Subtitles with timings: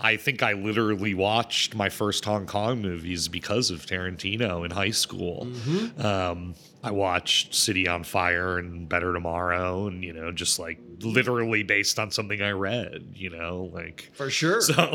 [0.00, 4.90] I think I literally watched my first Hong Kong movies because of Tarantino in high
[4.90, 5.48] school.
[5.98, 11.62] Um, I watched City on Fire and Better Tomorrow, and you know, just like literally
[11.62, 13.12] based on something I read.
[13.14, 14.60] You know, like For sure.
[14.60, 14.94] so.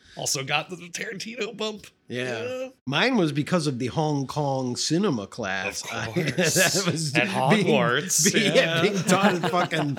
[0.16, 1.86] also got the Tarantino bump.
[2.08, 2.68] Yeah.
[2.84, 5.82] Mine was because of the Hong Kong cinema class.
[5.90, 8.54] I- that was At Hogwarts, Being, yeah.
[8.54, 9.96] yeah, being taught at fucking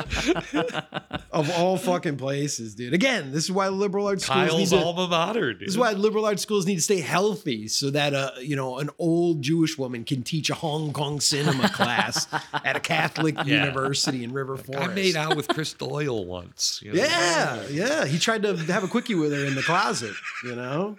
[1.31, 2.93] of all fucking places, dude.
[2.93, 5.53] Again, this is why liberal arts schools need Kyle's to, alma mater.
[5.53, 5.61] Dude.
[5.61, 8.77] this is why liberal arts schools need to stay healthy so that uh you know
[8.79, 12.27] an old Jewish woman can teach a Hong Kong cinema class
[12.63, 13.65] at a Catholic Yeah.
[13.65, 14.89] university in River Forest.
[14.89, 16.79] I made out with Chris Doyle once.
[16.83, 16.99] you know?
[17.01, 18.05] Yeah, yeah.
[18.05, 20.97] He tried to have a quickie with her in the closet, you know?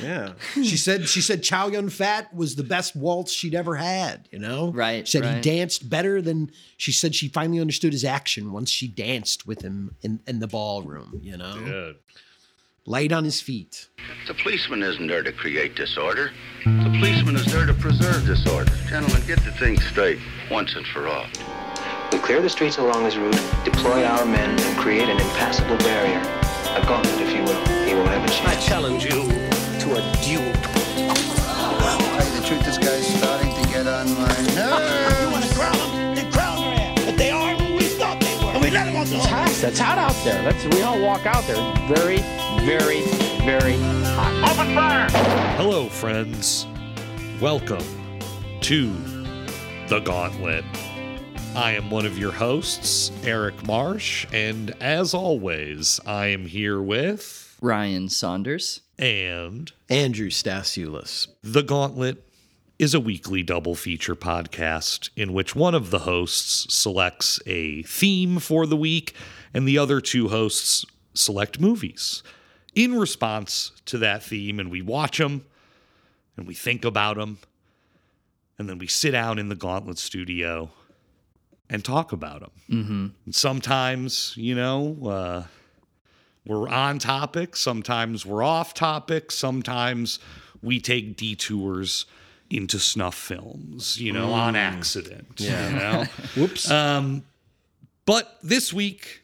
[0.00, 0.32] Yeah.
[0.54, 4.38] She said she said Chow Yun Fat was the best waltz she'd ever had, you
[4.38, 4.72] know?
[4.72, 8.70] Right, She said he danced better than she said she finally understood his action once
[8.70, 11.56] she danced with him in, in the ballroom, you know?
[11.66, 11.92] Yeah.
[12.86, 13.88] Light on his feet.
[14.26, 16.32] The policeman isn't there to create disorder.
[16.64, 18.72] The policeman is there to preserve disorder.
[18.88, 20.18] Gentlemen, get the thing straight
[20.50, 21.26] once and for all.
[22.12, 26.43] We clear the streets along this route, deploy our men, and create an impassable barrier.
[26.74, 27.64] A gauntlet, if you will.
[27.86, 28.64] He will have a I chance.
[28.64, 29.22] I challenge you
[29.78, 30.52] to a duel.
[31.78, 35.20] Tell you the truth, this guy's starting to get on my nerves.
[35.22, 36.16] You want to crown them?
[36.16, 37.04] Then crown their ass.
[37.04, 38.50] But they are who we thought they were.
[38.50, 39.62] And we let them off the It's hot.
[39.62, 40.42] It's hot out there.
[40.42, 41.62] Let's we all walk out there.
[41.86, 42.18] Very,
[42.66, 43.02] very,
[43.46, 43.76] very
[44.16, 44.50] hot.
[44.50, 45.08] Open fire!
[45.56, 46.66] Hello, friends.
[47.40, 47.86] Welcome
[48.62, 48.92] to
[49.86, 50.64] The Gauntlet.
[51.56, 57.56] I am one of your hosts, Eric Marsh, and as always, I am here with
[57.60, 58.80] Ryan Saunders.
[58.98, 61.28] and Andrew Stasiulis.
[61.44, 62.28] The Gauntlet
[62.78, 68.40] is a weekly double feature podcast in which one of the hosts selects a theme
[68.40, 69.14] for the week
[69.54, 72.24] and the other two hosts select movies
[72.74, 75.44] in response to that theme, and we watch them
[76.36, 77.38] and we think about them,
[78.58, 80.70] and then we sit down in the Gauntlet studio
[81.70, 82.50] and talk about them.
[82.70, 83.06] Mm-hmm.
[83.24, 85.42] And sometimes, you know, uh,
[86.46, 90.18] we're on topic, sometimes we're off topic, sometimes
[90.62, 92.06] we take detours
[92.50, 95.40] into snuff films, you know, on accident.
[95.40, 96.04] You know?
[96.36, 96.70] Whoops.
[98.06, 99.22] But this week,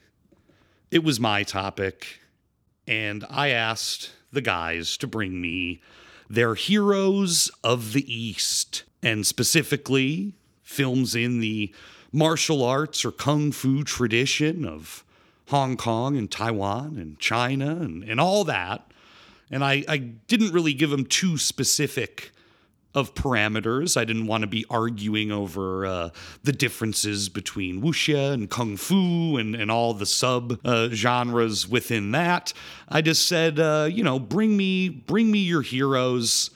[0.89, 2.19] it was my topic,
[2.87, 5.81] and I asked the guys to bring me
[6.29, 11.73] their heroes of the East, and specifically films in the
[12.11, 15.03] martial arts or kung fu tradition of
[15.47, 18.91] Hong Kong and Taiwan and China and, and all that.
[19.49, 22.31] And I, I didn't really give them too specific
[22.93, 23.95] of parameters.
[23.95, 26.09] I didn't want to be arguing over uh,
[26.43, 32.11] the differences between wuxia and kung fu and, and all the sub uh, genres within
[32.11, 32.53] that.
[32.89, 36.49] I just said, uh, you know, bring me bring me your heroes,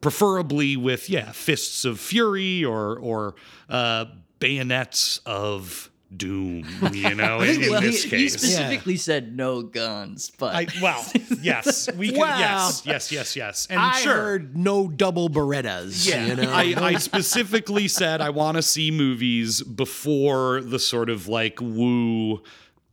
[0.00, 3.34] preferably with yeah fists of fury or or
[3.68, 4.06] uh,
[4.42, 6.66] bayonets of doom.
[6.92, 8.34] You know, in, in well, he, this he case.
[8.34, 11.04] specifically said no guns, but I, well,
[11.42, 12.20] yes, we can.
[12.20, 14.14] Well, yes, yes, yes, yes, and I sure.
[14.14, 16.08] heard no double Berettas.
[16.08, 16.50] Yeah, You know?
[16.50, 22.42] I, I specifically said I want to see movies before the sort of like woo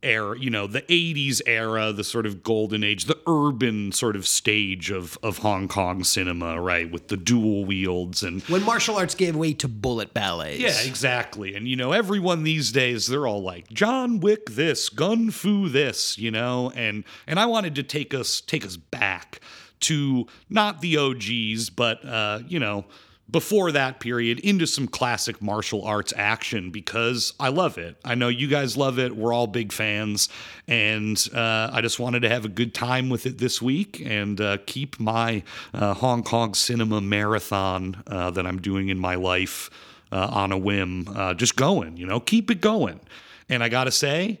[0.02, 4.26] era, you know, the 80s era, the sort of golden age, the urban sort of
[4.26, 9.14] stage of of Hong Kong cinema, right, with the dual wields and when martial arts
[9.14, 10.58] gave way to bullet ballets.
[10.58, 11.54] yeah, exactly.
[11.54, 16.18] And you know, everyone these days they're all like John Wick this, Gun Fu this,
[16.18, 19.40] you know, and and I wanted to take us take us back
[19.80, 22.84] to not the OGs, but uh, you know,
[23.30, 27.96] before that period into some classic martial arts action because I love it.
[28.04, 29.16] I know you guys love it.
[29.16, 30.28] We're all big fans,
[30.66, 34.40] and uh, I just wanted to have a good time with it this week and
[34.40, 35.42] uh, keep my
[35.74, 39.70] uh, Hong Kong cinema marathon uh, that I'm doing in my life
[40.12, 41.96] uh, on a whim uh, just going.
[41.96, 43.00] You know, keep it going.
[43.48, 44.40] And I gotta say,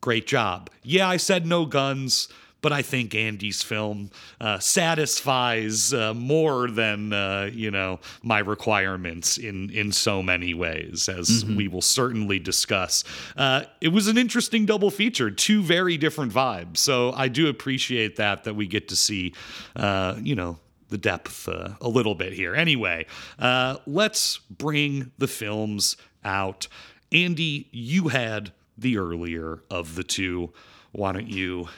[0.00, 0.70] great job.
[0.82, 2.28] Yeah, I said no guns,
[2.62, 9.38] but I think Andy's film uh, satisfies uh, more than uh, you know my requirements
[9.38, 13.04] in in so many ways, as we will certainly discuss.
[13.36, 16.78] Uh, it was an interesting double feature, two very different vibes.
[16.78, 19.34] So I do appreciate that that we get to see,
[19.76, 20.58] uh, you know.
[20.88, 22.52] The depth uh, a little bit here.
[22.52, 23.06] Anyway,
[23.38, 26.66] uh, let's bring the films out.
[27.12, 30.52] Andy, you had the earlier of the two.
[30.90, 31.68] Why don't you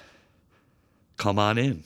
[1.17, 1.85] come on in?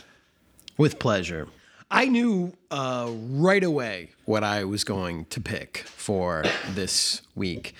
[0.77, 1.49] With pleasure.
[1.91, 7.75] I knew uh, right away what I was going to pick for this week.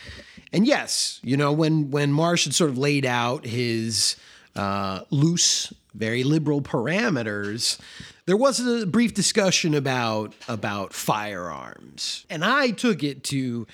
[0.53, 4.17] And yes, you know, when, when Marsh had sort of laid out his
[4.55, 7.79] uh, loose very liberal parameters,
[8.27, 13.67] there was a brief discussion about about firearms, and I took it to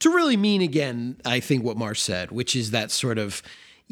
[0.00, 1.16] to really mean again.
[1.24, 3.42] I think what Marsh said, which is that sort of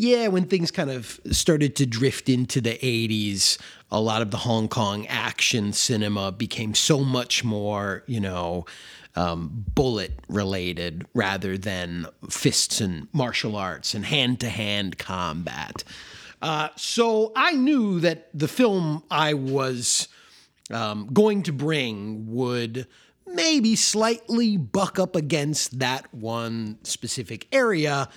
[0.01, 3.59] yeah, when things kind of started to drift into the 80s,
[3.91, 8.65] a lot of the Hong Kong action cinema became so much more, you know,
[9.15, 15.85] um, bullet related rather than fists and martial arts and hand to hand combat.
[16.41, 20.09] Uh, so I knew that the film I was
[20.71, 22.87] um, going to bring would
[23.27, 28.09] maybe slightly buck up against that one specific area.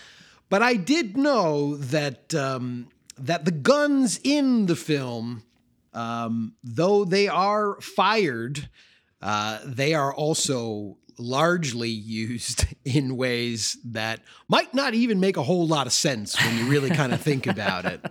[0.54, 5.42] But I did know that um, that the guns in the film,
[5.96, 8.70] um, though they are fired,
[9.20, 15.66] uh, they are also largely used in ways that might not even make a whole
[15.66, 18.06] lot of sense when you really kind of think about it.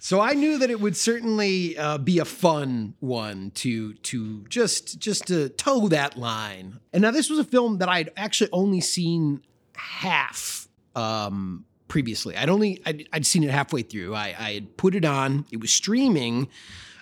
[0.00, 4.98] So I knew that it would certainly uh, be a fun one to to just
[4.98, 6.78] just to toe that line.
[6.92, 9.40] And now this was a film that I'd actually only seen
[9.74, 10.63] half
[10.94, 12.36] um, previously.
[12.36, 14.14] I'd only I'd, I'd seen it halfway through.
[14.14, 15.46] I, I had put it on.
[15.50, 16.48] It was streaming.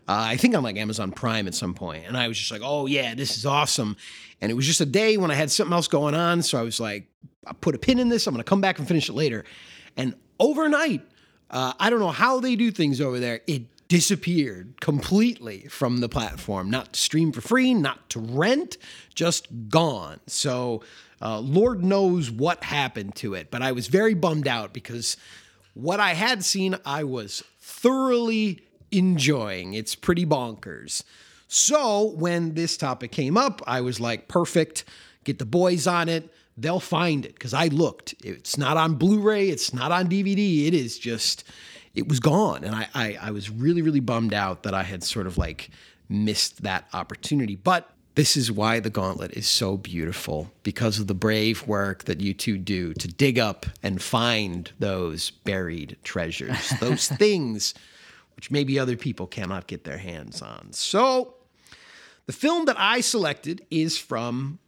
[0.09, 2.63] Uh, I think on like Amazon Prime at some point, and I was just like,
[2.65, 3.97] "Oh yeah, this is awesome."
[4.41, 6.63] And it was just a day when I had something else going on, so I
[6.63, 7.07] was like,
[7.47, 8.27] "I put a pin in this.
[8.27, 9.45] I'm going to come back and finish it later."
[9.97, 11.03] And overnight,
[11.51, 13.43] uh, I don't know how they do things over there.
[13.47, 13.63] It
[13.93, 18.79] disappeared completely from the platform, not to stream for free, not to rent,
[19.15, 20.19] just gone.
[20.27, 20.83] So,
[21.23, 23.51] uh, Lord knows what happened to it.
[23.51, 25.17] But I was very bummed out because
[25.75, 29.75] what I had seen, I was thoroughly enjoying.
[29.75, 31.03] It's pretty bonkers.
[31.49, 34.85] So, when this topic came up, I was like, perfect,
[35.25, 38.15] get the boys on it they'll find it because I looked.
[38.25, 39.49] It's not on Blu-ray.
[39.49, 40.67] It's not on DVD.
[40.67, 41.45] It is just,
[41.95, 45.03] it was gone, and I, I, I was really really bummed out that I had
[45.03, 45.71] sort of like
[46.09, 47.57] missed that opportunity.
[47.57, 52.21] But this is why the Gauntlet is so beautiful because of the brave work that
[52.21, 57.75] you two do to dig up and find those buried treasures, those things
[58.37, 60.73] which maybe other people cannot get their hands on.
[60.73, 61.35] So,
[62.27, 64.59] the film that I selected is from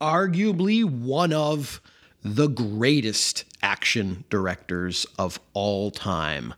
[0.00, 1.80] arguably one of
[2.22, 6.54] the greatest action directors of all time,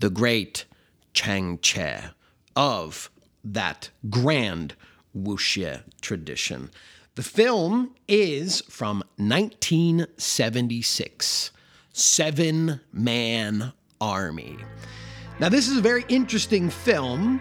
[0.00, 0.64] the great
[1.12, 2.08] Chang Cheh
[2.56, 3.10] of
[3.44, 4.74] that grand
[5.16, 6.70] wuxia tradition.
[7.14, 11.52] The film is from 1976,
[11.92, 14.56] Seven Man Army.
[15.38, 17.40] Now, this is a very interesting film.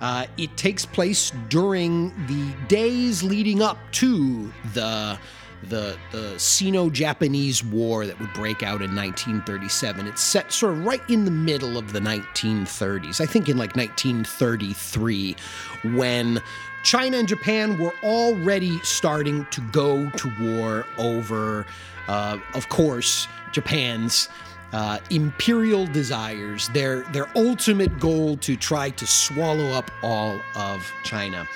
[0.00, 5.18] Uh, it takes place during the days leading up to the
[5.68, 10.08] the the Sino-Japanese War that would break out in 1937.
[10.08, 13.20] It's set sort of right in the middle of the 1930s.
[13.20, 15.36] I think in like 1933
[15.94, 16.42] when
[16.82, 21.66] China and Japan were already starting to go to war over
[22.08, 24.28] uh, of course Japan's
[24.72, 31.46] uh, imperial desires, their their ultimate goal to try to swallow up all of China.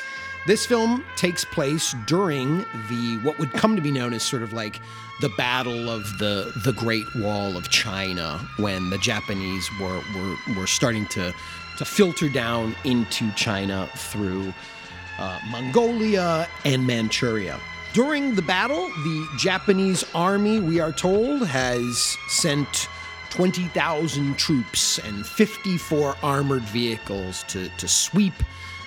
[0.46, 2.58] This film takes place during
[2.88, 4.80] the what would come to be known as sort of like
[5.20, 10.66] the battle of the the Great Wall of China when the Japanese were were, were
[10.66, 11.34] starting to
[11.78, 14.52] to filter down into China through
[15.18, 17.60] uh, Mongolia and Manchuria.
[17.92, 22.88] During the battle, the Japanese army, we are told, has sent
[23.30, 28.34] 20,000 troops and 54 armored vehicles to, to sweep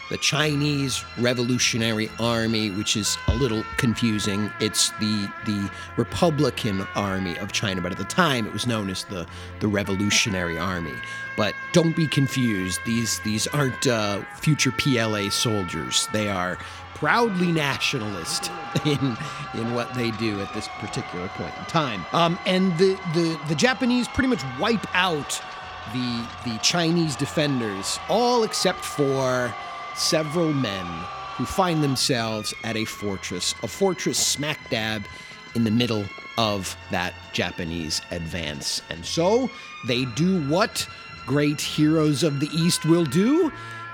[0.09, 4.51] the Chinese Revolutionary Army, which is a little confusing.
[4.59, 9.03] It's the the Republican Army of China, but at the time it was known as
[9.05, 9.27] the
[9.59, 10.95] the Revolutionary Army.
[11.37, 16.07] But don't be confused; these these aren't uh, future PLA soldiers.
[16.11, 16.57] They are
[16.95, 18.51] proudly nationalist
[18.85, 19.17] in
[19.53, 22.05] in what they do at this particular point in time.
[22.13, 25.39] Um, and the, the the Japanese pretty much wipe out
[25.93, 29.53] the the Chinese defenders, all except for
[29.99, 30.85] several men
[31.35, 35.05] who find themselves at a fortress, a fortress smack dab
[35.55, 36.05] in the middle
[36.37, 38.81] of that Japanese advance.
[38.89, 39.49] And so
[39.87, 40.87] they do what
[41.25, 43.51] great heroes of the East will do.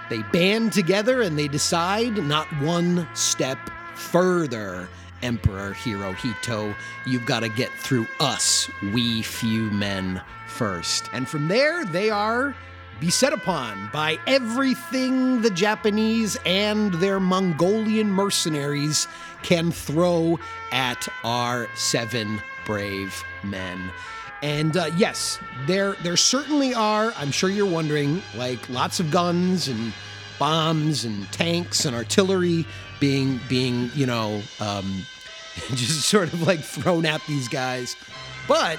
[0.09, 3.57] They band together and they decide not one step
[3.95, 4.89] further,
[5.21, 6.75] Emperor Hirohito.
[7.05, 11.09] You've got to get through us, we few men, first.
[11.13, 12.55] And from there, they are
[12.99, 19.07] beset upon by everything the Japanese and their Mongolian mercenaries
[19.43, 20.39] can throw
[20.71, 23.91] at our seven brave men.
[24.41, 27.13] And uh, yes, there there certainly are.
[27.17, 29.93] I'm sure you're wondering, like lots of guns and
[30.37, 32.65] bombs and tanks and artillery
[32.99, 35.03] being being you know um,
[35.69, 37.95] just sort of like thrown at these guys.
[38.47, 38.77] But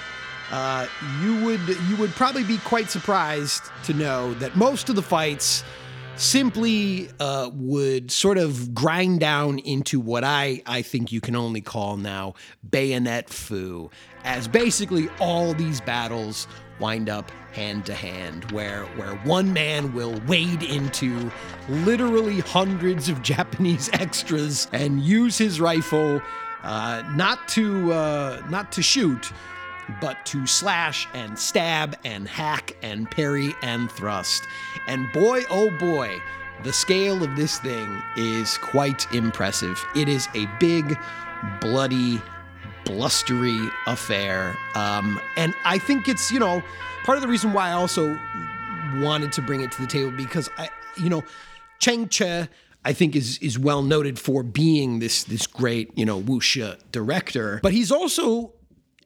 [0.51, 0.87] uh,
[1.21, 5.63] you would you would probably be quite surprised to know that most of the fights
[6.15, 11.61] simply uh, would sort of grind down into what I, I think you can only
[11.61, 12.33] call now
[12.69, 13.91] bayonet fu,
[14.23, 16.47] as basically all these battles
[16.79, 21.31] wind up hand to hand, where where one man will wade into
[21.69, 26.21] literally hundreds of Japanese extras and use his rifle
[26.63, 29.31] uh, not to uh, not to shoot,
[30.01, 34.43] but to slash and stab and hack and parry and thrust.
[34.87, 36.21] And boy, oh boy,
[36.63, 39.83] the scale of this thing is quite impressive.
[39.95, 40.97] It is a big,
[41.61, 42.21] bloody,
[42.85, 44.57] blustery affair.
[44.75, 46.63] Um, and I think it's, you know,
[47.03, 48.19] part of the reason why I also
[48.95, 51.23] wanted to bring it to the table because I, you know,
[51.79, 52.47] Chang Cheh.
[52.85, 57.59] I think is is well noted for being this this great you know wuxia director,
[57.61, 58.53] but he's also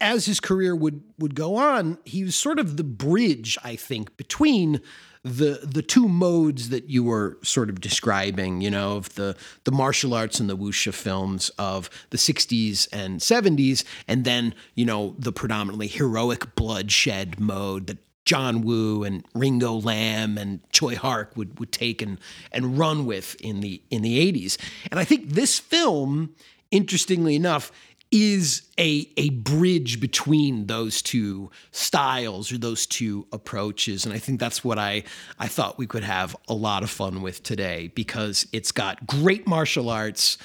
[0.01, 4.17] as his career would would go on, he was sort of the bridge, I think,
[4.17, 4.81] between
[5.23, 9.71] the the two modes that you were sort of describing, you know, of the the
[9.71, 15.15] martial arts and the wuxia films of the 60s and 70s, and then, you know,
[15.19, 21.59] the predominantly heroic bloodshed mode that John Woo and Ringo Lam and Tsui Hark would
[21.59, 22.19] would take and
[22.51, 24.57] and run with in the in the 80s.
[24.89, 26.33] And I think this film,
[26.71, 27.71] interestingly enough,
[28.11, 34.39] is a a bridge between those two styles or those two approaches and I think
[34.39, 35.03] that's what I
[35.39, 39.47] I thought we could have a lot of fun with today because it's got great
[39.47, 40.37] martial arts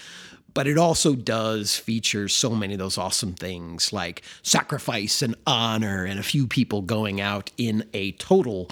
[0.55, 6.05] but it also does feature so many of those awesome things like sacrifice and honor
[6.05, 8.71] and a few people going out in a total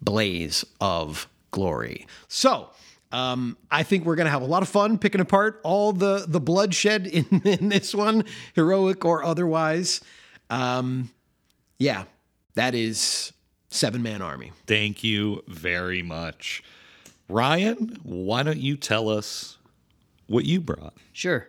[0.00, 2.06] blaze of glory.
[2.28, 2.70] So,
[3.16, 6.38] um, I think we're gonna have a lot of fun picking apart all the the
[6.38, 10.02] bloodshed in, in this one, heroic or otherwise.
[10.50, 11.10] Um,
[11.78, 12.04] yeah,
[12.56, 13.32] that is
[13.70, 14.52] Seven Man Army.
[14.66, 16.62] Thank you very much.
[17.26, 19.56] Ryan, why don't you tell us
[20.26, 20.94] what you brought?
[21.14, 21.48] Sure.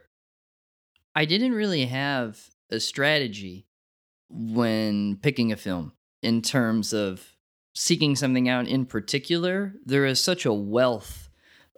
[1.16, 2.40] I didn't really have
[2.72, 3.68] a strategy
[4.30, 5.92] when picking a film
[6.24, 7.36] in terms of
[7.76, 9.74] seeking something out in particular.
[9.86, 11.27] There is such a wealth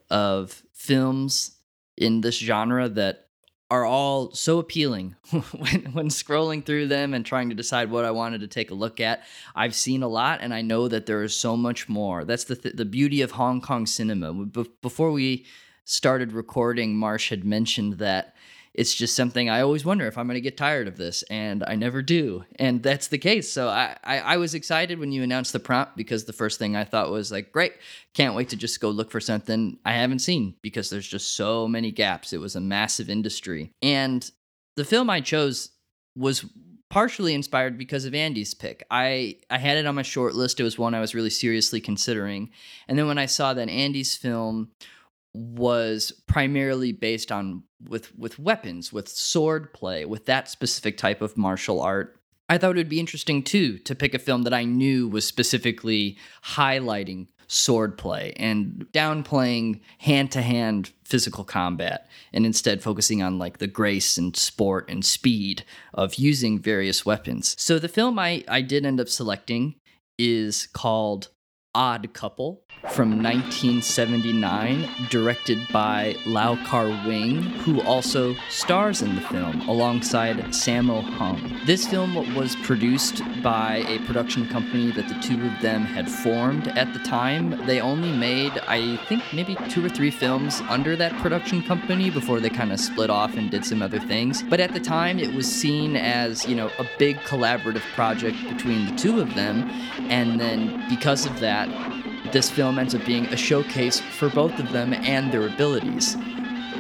[0.10, 1.58] of films
[1.98, 3.28] in this genre that
[3.72, 8.12] are all so appealing when when scrolling through them and trying to decide what I
[8.12, 9.24] wanted to take a look at.
[9.56, 12.26] I've seen a lot and I know that there is so much more.
[12.26, 14.34] That's the th- the beauty of Hong Kong cinema.
[14.34, 15.46] Be- before we
[15.86, 18.36] started recording, Marsh had mentioned that
[18.80, 21.66] it's just something I always wonder if I'm going to get tired of this, and
[21.68, 22.46] I never do.
[22.56, 23.52] And that's the case.
[23.52, 26.78] So I, I, I, was excited when you announced the prompt because the first thing
[26.78, 27.74] I thought was like, great,
[28.14, 31.68] can't wait to just go look for something I haven't seen because there's just so
[31.68, 32.32] many gaps.
[32.32, 33.74] It was a massive industry.
[33.82, 34.32] And
[34.78, 35.72] the film I chose
[36.16, 36.46] was
[36.90, 38.86] partially inspired because of Andy's pick.
[38.90, 40.58] I I had it on my short list.
[40.58, 42.50] It was one I was really seriously considering.
[42.88, 44.72] And then when I saw that Andy's film
[45.34, 51.38] was primarily based on with with weapons, with sword play, with that specific type of
[51.38, 52.16] martial art.
[52.50, 55.26] I thought it would be interesting too to pick a film that I knew was
[55.26, 63.68] specifically highlighting sword play and downplaying hand-to-hand physical combat and instead focusing on like the
[63.68, 65.64] grace and sport and speed
[65.96, 67.56] of using various weapons.
[67.60, 69.76] So the film I I did end up selecting
[70.18, 71.30] is called
[71.76, 79.62] Odd Couple from 1979, directed by Lau Kar Wing, who also stars in the film
[79.70, 81.60] alongside Sammo Hung.
[81.66, 86.70] This film was produced by a production company that the two of them had formed
[86.70, 87.52] at the time.
[87.68, 92.40] They only made, I think, maybe two or three films under that production company before
[92.40, 94.42] they kind of split off and did some other things.
[94.44, 98.86] But at the time, it was seen as, you know, a big collaborative project between
[98.86, 99.70] the two of them.
[100.10, 101.59] And then because of that,
[102.32, 106.16] this film ends up being a showcase for both of them and their abilities.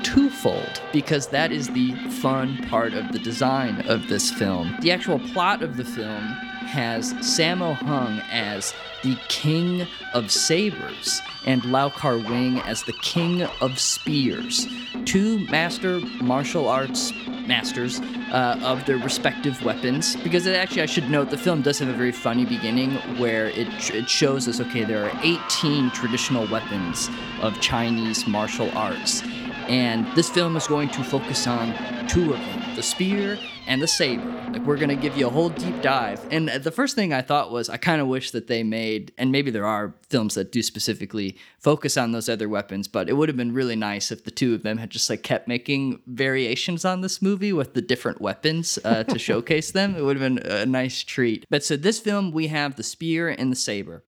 [0.03, 4.75] Twofold, because that is the fun part of the design of this film.
[4.81, 6.37] The actual plot of the film
[6.69, 13.43] has Sammo Hung as the King of Sabers and Lau Kar Wing as the King
[13.59, 14.67] of Spears,
[15.05, 17.11] two master martial arts
[17.47, 17.99] masters
[18.31, 20.15] uh, of their respective weapons.
[20.17, 23.47] Because it, actually, I should note, the film does have a very funny beginning where
[23.47, 27.09] it, it shows us okay, there are 18 traditional weapons
[27.41, 29.23] of Chinese martial arts.
[29.69, 31.73] And this film is going to focus on
[32.07, 34.25] two of them the spear and the saber.
[34.51, 36.25] Like, we're going to give you a whole deep dive.
[36.31, 39.31] And the first thing I thought was, I kind of wish that they made, and
[39.31, 43.29] maybe there are films that do specifically focus on those other weapons, but it would
[43.29, 46.83] have been really nice if the two of them had just like kept making variations
[46.83, 49.95] on this movie with the different weapons uh, to showcase them.
[49.95, 51.45] It would have been a nice treat.
[51.49, 54.03] But so, this film, we have the spear and the saber.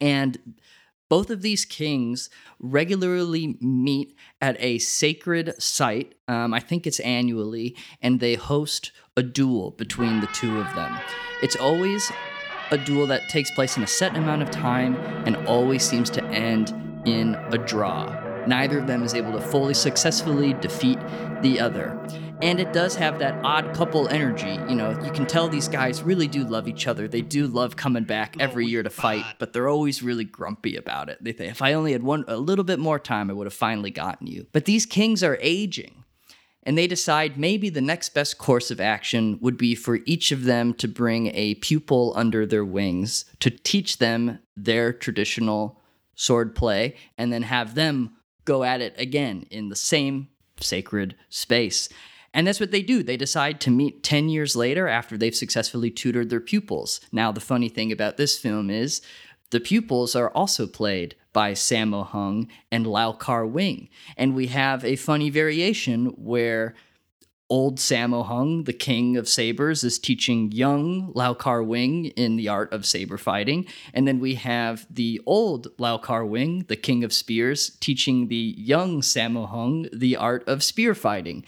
[0.00, 0.54] And
[1.08, 6.14] both of these kings regularly meet at a sacred site.
[6.28, 10.98] Um, I think it's annually, and they host a duel between the two of them.
[11.42, 12.10] It's always
[12.70, 14.96] a duel that takes place in a set amount of time
[15.26, 16.74] and always seems to end
[17.06, 18.04] in a draw.
[18.46, 20.98] Neither of them is able to fully successfully defeat
[21.42, 21.98] the other.
[22.42, 24.52] And it does have that odd couple energy.
[24.68, 27.08] You know, you can tell these guys really do love each other.
[27.08, 31.08] They do love coming back every year to fight, but they're always really grumpy about
[31.08, 31.16] it.
[31.22, 33.54] They think, if I only had one a little bit more time, I would have
[33.54, 34.46] finally gotten you.
[34.52, 36.04] But these kings are aging.
[36.62, 40.44] And they decide maybe the next best course of action would be for each of
[40.44, 45.80] them to bring a pupil under their wings to teach them their traditional
[46.16, 50.28] sword play and then have them go at it again in the same
[50.60, 51.88] sacred space.
[52.36, 53.02] And that's what they do.
[53.02, 57.00] They decide to meet 10 years later after they've successfully tutored their pupils.
[57.10, 59.00] Now, the funny thing about this film is
[59.50, 63.88] the pupils are also played by Sammo Hung and Lau Kar Wing.
[64.18, 66.74] And we have a funny variation where
[67.48, 72.48] old Sammo Hung, the king of sabers, is teaching young Lau Kar Wing in the
[72.48, 73.64] art of saber fighting.
[73.94, 78.54] And then we have the old Lau Kar Wing, the king of spears, teaching the
[78.58, 81.42] young Sammo Hung the art of spear fighting.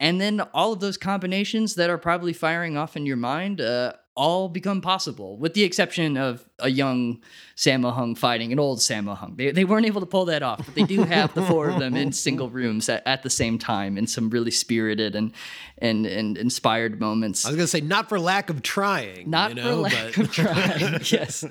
[0.00, 3.92] And then all of those combinations that are probably firing off in your mind uh,
[4.16, 7.22] all become possible, with the exception of a young
[7.54, 9.36] Sammo Hung fighting an old Sammo Hung.
[9.36, 11.78] They, they weren't able to pull that off, but they do have the four of
[11.78, 15.32] them in single rooms at, at the same time in some really spirited and
[15.78, 17.44] and, and inspired moments.
[17.44, 19.28] I was gonna say not for lack of trying.
[19.28, 21.44] Not you know, for lack but- of trying, yes.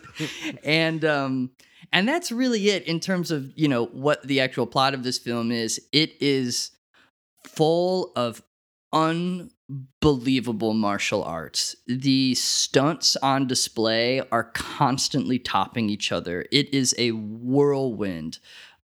[0.63, 1.51] And um,
[1.91, 5.18] and that's really it in terms of you know what the actual plot of this
[5.20, 5.79] film is.
[5.91, 6.72] It is
[7.43, 8.41] full of
[8.91, 11.75] unbelievable martial arts.
[11.87, 16.45] The stunts on display are constantly topping each other.
[16.51, 18.39] It is a whirlwind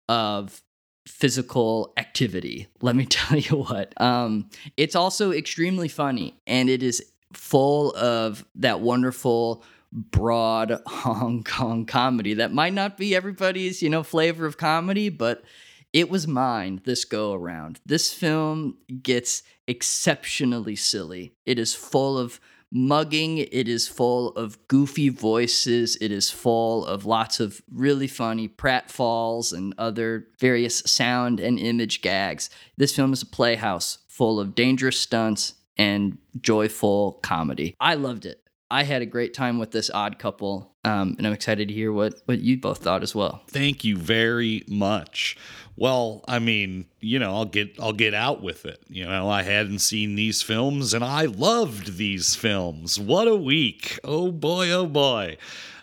[0.09, 0.63] of
[1.07, 2.69] physical activity.
[2.81, 3.99] Let me tell you what.
[4.01, 11.87] Um, it's also extremely funny, and it is full of that wonderful broad Hong Kong
[11.87, 15.45] comedy that might not be everybody's, you know, flavor of comedy, but
[15.93, 17.81] it was mine this go around.
[17.85, 21.35] This film gets exceptionally silly.
[21.47, 22.41] It is full of
[22.73, 28.49] mugging, it is full of goofy voices, it is full of lots of really funny
[28.49, 32.49] pratfalls and other various sound and image gags.
[32.79, 37.77] This film is a playhouse full of dangerous stunts and joyful comedy.
[37.79, 38.42] I loved it.
[38.73, 41.93] I had a great time with this odd couple, um, and I'm excited to hear
[41.93, 43.43] what, what you both thought as well.
[43.49, 45.37] Thank you very much.
[45.77, 48.83] Well, I mean, you know, I'll get I'll get out with it.
[48.89, 52.99] You know, I hadn't seen these films and I loved these films.
[52.99, 54.01] What a week.
[54.05, 55.37] Oh boy, oh boy.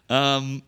[0.10, 0.64] Um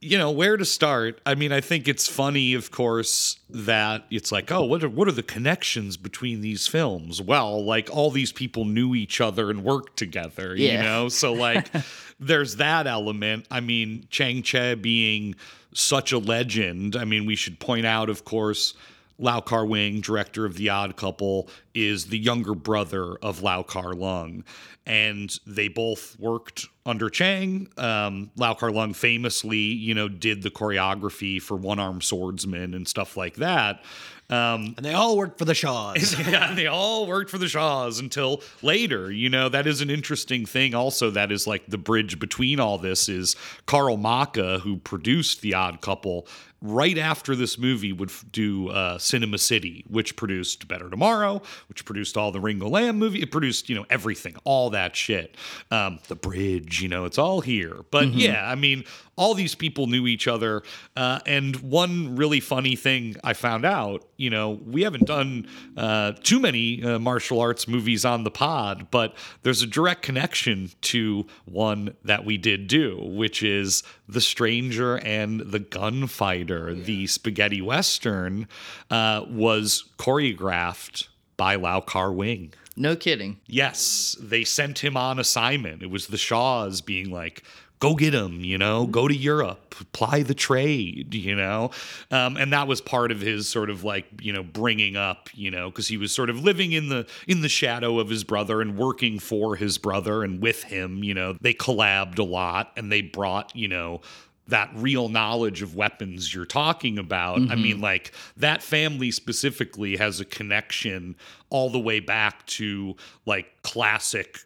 [0.00, 1.20] you know where to start?
[1.26, 5.08] I mean i think it's funny of course that it's like oh what are, what
[5.08, 7.20] are the connections between these films?
[7.20, 11.08] Well like all these people knew each other and worked together you know?
[11.08, 11.68] So like
[12.20, 13.46] there's that element.
[13.50, 15.34] I mean Chang Cheh being
[15.72, 18.74] such a legend i mean we should point out of course
[19.20, 23.92] Lau Kar Wing, director of The Odd Couple, is the younger brother of Lau Kar
[23.92, 24.44] Lung.
[24.86, 27.68] And they both worked under Chang.
[27.76, 32.88] Um, Lau Kar Lung famously, you know, did the choreography for One Armed Swordsman and
[32.88, 33.82] stuff like that.
[34.30, 36.16] Um, and they all worked for the Shaws.
[36.28, 39.10] yeah, they all worked for the Shaws until later.
[39.10, 42.78] You know, that is an interesting thing also that is like the bridge between all
[42.78, 43.34] this is
[43.66, 46.28] Karl Maka, who produced The Odd Couple,
[46.62, 51.84] right after this movie would f- do uh, Cinema City, which produced Better Tomorrow, which
[51.84, 53.22] produced all the Ringo Lam movie.
[53.22, 55.36] It produced, you know, everything, all that shit.
[55.70, 57.84] Um, the Bridge, you know, it's all here.
[57.90, 58.84] But yeah, I mean,
[59.20, 60.62] all these people knew each other.
[60.96, 66.12] Uh, and one really funny thing I found out, you know, we haven't done uh,
[66.22, 71.26] too many uh, martial arts movies on the pod, but there's a direct connection to
[71.44, 76.74] one that we did do, which is The Stranger and the Gunfighter.
[76.74, 78.48] The spaghetti western
[78.90, 82.54] uh, was choreographed by Lau Kar Wing.
[82.74, 83.38] No kidding.
[83.46, 85.82] Yes, they sent him on assignment.
[85.82, 87.42] It was the Shaws being like,
[87.80, 91.70] go get them, you know, go to Europe, ply the trade, you know.
[92.10, 95.50] Um, and that was part of his sort of like, you know, bringing up, you
[95.50, 98.60] know, because he was sort of living in the in the shadow of his brother
[98.60, 101.36] and working for his brother and with him, you know.
[101.40, 104.02] They collabed a lot and they brought, you know,
[104.50, 107.40] that real knowledge of weapons you're talking about.
[107.50, 111.16] I mean, like that family specifically has a connection
[111.48, 114.40] all the way back to like classic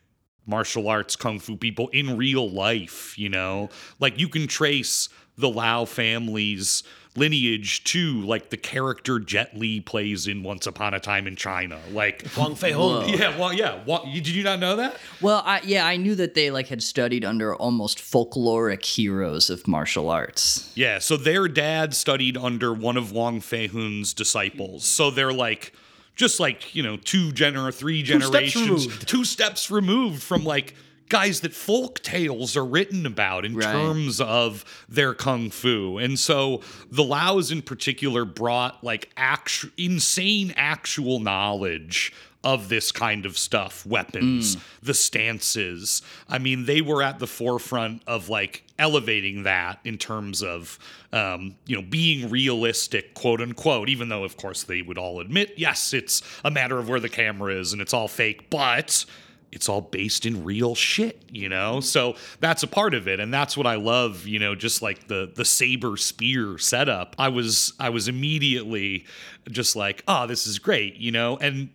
[0.46, 3.70] martial arts kung fu people in real life, you know?
[4.00, 6.82] Like you can trace the Lau family's
[7.16, 11.78] lineage to like the character Jet Li plays in Once Upon a Time in China.
[11.92, 13.08] Like Wong Fei Hung.
[13.08, 13.82] Yeah, well, yeah.
[13.84, 14.96] Wa- Did you not know that?
[15.20, 19.66] Well, I, yeah, I knew that they like had studied under almost folkloric heroes of
[19.68, 20.72] martial arts.
[20.74, 24.84] Yeah, so their dad studied under one of Wong Fei Hung's disciples.
[24.84, 25.72] So they're like
[26.16, 29.08] just like, you know, two gener three steps generations, removed.
[29.08, 30.74] two steps removed from like
[31.08, 33.70] guys that folk tales are written about in Right.
[33.72, 35.98] terms of their kung fu.
[35.98, 42.12] And so the Laus in particular brought like actu- insane actual knowledge
[42.44, 46.02] of this kind of stuff, weapons, the stances.
[46.28, 50.78] I mean, they were at the forefront of like elevating that in terms of
[51.12, 53.88] um, you know being realistic, quote unquote.
[53.88, 57.08] Even though, of course, they would all admit, yes, it's a matter of where the
[57.08, 59.04] camera is and it's all fake, but
[59.54, 61.78] it's all based in real shit, you know?
[61.78, 63.20] So that's a part of it.
[63.20, 67.14] And that's what I love, you know, just like the the saber spear setup.
[67.18, 69.06] I was I was immediately
[69.48, 71.36] just like, oh, this is great, you know?
[71.38, 71.70] And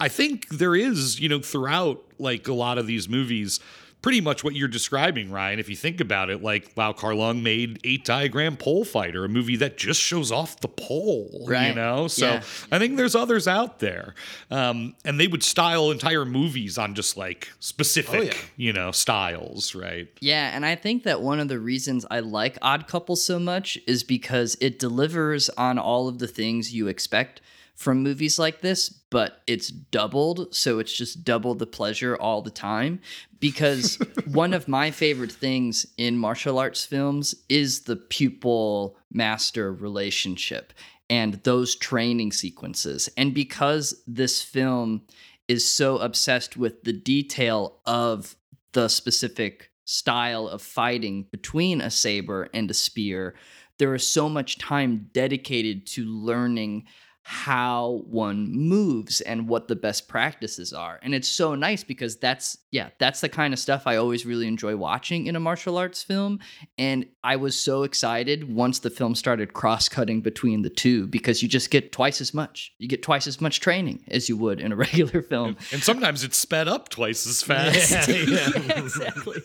[0.00, 3.60] I think there is, you know, throughout like a lot of these movies,
[4.00, 5.58] pretty much what you're describing, Ryan.
[5.58, 9.28] If you think about it, like Lau Kar Lung made Eight Diagram Pole Fighter, a
[9.28, 12.06] movie that just shows off the pole, you know?
[12.06, 12.42] So Yeah.
[12.70, 14.14] I think there's others out there.
[14.52, 18.34] Um, and they would style entire movies on just like specific, Oh, yeah.
[18.56, 20.06] you know, styles, right?
[20.20, 23.78] Yeah, and I think that one of the reasons I like Odd Couple so much
[23.86, 27.40] is because it delivers on all of the things you expect
[27.74, 32.50] from movies like this, but it's doubled, so it's just double the pleasure all the
[32.50, 33.00] time.
[33.40, 40.72] Because one of my favorite things in martial arts films is the pupil master relationship
[41.10, 43.08] and those training sequences.
[43.16, 45.02] And because this film
[45.46, 48.36] is so obsessed with the detail of
[48.72, 53.34] the specific style of fighting between a saber and a spear,
[53.78, 56.84] there is so much time dedicated to learning
[57.30, 60.98] how one moves and what the best practices are.
[61.02, 64.46] And it's so nice because that's yeah, that's the kind of stuff I always really
[64.46, 66.40] enjoy watching in a martial arts film
[66.78, 71.48] and I was so excited once the film started cross-cutting between the two because you
[71.50, 72.72] just get twice as much.
[72.78, 75.58] You get twice as much training as you would in a regular film.
[75.70, 78.08] And sometimes it's sped up twice as fast.
[78.08, 79.42] yeah, exactly.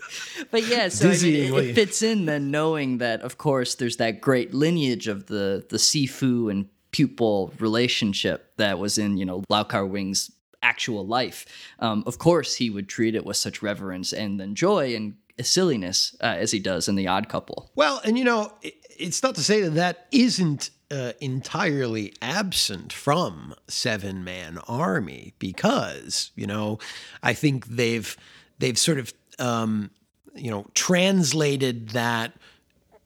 [0.52, 3.98] But yeah, so I mean, it, it fits in then knowing that, of course, there's
[3.98, 9.44] that great lineage of the the Sifu and pupil relationship that was in you know
[9.50, 11.46] Kar Wing's actual life.
[11.80, 16.16] Um, of course, he would treat it with such reverence and then joy and silliness
[16.22, 17.70] uh, as he does in The Odd Couple.
[17.76, 23.56] Well, and you know, it's not to say that that isn't uh, entirely absent from
[23.68, 26.80] Seven Man Army because you know,
[27.22, 28.16] I think they've
[28.60, 29.92] they've sort of um,
[30.36, 32.34] you know translated that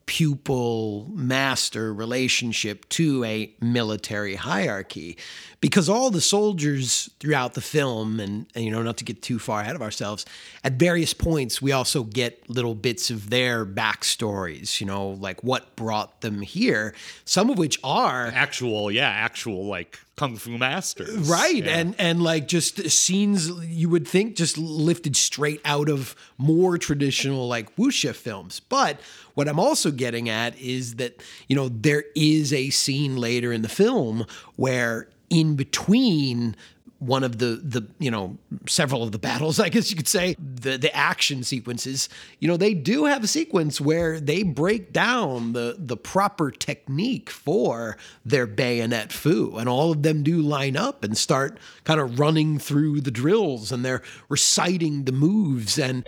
[0.07, 5.17] pupil master relationship to a military hierarchy.
[5.61, 9.37] Because all the soldiers throughout the film and, and you know not to get too
[9.37, 10.25] far ahead of ourselves
[10.63, 15.75] at various points we also get little bits of their backstories you know like what
[15.75, 16.93] brought them here
[17.25, 21.29] some of which are actual, yeah, actual like kung fu masters.
[21.29, 21.63] Right.
[21.63, 21.77] Yeah.
[21.77, 27.47] And and like just scenes you would think just lifted straight out of more traditional
[27.47, 28.59] like wuxia films.
[28.59, 28.99] But
[29.35, 33.61] what I'm also getting at is that, you know, there is a scene later in
[33.61, 34.25] the film
[34.55, 36.55] where in between
[36.99, 40.35] one of the the you know several of the battles I guess you could say
[40.39, 45.53] the the action sequences you know they do have a sequence where they break down
[45.53, 51.03] the the proper technique for their bayonet fu and all of them do line up
[51.03, 56.05] and start kind of running through the drills and they're reciting the moves and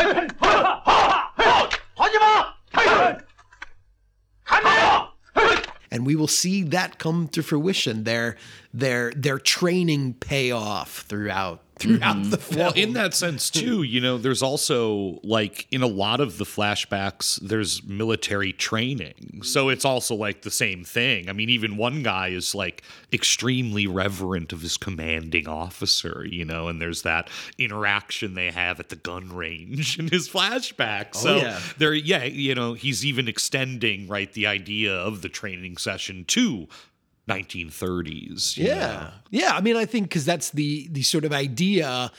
[5.90, 8.36] and we will see that come to fruition their
[8.72, 12.30] their their training pay off throughout throughout mm-hmm.
[12.30, 12.60] the film.
[12.60, 16.44] Well, in that sense too, you know, there's also like in a lot of the
[16.44, 19.40] flashbacks, there's military training.
[19.42, 21.28] So it's also like the same thing.
[21.28, 26.68] I mean, even one guy is like extremely reverent of his commanding officer, you know,
[26.68, 31.08] and there's that interaction they have at the gun range in his flashback.
[31.14, 31.60] Oh, so yeah.
[31.78, 36.68] there, yeah, you know, he's even extending right the idea of the training session to
[37.28, 38.56] 1930s.
[38.56, 38.70] you know.
[38.70, 39.10] Yeah.
[39.30, 39.52] Yeah.
[39.54, 42.10] I mean, I think because that's the the sort of idea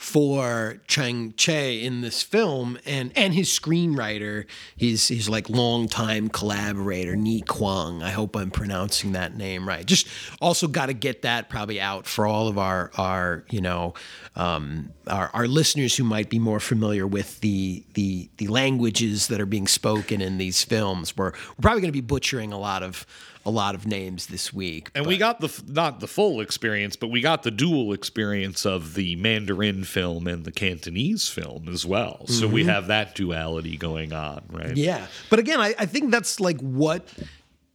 [0.00, 7.16] for Chang Cheh in this film and and his screenwriter, his his like longtime collaborator,
[7.16, 8.02] Ni Kuang.
[8.02, 9.84] I hope I'm pronouncing that name right.
[9.84, 10.08] Just
[10.40, 13.92] also got to get that probably out for all of our our you know
[14.36, 19.38] um, our our listeners who might be more familiar with the the the languages that
[19.38, 21.14] are being spoken in these films.
[21.14, 23.04] We're, we're probably going to be butchering a lot of
[23.46, 24.90] a lot of names this week.
[24.94, 28.94] And we got the not the full experience, but we got the dual experience of
[28.94, 32.26] the Mandarin film and the Cantonese film as well.
[32.26, 34.76] So we have that duality going on, right?
[34.76, 35.06] Yeah.
[35.28, 37.06] But again, I, I think that's like what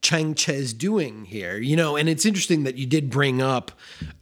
[0.06, 3.72] Chang Cheh's doing here, you know, and it's interesting that you did bring up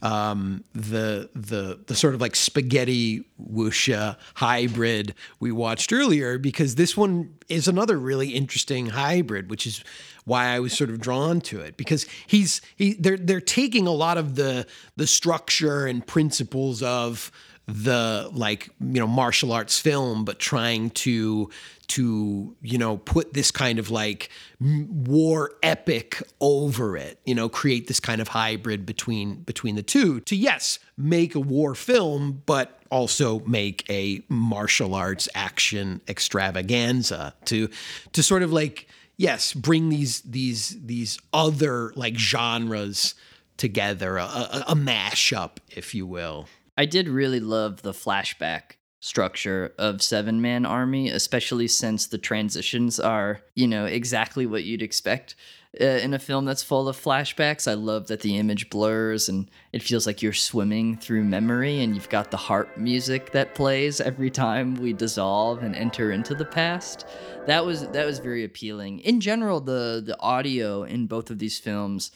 [0.01, 6.97] um, the the the sort of like spaghetti wuxia hybrid we watched earlier because this
[6.97, 9.83] one is another really interesting hybrid, which is
[10.25, 13.91] why I was sort of drawn to it because he's he they're they're taking a
[13.93, 17.31] lot of the the structure and principles of
[17.67, 21.49] the like you know martial arts film but trying to
[21.87, 27.87] to you know put this kind of like war epic over it you know create
[27.87, 32.83] this kind of hybrid between between the two to yes make a war film but
[32.91, 37.67] also make a martial arts action extravaganza to
[38.13, 43.15] to sort of like yes bring these these these other like genres
[43.57, 46.47] together a, a, a mashup if you will.
[46.77, 52.99] I did really love the flashback structure of Seven Man Army, especially since the transitions
[52.99, 55.35] are, you know, exactly what you'd expect
[55.79, 57.69] uh, in a film that's full of flashbacks.
[57.69, 61.95] I love that the image blurs and it feels like you're swimming through memory and
[61.95, 66.45] you've got the harp music that plays every time we dissolve and enter into the
[66.45, 67.05] past.
[67.47, 68.99] That was that was very appealing.
[68.99, 72.11] In general, the the audio in both of these films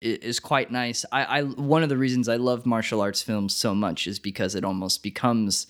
[0.00, 1.04] is quite nice.
[1.12, 4.54] I, I one of the reasons I love martial arts films so much is because
[4.54, 5.66] it almost becomes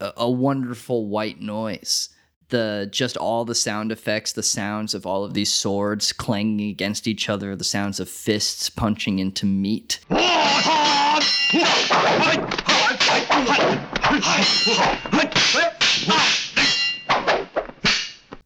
[0.00, 2.08] a, a wonderful white noise.
[2.52, 7.06] The just all the sound effects, the sounds of all of these swords clanging against
[7.08, 10.00] each other, the sounds of fists punching into meat.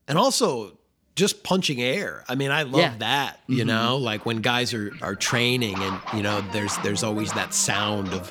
[0.06, 0.78] and also
[1.16, 2.22] just punching air.
[2.28, 2.94] I mean, I love Yeah.
[2.98, 3.40] that.
[3.48, 3.66] You mm-hmm.
[3.66, 8.12] know, like when guys are are training, and you know, there's there's always that sound
[8.12, 8.30] of,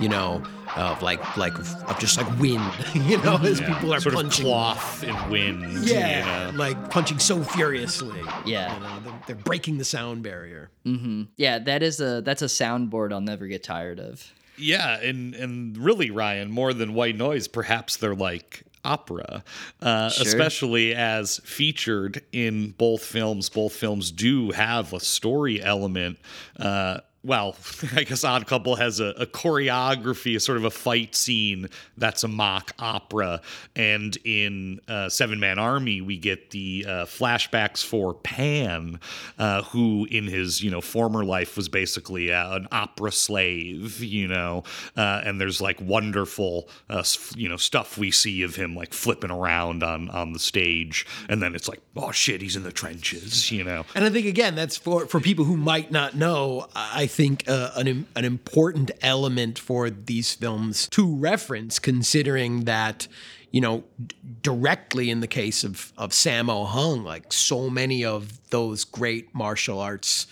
[0.00, 0.42] you know,
[0.76, 2.62] of like like of just like wind.
[2.94, 4.44] You know, as people are sort punching.
[4.46, 5.86] of cloth and wind.
[5.88, 6.58] Yeah, you know?
[6.58, 8.20] like punching so furiously.
[8.44, 8.74] Yeah.
[8.74, 10.70] you know, they're, they're breaking the sound barrier.
[10.84, 14.32] hmm Yeah, that is a that's a soundboard I'll never get tired of.
[14.58, 19.42] Yeah, and and really, Ryan, more than white noise, perhaps they're like opera,
[19.82, 20.26] uh, Sure.
[20.26, 23.48] especially as featured in both films.
[23.50, 26.18] Both films do have a story element.
[26.58, 27.56] Uh, well,
[27.94, 32.22] I guess Odd Couple has a, a choreography, a sort of a fight scene that's
[32.22, 33.40] a mock opera,
[33.74, 39.00] and in uh, Seven Man Army we get the uh, flashbacks for Pan,
[39.38, 44.62] uh, who in his you know former life was basically an opera slave, you know,
[44.96, 47.02] uh, and there's like wonderful uh,
[47.34, 51.42] you know stuff we see of him like flipping around on on the stage, and
[51.42, 53.84] then it's like oh shit, he's in the trenches, you know.
[53.94, 56.68] And I think again, that's for for people who might not know.
[56.74, 63.08] I think uh, an an important element for these films to reference, considering that
[63.50, 68.38] you know d- directly in the case of of Sammo Hung, like so many of
[68.50, 70.26] those great martial arts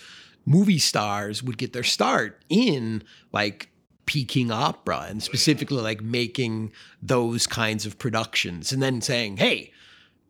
[0.45, 3.69] movie stars would get their start in like
[4.05, 6.71] Peking opera and specifically like making
[7.01, 9.71] those kinds of productions and then saying, hey.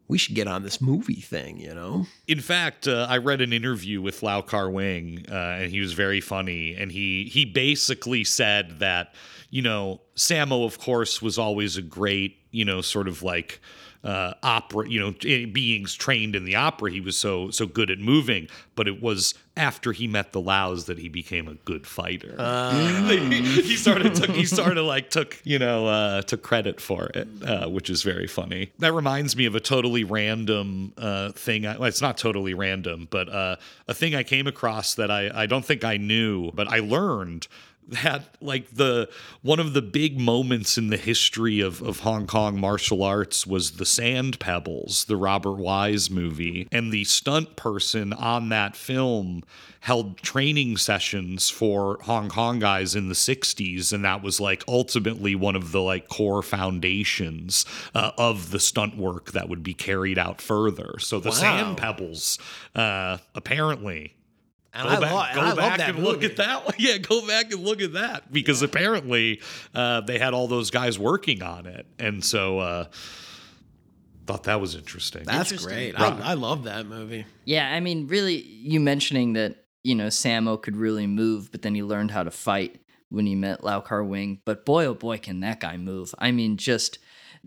[0.08, 2.06] We should get on this movie thing, you know?
[2.28, 5.94] In fact, uh, I read an interview with Lau Kar Wing, uh, and he was
[5.94, 6.76] very funny.
[6.76, 9.14] And he he basically said that
[9.50, 13.60] you know Sammo, of course, was always a great you know sort of like
[14.06, 16.92] uh, opera, you know, eh, beings trained in the opera.
[16.92, 20.86] He was so so good at moving, but it was after he met the Laus
[20.86, 22.36] that he became a good fighter.
[23.12, 27.28] he, he started took he started like took you know uh, took credit for it,
[27.44, 28.72] uh, which is very funny.
[28.80, 31.66] That reminds me of a totally random uh, thing.
[31.66, 33.56] I, well, it's not totally random, but uh,
[33.88, 37.48] a thing I came across that I I don't think I knew, but I learned
[37.88, 39.10] that like the
[39.42, 43.72] one of the big moments in the history of, of Hong Kong martial arts was
[43.72, 46.68] the Sand Pebbles, the Robert Wise movie.
[46.72, 49.44] And the stunt person on that film
[49.82, 53.94] held training sessions for Hong Kong guys in the 60s.
[53.94, 58.98] And that was like ultimately one of the like core foundations uh, of the stunt
[58.98, 60.96] work that would be carried out further.
[61.00, 61.36] So the Wow.
[61.36, 62.40] Sand Pebbles,
[62.74, 64.16] uh, apparently
[64.76, 66.66] And go I, back, lo- and go I love back that and look at that
[66.66, 66.74] one.
[66.80, 69.42] Yeah, go back and look at that because apparently
[69.74, 72.86] uh, they had all those guys working on it, and so uh,
[74.28, 75.24] thought that was interesting.
[75.24, 75.94] That's Interesting.
[75.94, 76.00] great.
[76.00, 76.14] Right.
[76.22, 77.26] I, I love that movie.
[77.46, 81.76] Yeah, I mean, really, you mentioning that, you know, Sammo could really move, but then
[81.76, 84.42] he learned how to fight when he met Lau Kar Wing.
[84.44, 86.16] But boy, oh boy, can that guy move.
[86.18, 86.98] I mean, just,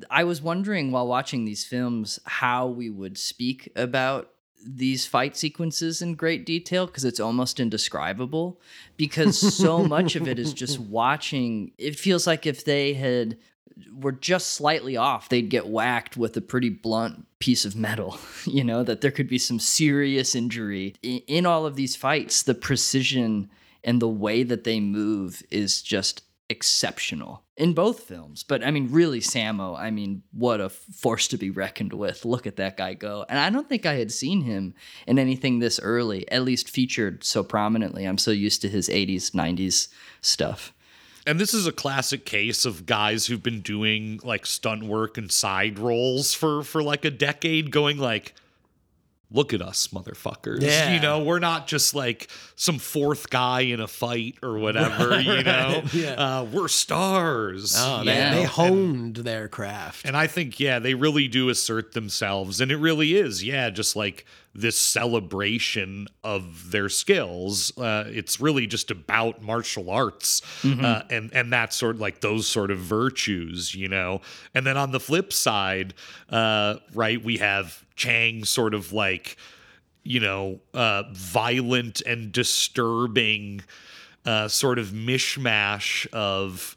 [0.08, 4.30] I was wondering while watching these films how we would speak about
[4.64, 8.60] these fight sequences in great detail because it's almost indescribable
[8.96, 13.38] because so much of it is just watching it feels like if they had
[13.92, 18.18] were just slightly off, they'd get whacked with a pretty blunt piece of metal.
[18.46, 20.94] You know, that there could be some serious injury.
[21.02, 23.50] In, in all of these fights, the precision
[23.84, 28.42] and the way that they move is just exceptional in both films.
[28.42, 32.24] But I mean, really, Sammo, I mean, what a force to be reckoned with.
[32.24, 33.26] Look at that guy go.
[33.28, 34.74] And I don't think I had seen him
[35.06, 38.04] in anything this early, at least featured so prominently.
[38.04, 39.88] I'm so used to his 80s, 90s
[40.20, 40.72] stuff.
[41.26, 45.30] And this is a classic case of guys who've been doing like stunt work and
[45.30, 48.34] side roles for for like a decade, going like.
[49.30, 50.62] Look at us, motherfuckers.
[50.62, 50.94] Yeah.
[50.94, 55.42] You know, we're not just like some fourth guy in a fight or whatever, you
[55.42, 55.82] know.
[55.92, 56.12] yeah.
[56.12, 57.74] Uh, we're stars.
[57.76, 58.34] Oh, you they, Yeah.
[58.34, 58.48] they know?
[58.48, 60.06] honed their craft.
[60.06, 62.60] And I think, yeah, they really do assert themselves.
[62.60, 67.76] And it really is, yeah, just like this celebration of their skills.
[67.78, 70.42] Uh, it's really just about martial arts
[70.84, 74.20] uh, and, and that sort of like those sort of virtues, you know?
[74.54, 75.94] And then on the flip side,
[76.30, 79.36] uh, right, we have Chang sort of like,
[80.02, 83.62] you know, uh, violent and disturbing
[84.24, 86.74] uh, sort of mishmash of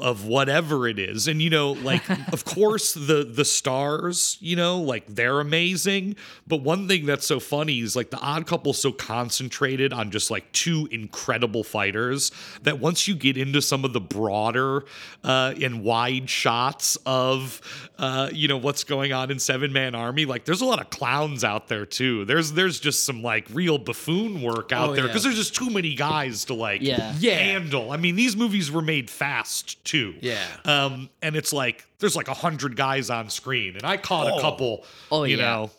[0.00, 4.80] of whatever it is and you know like of course the the stars you know
[4.80, 6.16] like they're amazing
[6.46, 10.30] but one thing that's so funny is like the odd couple's so concentrated on just
[10.30, 12.30] like two incredible fighters
[12.62, 14.84] that once you get into some of the broader
[15.24, 17.60] uh and wide shots of
[17.98, 20.90] uh you know what's going on in seven man army like there's a lot of
[20.90, 25.04] clowns out there too there's there's just some like real buffoon work out Oh, there
[25.04, 25.08] yeah.
[25.08, 27.14] because there's just too many guys to like Yeah.
[27.18, 27.34] Yeah.
[27.36, 27.90] handle.
[27.90, 30.14] I mean, these movies were made fast too.
[30.20, 30.44] Yeah.
[30.64, 34.40] Um, and it's like there's like a hundred guys on screen, and I caught a
[34.40, 34.84] couple.
[35.10, 35.42] Oh, you yeah.
[35.44, 35.70] know,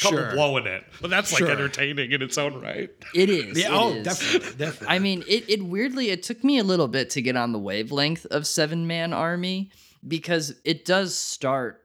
[0.00, 0.32] couple Sure.
[0.32, 2.90] blowing it, but that's like entertaining in its own right.
[3.14, 3.58] It is.
[3.58, 4.04] yeah, it oh, is.
[4.04, 4.88] definitely, definitely.
[4.88, 7.58] I mean, it, it weirdly it took me a little bit to get on the
[7.58, 9.70] wavelength of Seven Man Army
[10.06, 11.82] because it does start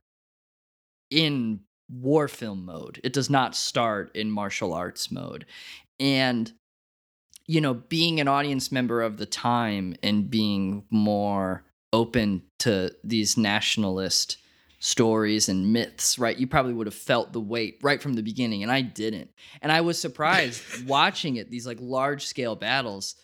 [1.10, 3.00] in war film mode.
[3.04, 5.46] It does not start in martial arts mode.
[6.00, 6.52] And
[7.48, 13.38] you know, being an audience member of the time and being more open to these
[13.38, 14.38] nationalist
[14.80, 16.38] stories and myths, right?
[16.38, 19.32] You probably would have felt the weight right from the beginning, and I didn't.
[19.62, 23.16] And I was surprised watching it, these like large scale battles.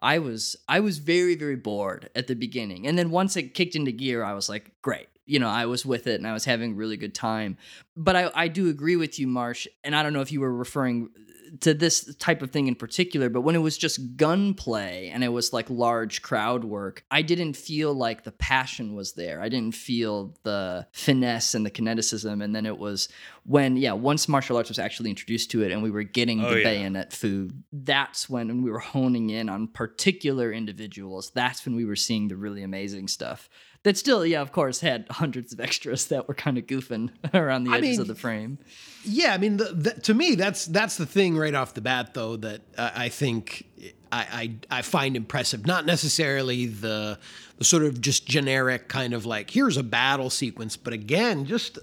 [0.00, 3.74] I was I was very very bored at the beginning, and then once it kicked
[3.74, 5.08] into gear, I was like, great.
[5.24, 7.56] You know, I was with it and I was having a really good time.
[7.96, 10.52] But I, I do agree with you, Marsh, and I don't know if you were
[10.52, 11.10] referring
[11.60, 15.28] to this type of thing in particular, but when it was just gunplay and it
[15.28, 19.40] was like large crowd work, I didn't feel like the passion was there.
[19.42, 22.42] I didn't feel the finesse and the kineticism.
[22.42, 23.08] And then it was
[23.44, 26.50] when, yeah, once martial arts was actually introduced to it and we were getting Oh,
[26.50, 26.64] the yeah.
[26.64, 31.30] bayonet fu, that's when we were honing in on particular individuals.
[31.34, 33.48] That's when we were seeing the really amazing stuff.
[33.84, 37.64] That still, yeah, of course, had hundreds of extras that were kind of goofing around
[37.64, 38.58] the I edges mean, of the frame.
[39.04, 42.14] Yeah, I mean, the, the, to me, that's that's the thing right off the bat,
[42.14, 43.66] though, that uh, I think
[44.12, 45.66] I, I I find impressive.
[45.66, 47.18] Not necessarily the
[47.58, 51.78] the sort of just generic kind of like here's a battle sequence, but again, just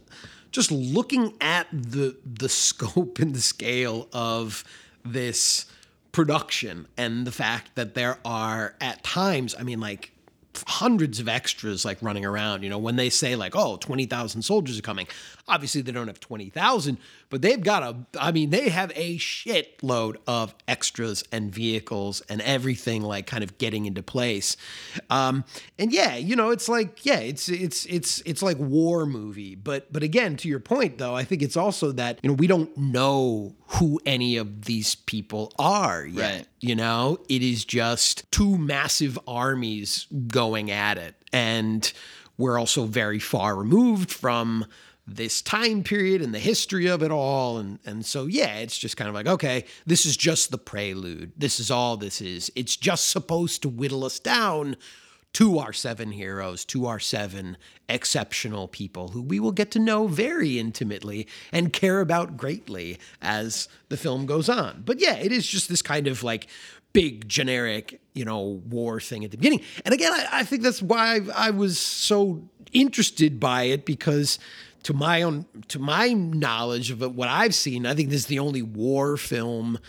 [0.52, 4.64] just looking at the the scope and the scale of
[5.04, 5.66] this
[6.12, 10.12] production and the fact that there are at times, I mean, like
[10.68, 14.80] hundreds of extras like running around you know when they say like oh 20,000 soldiers
[14.80, 15.08] are coming
[15.50, 16.98] Obviously, they don't have 20,000,
[17.30, 22.42] but they've got a, I mean, they have a shitload of extras and vehicles and
[22.42, 24.56] everything like kind of getting into place.
[25.10, 25.44] Um,
[25.78, 29.56] and yeah, you know, it's like, yeah, it's, it's, it's, it's like war movie.
[29.56, 32.48] But, but again, to your point though, I think it's also that, you know, we
[32.48, 36.36] don't know who any of these people are yet.
[36.36, 36.48] Right.
[36.60, 41.16] You know, it is just two massive armies going at it.
[41.32, 41.92] And
[42.38, 44.66] we're also very far removed from
[45.16, 47.58] this time period and the history of it all.
[47.58, 51.32] And, and so, yeah, it's just kind of like, okay, this is just the prelude.
[51.38, 52.52] This is all this is.
[52.56, 54.78] It's just supposed to whittle us down
[55.34, 57.58] to our seven heroes, to our seven
[57.88, 63.68] exceptional people who we will get to know very intimately and care about greatly as
[63.90, 64.82] the film goes on.
[64.86, 66.48] But yeah, it is just this kind of like
[66.94, 69.62] big generic, you know, war thing at the beginning.
[69.86, 74.40] And again, I, I think that's why I, I was so interested by it because
[74.84, 78.40] to my own to my knowledge of what I've seen, I think this is the
[78.40, 79.80] only war film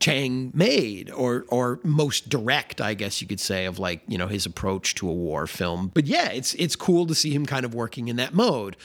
[0.00, 4.28] Chang made, or or most direct, I guess you could say, of like you know
[4.28, 5.90] his approach to a war film.
[5.92, 8.78] But yeah, it's it's cool to see him kind of working in that mode.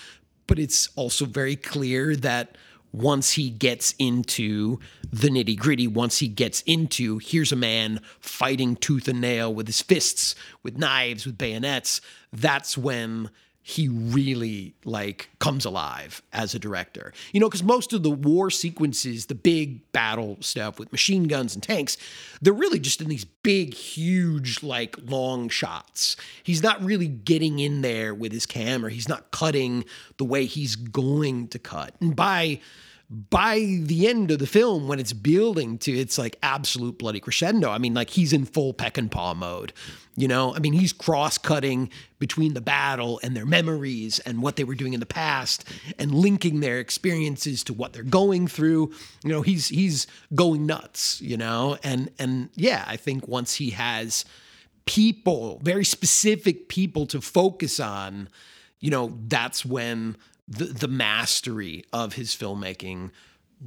[0.46, 2.58] But it's also very clear that
[2.92, 8.76] once he gets into the nitty gritty, once he gets into here's a man fighting
[8.76, 12.02] tooth and nail with his fists, with knives, with bayonets,
[12.34, 13.30] that's when
[13.68, 17.12] he really like comes alive as a director.
[17.32, 21.56] You know, because most of the war sequences, the big battle stuff with machine guns
[21.56, 21.98] and tanks,
[22.44, 26.16] they're really just in these big, huge, like long shots.
[26.44, 28.92] He's not really getting in there with his camera.
[28.92, 29.84] He's not cutting
[30.18, 31.96] the way he's going to cut.
[32.00, 32.60] And by
[33.10, 37.70] by the end of the film, when it's building to its like absolute bloody crescendo,
[37.70, 39.74] I mean, like he's in full Peckinpah mode.
[40.18, 41.90] You know, I mean, he's cross cutting
[42.20, 45.66] between the battle and their memories and what they were doing in the past
[46.00, 48.92] and linking their experiences to what they're going through.
[49.24, 51.78] You know, he's he's going nuts, you know?
[51.84, 54.26] And and yeah, I think once he has
[54.86, 58.30] people, very specific people to focus on,
[58.80, 60.16] you know, that's when
[60.48, 63.12] the the mastery of his filmmaking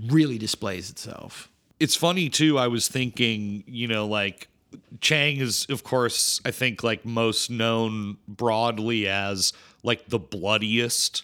[0.06, 1.48] really displays itself.
[1.80, 2.58] It's funny too.
[2.58, 4.48] I was thinking, you know, like
[5.00, 9.52] Chang is, of course, I think like most known broadly as
[9.82, 11.22] like the bloodiest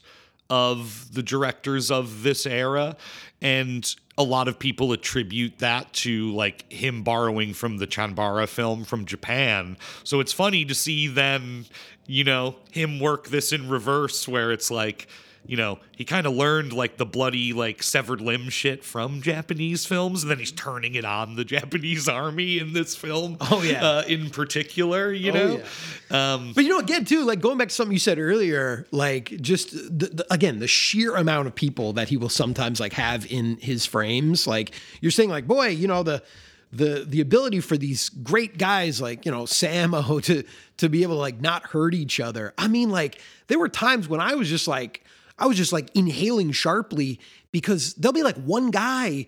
[0.48, 2.96] of the directors of this era.
[3.42, 8.84] And a lot of people attribute that to like him borrowing from the Chanbara film
[8.84, 9.76] from Japan.
[10.04, 11.66] So it's funny to see then,
[12.06, 15.08] you know, him work this in reverse where it's like,
[15.46, 19.84] you know, he kind of learned like the bloody, like severed limb shit from Japanese
[19.84, 23.36] films, and then he's turning it on the Japanese army in this film.
[23.40, 23.84] Oh, yeah.
[23.84, 25.34] uh, in particular, you Oh,
[26.10, 26.16] know.
[26.16, 29.30] Um, But you know, again, too, like going back to something you said earlier, like
[29.40, 33.30] just the, the, again the sheer amount of people that he will sometimes like have
[33.30, 34.46] in his frames.
[34.46, 36.22] Like you're saying, like boy, you know the
[36.72, 40.42] the the ability for these great guys like you know Sammo to
[40.78, 42.52] to be able to like not hurt each other.
[42.58, 45.03] I mean, like there were times when I was just like
[45.38, 47.18] I was just like inhaling sharply
[47.52, 49.26] because there'll be like one guy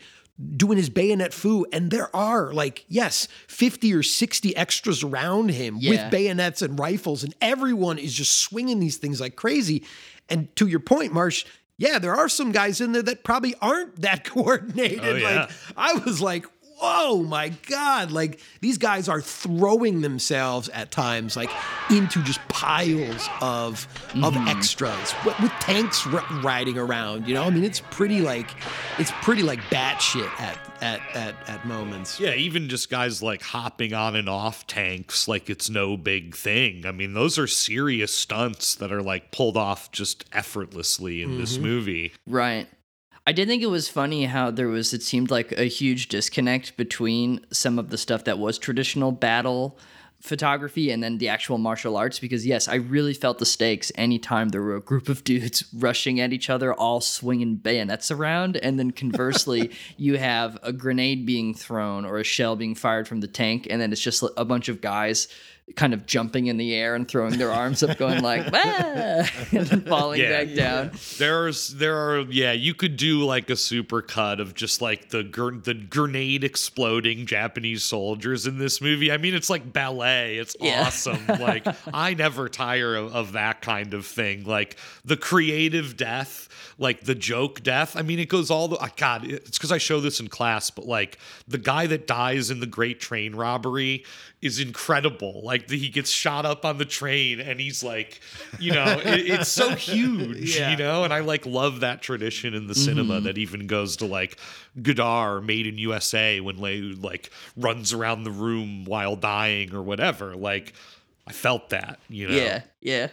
[0.56, 5.78] doing his bayonet fu and there are like yes 50 or 60 extras around him
[5.80, 5.90] Yeah.
[5.92, 9.82] with bayonets and rifles and everyone is just swinging these things like crazy
[10.28, 11.46] and to your point marsh
[11.78, 15.40] yeah there are some guys in there that probably aren't that coordinated Oh, yeah.
[15.40, 16.44] like i was like
[16.78, 21.50] whoa my god like these guys are throwing themselves at times like
[21.90, 24.48] into just piles of of mm-hmm.
[24.48, 28.50] extras with, with tanks r- riding around you know i mean it's pretty like
[28.98, 33.92] it's pretty like batshit at at at at moments yeah, even just guys like hopping
[33.92, 36.86] on and off tanks like it's no big thing.
[36.86, 41.54] I mean, those are serious stunts that are like pulled off just effortlessly in this
[41.54, 41.62] mm-hmm.
[41.64, 42.12] movie.
[42.26, 42.68] Right.
[43.26, 46.76] I did think it was funny how there was, it seemed like a huge disconnect
[46.76, 49.76] between some of the stuff that was traditional battle
[50.20, 52.20] photography and then the actual martial arts.
[52.20, 56.20] Because, yes, I really felt the stakes anytime there were a group of dudes rushing
[56.20, 58.56] at each other, all swinging bayonets around.
[58.58, 63.20] And then conversely, you have a grenade being thrown or a shell being fired from
[63.20, 63.66] the tank.
[63.68, 65.26] And then it's just a bunch of guys
[65.74, 69.66] kind of jumping in the air and throwing their arms up, going like, ah, and
[69.66, 70.44] then falling Yeah.
[70.44, 70.90] back down.
[71.18, 75.24] There's there are yeah, you could do like a super cut of just like the
[75.24, 79.10] gr- the grenade exploding Japanese soldiers in this movie.
[79.10, 80.36] I mean, it's like ballet ballet.
[80.38, 80.84] It's Yeah.
[80.86, 81.24] awesome.
[81.28, 84.44] like I never tire of, of that kind of thing.
[84.44, 86.48] Like the creative death,
[86.78, 87.96] like the joke death.
[87.96, 89.24] I mean, it goes all the uh, God.
[89.24, 92.66] It's because I show this in class, but like the guy that dies in the
[92.66, 94.04] Great Train Robbery
[94.42, 95.40] is incredible.
[95.42, 98.20] Like the, he gets shot up on the train, and he's like,
[98.58, 100.70] you know, it, it's so huge, Yeah.
[100.70, 101.04] you know.
[101.04, 102.82] And I like love that tradition in the mm-hmm.
[102.82, 104.38] cinema that even goes to like
[104.80, 110.36] Godard, Made in USA, when Lei like runs around the room while dying or whatever.
[110.36, 110.72] Like
[111.26, 112.36] I felt that, you know.
[112.36, 113.08] Yeah, yeah.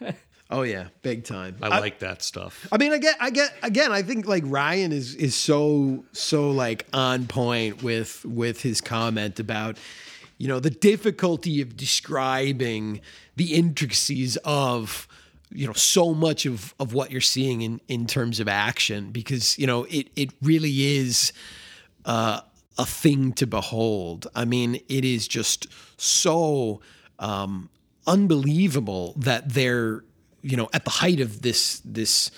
[0.50, 1.56] Oh yeah, big time.
[1.60, 2.66] I, like that stuff.
[2.72, 6.50] I mean, I get, I get, again, I think like Ryan is is so so
[6.50, 9.76] like on point with with his comment about
[10.38, 13.00] you know the difficulty of describing
[13.36, 15.06] the intricacies of
[15.50, 19.58] you know so much of of what you're seeing in in terms of action because
[19.58, 21.32] you know it it really is
[22.04, 22.40] uh,
[22.78, 24.28] a thing to behold.
[24.34, 25.66] I mean, it is just
[26.00, 26.80] so
[27.18, 27.68] um,
[28.06, 30.04] unbelievable that they're,
[30.42, 32.30] you know, at the height of this this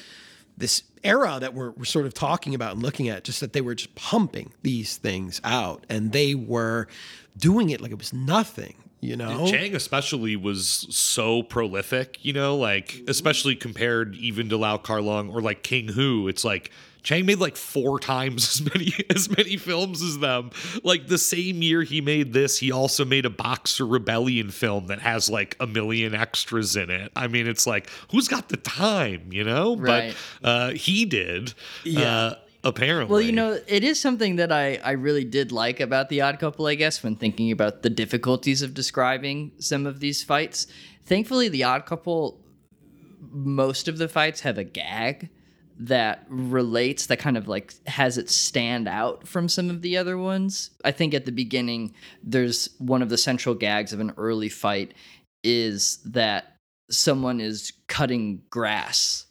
[0.57, 3.63] this era that we're, we're sort of talking about and looking at, just that they
[3.63, 6.89] were just pumping these things out, and they were
[7.37, 8.75] doing it like it was nothing.
[9.03, 14.77] You know, Chang especially was so prolific, you know, like especially compared even to Lau
[14.77, 16.29] Kar Lung or like King Hu.
[16.29, 16.71] It's like
[17.03, 20.51] Chang made like four times as many as many films as them.
[20.85, 25.01] Like the same year he made this, he also made a Boxer Rebellion film that
[25.01, 27.11] has like a million extras in it.
[27.17, 29.77] I mean, it's like who's got the time, you know?
[29.77, 30.15] Right.
[30.43, 31.55] But uh, he did.
[31.85, 32.03] Yeah.
[32.03, 33.13] Uh, apparently.
[33.13, 36.39] Well, you know, it is something that I, I really did like about The Odd
[36.39, 40.67] Couple, I guess, when thinking about the difficulties of describing some of these fights.
[41.05, 42.41] Thankfully, The Odd Couple,
[43.31, 45.31] most of the fights have a gag
[45.79, 50.19] that relates, that kind of like has it stand out from some of the other
[50.19, 50.71] ones.
[50.85, 54.93] I think at the beginning, there's one of the central gags of an early fight
[55.43, 56.57] is that
[56.91, 59.27] someone is cutting grass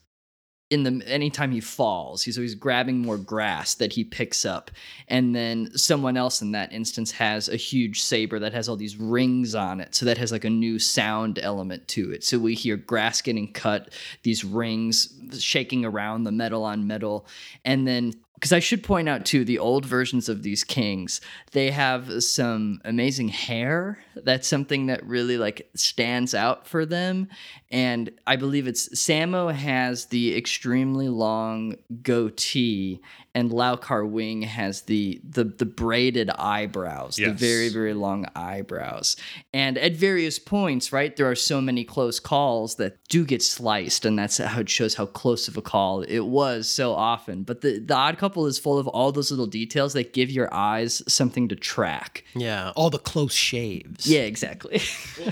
[0.70, 4.70] in the anytime he falls he's always grabbing more grass that he picks up.
[5.08, 8.98] And then someone else in that instance has a huge saber that has all these
[8.98, 9.96] rings on it.
[9.96, 12.24] So that has like a new sound element to it.
[12.24, 13.94] So we hear grass getting cut
[14.24, 17.26] these rings shaking around the metal on metal.
[17.66, 21.20] And then because I should point out too, the old versions of these kings,
[21.52, 24.00] they have some amazing hair.
[24.16, 27.28] That's something that really like stands out for them.
[27.70, 33.02] And I believe it's Sammo has the extremely long goatee,
[33.36, 39.16] and Lau Kar Wing has the the the braided eyebrows, the very very long eyebrows.
[39.54, 44.06] And at various points, right, there are so many close calls that do get sliced,
[44.06, 47.44] and that's how it shows how close of a call it was so often.
[47.44, 50.54] But the the Odd Couple is full of all those little details that give your
[50.54, 52.24] eyes something to track.
[52.36, 54.08] yeah, all the close shaves.
[54.08, 54.82] Yeah, exactly.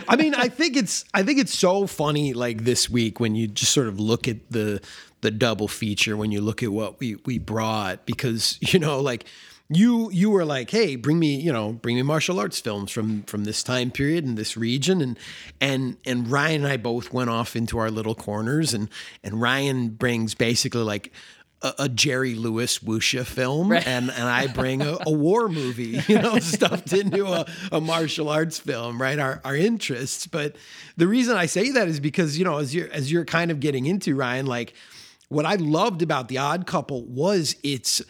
[0.08, 3.48] I mean, I think it's I think it's so funny like this week when you
[3.48, 4.82] just sort of look at the
[5.22, 9.26] the double feature when you look at what we we brought because you know like
[9.70, 13.24] you you were like hey bring me you know bring me martial arts films from
[13.24, 15.20] from this time period and this region and
[15.60, 18.90] and and Ryan and I both went off into our little corners and
[19.24, 21.12] and Ryan brings basically like
[21.64, 23.86] a, a Jerry Lewis wuxia film, Right.
[23.88, 28.30] and and I bring a, a war movie, you know, stuffed into a, a martial
[28.30, 29.18] arts film, right?
[29.18, 30.56] Our our interests, but
[30.98, 33.60] the reason I say that is because you know, as you're as you're kind of
[33.60, 34.76] getting into Ryan, like
[35.30, 38.02] what I loved about the Odd Couple was it's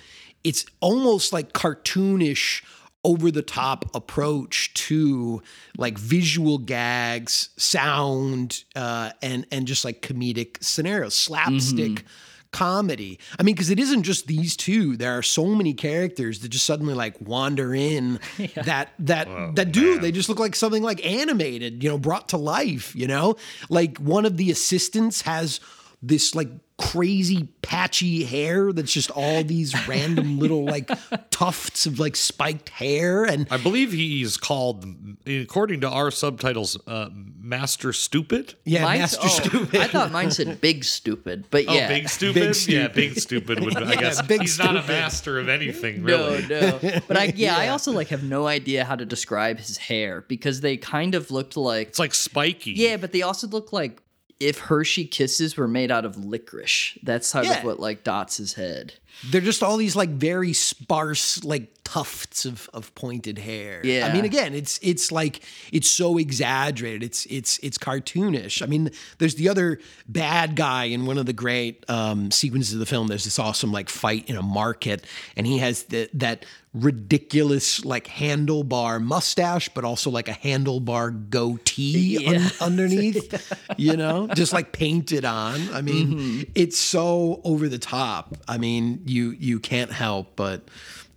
[0.44, 2.64] it's almost like cartoonish
[3.04, 5.42] over the top approach to
[5.78, 12.04] like visual gags, sound, uh, and and just like comedic scenarios, slapstick
[12.52, 13.20] comedy.
[13.40, 14.98] I mean, because it isn't just these two.
[14.98, 18.20] There are so many characters that just suddenly like wander in
[18.56, 20.00] that that that do.
[20.00, 22.96] They just look like something like animated, you know, brought to life.
[22.96, 23.36] You know,
[23.70, 25.60] like one of the assistants has
[26.02, 30.90] this like crazy patchy hair that's just all these random little like
[31.32, 34.86] tufts of like spiked hair and I believe he's called,
[35.26, 37.10] according to our subtitles, uh,
[37.42, 38.54] Master Stupid.
[38.64, 41.88] yeah Mine's- master oh, stupid I thought mine said big stupid, but Oh, yeah.
[41.88, 42.36] big stupid?
[42.36, 42.94] Big Yeah, Stupid.
[42.96, 46.46] big stupid would I guess Big he's not a master of anything, really.
[46.48, 46.80] no.
[46.82, 50.24] no But I yeah, I also like have no idea how to describe his hair
[50.28, 52.74] because they kind of looked like It's like spiky.
[52.74, 54.02] Yeah, but they also look like
[54.40, 56.98] if Hershey kisses were made out of licorice.
[57.04, 57.60] That's sort Yeah.
[57.60, 58.94] of what like dots his head.
[59.30, 63.82] They're just all these like very sparse like tufts of of pointed hair.
[63.84, 64.08] Yeah.
[64.08, 65.42] I mean again, it's it's like
[65.72, 67.04] it's so exaggerated.
[67.04, 68.62] It's it's it's cartoonish.
[68.62, 72.80] I mean, there's the other bad guy in one of the great um sequences of
[72.80, 73.08] the film.
[73.08, 75.06] There's this awesome like fight in a market
[75.36, 82.26] and he has the, that ridiculous like handlebar mustache but also like a handlebar goatee
[82.28, 86.42] un- underneath you know just like painted on i mean Mm-hmm.
[86.56, 90.68] it's so over the top i mean you you can't help but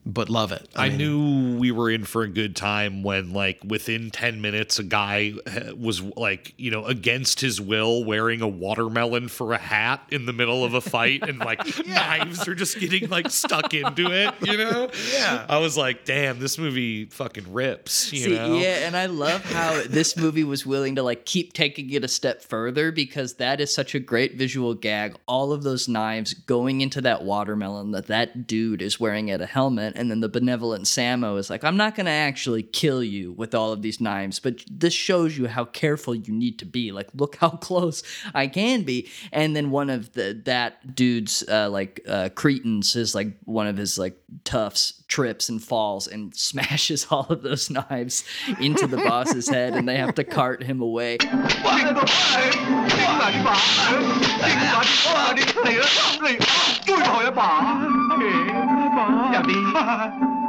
[0.06, 3.60] but love it I mean, knew we were in for a good time when, like,
[3.64, 8.48] within 10 minutes, a guy uh, was, like, you know, against his will wearing a
[8.48, 12.78] watermelon for a hat in the middle of a fight, and, like, knives are just
[12.78, 14.90] getting, like, stuck into it, you know?
[15.12, 15.46] Yeah.
[15.48, 18.58] I was like, damn, this movie fucking rips, you See, know?
[18.58, 22.08] yeah, and I love how this movie was willing to like keep taking it a
[22.08, 25.16] step further because that is such a great visual gag.
[25.26, 29.46] All of those knives going into that watermelon that that dude is wearing at a
[29.46, 33.32] helmet, and then the benevolent Sammo is like, "I'm not going to actually kill you
[33.32, 36.92] with all of these knives, but this shows you how careful you need to be.
[36.92, 38.02] Like, look how close
[38.34, 43.14] I can be." And then one of the that dude's uh, like uh, cretins is
[43.14, 48.24] like one of his like toughs trips and falls and smashes all of those knives
[48.60, 51.18] into the boss's head and they have to cart him away.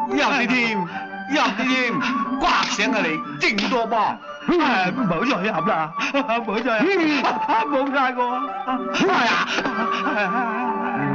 [0.09, 0.77] 有啲，添，
[1.31, 1.93] 有啲添，
[2.39, 3.07] 刮醒啊你，
[3.39, 4.15] 勁多噃，
[4.47, 4.51] 誒
[4.91, 6.85] 唔好再飲啦，唔好再飲，
[7.69, 8.21] 冇晒我
[8.65, 9.01] 啊，係
[10.25, 10.35] 啊，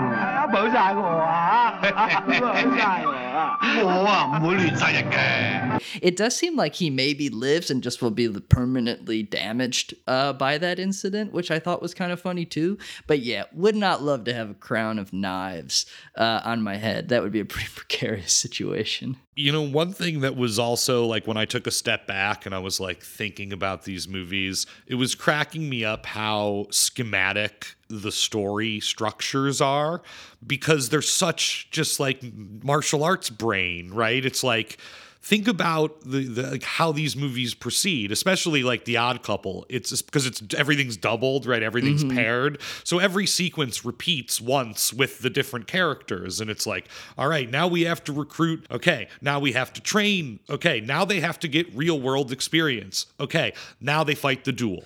[0.51, 1.79] 冇晒我啊，
[2.27, 5.81] 冇晒我啊，我啊唔会乱杀人嘅。
[6.01, 10.57] It does seem like he maybe lives and just will be permanently damaged uh, by
[10.57, 12.77] that incident, which I thought was kind of funny too.
[13.07, 15.85] But yeah, would not love to have a crown of knives
[16.15, 17.09] uh, on my head.
[17.09, 19.17] That would be a pretty precarious situation.
[19.38, 22.54] you know, one thing that was also like when I took a step back and
[22.54, 28.10] I was like thinking about these movies, it was cracking me up how schematic the
[28.10, 30.00] story structures are
[30.46, 32.22] because they're such just like
[32.62, 34.24] martial arts brain, right?
[34.24, 34.78] It's like
[35.26, 39.66] think about the, the like how these movies proceed especially like the odd couple.
[39.68, 41.64] It's because it's everything's doubled right?
[41.64, 42.16] Everything's mm-hmm.
[42.16, 42.60] paired.
[42.84, 47.66] So every sequence repeats once with the different characters and it's like all right now
[47.66, 51.48] we have to recruit okay now we have to train okay now they have to
[51.48, 54.84] get real world experience okay now they fight the duel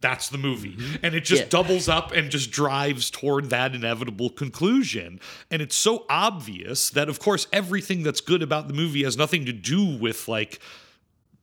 [0.00, 0.74] that's the movie.
[0.76, 1.04] Mm-hmm.
[1.04, 1.48] And it just Yeah.
[1.48, 5.20] doubles up and just drives toward that inevitable conclusion.
[5.50, 9.44] And it's so obvious that, of course, everything that's good about the movie has nothing
[9.46, 10.60] to do with like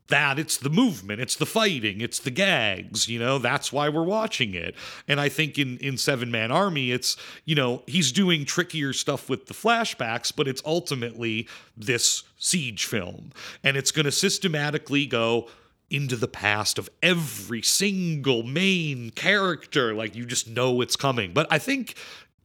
[0.07, 0.37] that.
[0.37, 4.53] It's the movement, it's the fighting, it's the gags, you know, that's why we're watching
[4.53, 4.75] it.
[5.07, 9.29] And I think in, in Seven Man Army, it's, you know, he's doing trickier stuff
[9.29, 13.31] with the flashbacks, but it's ultimately this siege film.
[13.63, 15.49] And it's going to systematically go,
[15.89, 19.93] into the past of every single main character.
[19.93, 21.33] Like you just know it's coming.
[21.33, 21.95] But I think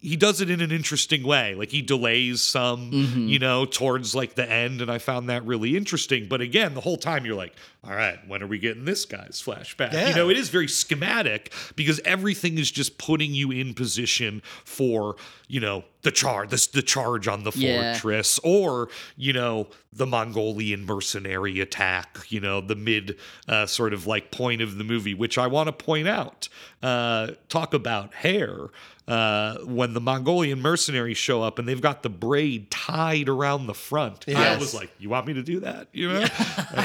[0.01, 1.55] he does it in an interesting way.
[1.55, 2.91] Like he delays some,
[3.29, 4.81] you know, towards like the end.
[4.81, 6.27] And I found that really interesting.
[6.27, 9.43] But again, the whole time you're like, all right, when are we getting this guy's
[9.45, 9.93] flashback?
[9.93, 10.09] Yeah.
[10.09, 15.17] You know, it is very schematic because everything is just putting you in position for,
[15.49, 17.93] you know, the charge, this the charge on the Yeah.
[17.93, 18.89] fortress, or
[19.19, 22.19] you know, the Mongolian mercenary attack.
[22.31, 25.67] You know, the mid uh, sort of like point of the movie, which I want
[25.67, 26.49] to point out.
[26.83, 28.69] Uh, talk about hair.
[29.11, 33.75] Uh, when the Mongolian mercenaries show up and they've got the braid tied around the
[33.75, 34.61] front, I Yes.
[34.61, 36.25] was like, "You want me to do that?" You know, I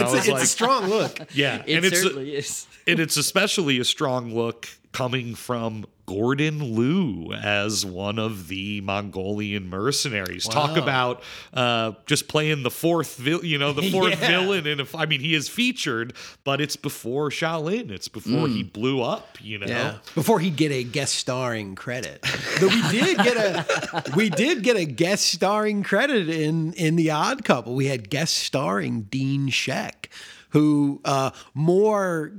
[0.02, 2.66] it's, a, it's like, a strong look "Yeah," It and it's certainly is.
[2.88, 9.70] and it's especially a strong look coming from Gordon Liu as one of the Mongolian
[9.70, 10.48] mercenaries.
[10.48, 14.28] Talk about uh, just playing the fourth, vil- you know, the fourth Yeah.
[14.28, 14.68] villain.
[14.68, 17.90] And I mean, he is featured, but it's before Shaolin.
[17.92, 19.38] It's before he blew up.
[19.42, 19.96] You know, Yeah.
[20.14, 22.22] Before he'd get a guest starring credit.
[22.60, 27.12] Though we did get a we did get a guest starring credit in in The
[27.12, 27.74] Odd Couple.
[27.76, 30.10] We had guest starring Dean Shek,
[30.56, 32.32] who uh, more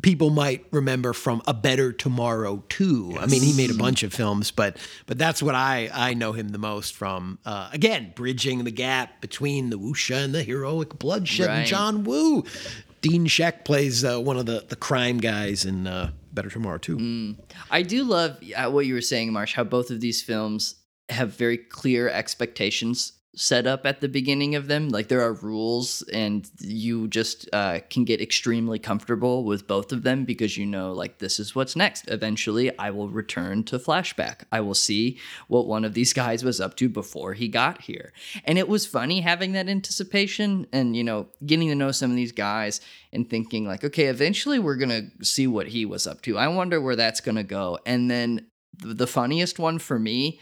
[0.00, 3.16] people might remember from A Better Tomorrow too.
[3.18, 6.30] I mean, he made a bunch of films, but but that's what I I know
[6.30, 7.40] him the most from.
[7.44, 12.44] Uh, again, bridging the gap between the wuxia and the heroic bloodshed and John Woo.
[13.00, 17.34] Dean Shek plays uh, one of the, the crime guys in uh, Better Tomorrow too.
[17.72, 20.76] I do love uh, what you were saying, Marsh, how both of these films
[21.08, 24.88] have very clear expectations set up at the beginning of them.
[24.88, 30.02] Like there are rules, and you just uh, can get extremely comfortable with both of
[30.02, 32.04] them because you know, like, this is what's next.
[32.08, 34.42] Eventually, I will return to flashback.
[34.52, 35.18] I will see
[35.48, 38.12] what one of these guys was up to before he got here.
[38.44, 42.16] And it was funny having that anticipation and, you know, getting to know some of
[42.16, 42.80] these guys
[43.12, 46.38] and thinking, like, okay, eventually we're going to see what he was up to.
[46.38, 47.78] I wonder where that's going to go.
[47.86, 48.46] And then
[48.78, 50.40] the funniest one for me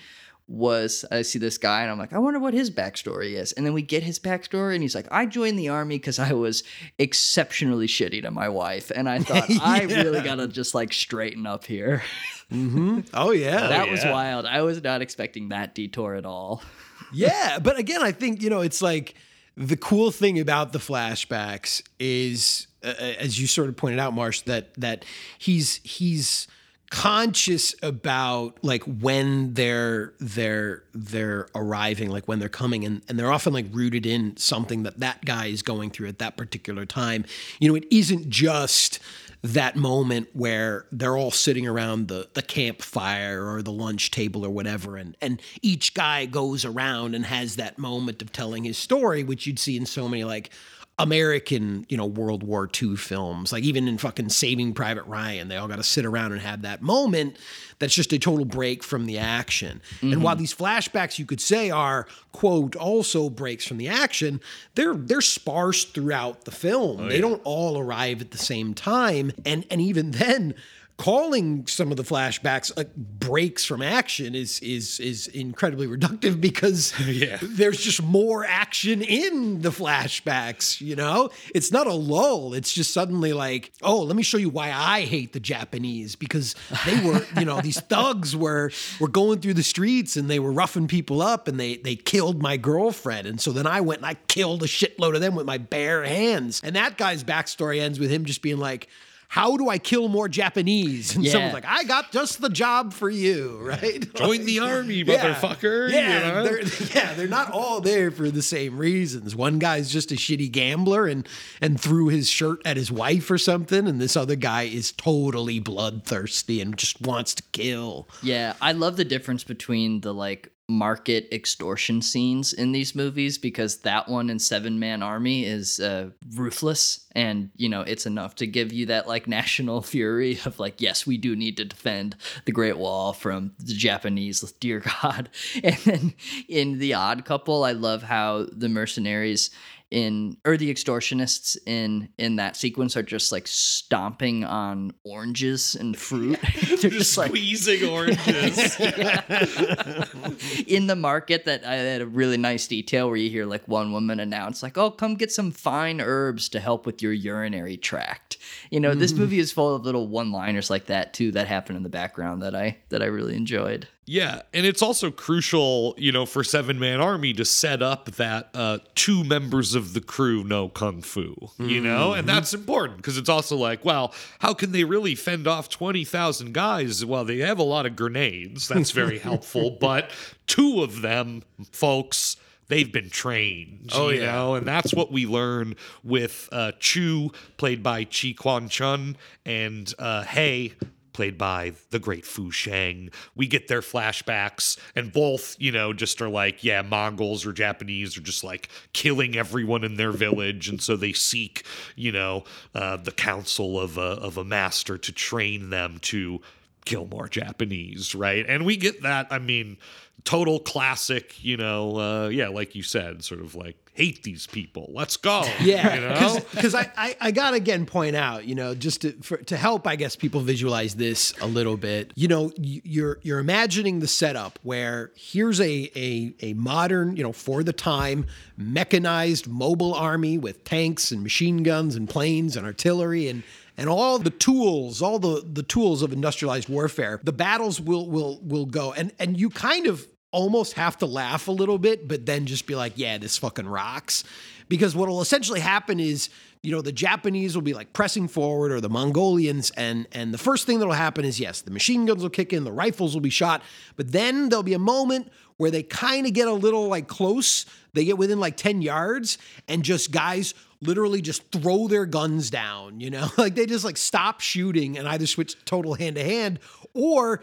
[0.49, 3.53] was I see this guy and I'm like, I wonder what his backstory is.
[3.53, 6.33] And then we get his backstory and he's like, I joined the army because I
[6.33, 6.65] was
[6.99, 8.91] exceptionally shitty to my wife.
[8.95, 12.03] And I thought, I really got to just like straighten up here.
[12.51, 13.01] mm-hmm.
[13.15, 13.69] Oh yeah.
[13.69, 14.13] that was yeah.
[14.13, 14.47] wild.
[14.47, 16.63] I was not expecting that detour at all.
[17.13, 19.15] yeah, but again, I think you know it's like
[19.57, 24.41] the cool thing about the flashbacks is, uh, as you sort of pointed out, Marsh,
[24.43, 25.05] that that
[25.39, 26.47] he's he's
[26.93, 33.33] conscious about like when they're they're they're arriving like when they're coming and, and they're
[33.33, 37.25] often like rooted in something that that guy is going through at that particular time.
[37.61, 38.99] You know it isn't just
[39.41, 44.51] that moment where they're all sitting around the, the campfire or the lunch table or
[44.51, 49.25] whatever and and each guy goes around and has that moment of telling his story
[49.25, 50.51] which you'd see in so many like
[50.99, 55.57] American, you know, World War II films, like even in fucking Saving Private Ryan, they
[55.57, 57.39] all got to sit around and have that moment
[57.79, 59.81] that's just a total break from the action.
[60.03, 60.43] And while mm-hmm.
[60.43, 64.41] these flashbacks you could say are quote also breaks from the action,
[64.77, 67.01] they're they're sparse throughout the film.
[67.01, 70.55] Oh, they don't all arrive at the same time, and and even then
[70.99, 77.39] calling some of the flashbacks breaks from action is is is incredibly reductive because Yeah.
[77.43, 81.31] there's just more action in the flashbacks you know?
[81.55, 82.55] It's not a lull.
[82.55, 86.55] It's just suddenly like oh let me show you why i hate the japanese because
[86.87, 88.71] they were you know these thugs were
[89.01, 92.41] were going through the streets and they were roughing people up and they they killed
[92.43, 93.27] my girlfriend.
[93.27, 96.05] And so then i went and i killed a shitload of them with my bare
[96.05, 96.61] hands.
[96.63, 98.89] And that guy's backstory ends with him just being like
[99.33, 101.17] how do I kill more Japanese?
[101.17, 101.33] And Yeah.
[101.33, 104.15] someone's like, I got just the job for you, right?
[104.15, 105.35] Join the army, Yeah.
[105.35, 105.89] motherfucker.
[105.89, 106.43] you Yeah, know?
[106.45, 106.63] they're,
[106.95, 109.35] yeah, they're not all there for the same reasons.
[109.35, 111.27] One guy's just a shitty gambler and
[111.63, 115.61] and threw his shirt at his wife or something, and this other guy is totally
[115.61, 118.11] bloodthirsty and just wants to kill.
[118.23, 123.79] Yeah, I love the difference between the like market extortion scenes in these movies because
[123.79, 128.47] that one in Seven Man Army is uh, ruthless and you know it's enough to
[128.47, 132.53] give you that like national fury of like yes we do need to defend the
[132.53, 135.29] Great Wall from the Japanese dear God.
[135.65, 136.15] And then
[136.49, 139.51] in the Odd Couple I love how the mercenaries
[139.93, 145.99] in or the extortionists in in that sequence are just like stomping on oranges and
[145.99, 146.39] fruit
[146.81, 148.81] they're just like Squeezing oranges.
[150.67, 153.69] in the market that uh, I had a really nice detail where you hear like
[153.69, 157.77] one woman announce like, "Oh, come get some fine herbs to help with your urinary
[157.77, 158.39] tract."
[158.71, 159.21] You know, this mm-hmm.
[159.23, 162.55] movie is full of little one-liners like that too that happen in the background that
[162.55, 163.89] I that I really enjoyed.
[164.05, 168.51] Yeah, and it's also crucial, you know, for Seven Man Army to set up that
[168.53, 173.17] uh, two members of the crew know kung fu, you know, and that's important because
[173.17, 177.05] it's also like, well, how can they really fend off twenty thousand guys?
[177.05, 178.67] Well, they have a lot of grenades.
[178.67, 180.11] That's very helpful, but
[180.49, 182.37] two of them, folks.
[182.69, 184.33] They've been trained, Oh, you yeah.
[184.33, 189.93] know, and that's what we learn with uh, Chu, played by Chi Kwan Chun, and
[189.99, 190.73] uh, Hey,
[191.13, 193.11] played by the great Fu Shang.
[193.35, 198.17] We get their flashbacks, and both, you know, just are like, yeah, Mongols or Japanese
[198.17, 201.65] are just like killing everyone in their village, and so they seek,
[201.97, 202.45] you know,
[202.75, 206.41] uh, the counsel of a of a master to train them to
[206.85, 208.45] kill more Japanese, right?
[208.47, 209.29] And we get that.
[209.31, 209.79] I mean,
[210.25, 214.91] total classic, you know, uh, yeah, like you said, sort of like hate these people.
[214.93, 215.45] Let's go.
[215.63, 216.39] Yeah, you know?
[216.51, 219.87] because I, I I gotta again point out, you know, just to for, to help,
[219.87, 222.13] I guess people visualize this a little bit.
[222.17, 227.33] You know, you're you're imagining the setup where here's a a a modern, you know,
[227.33, 228.27] for the time
[228.57, 233.43] mechanized mobile army with tanks and machine guns and planes and artillery and
[233.77, 237.21] and all the tools, all the the tools of industrialized warfare.
[237.23, 241.47] The battles will will will go, and and you kind of almost have to laugh
[241.47, 244.25] a little bit, but then just be like, yeah, this fucking rocks.
[244.69, 246.31] Because what will essentially happen is,
[246.63, 250.39] you know, the Japanese will be like pressing forward or the Mongolians, and and the
[250.39, 253.21] first thing that'll happen is yes, the machine guns will kick in, the rifles will
[253.21, 253.63] be shot,
[253.97, 255.31] but then there'll be a moment
[255.63, 257.67] where they kind of get a little like close.
[257.93, 259.39] They get within like 10 yards,
[259.69, 263.29] and just guys literally just throw their guns down, you know?
[263.39, 266.59] Like they just like stop shooting and either switch total hand to hand
[266.95, 267.43] or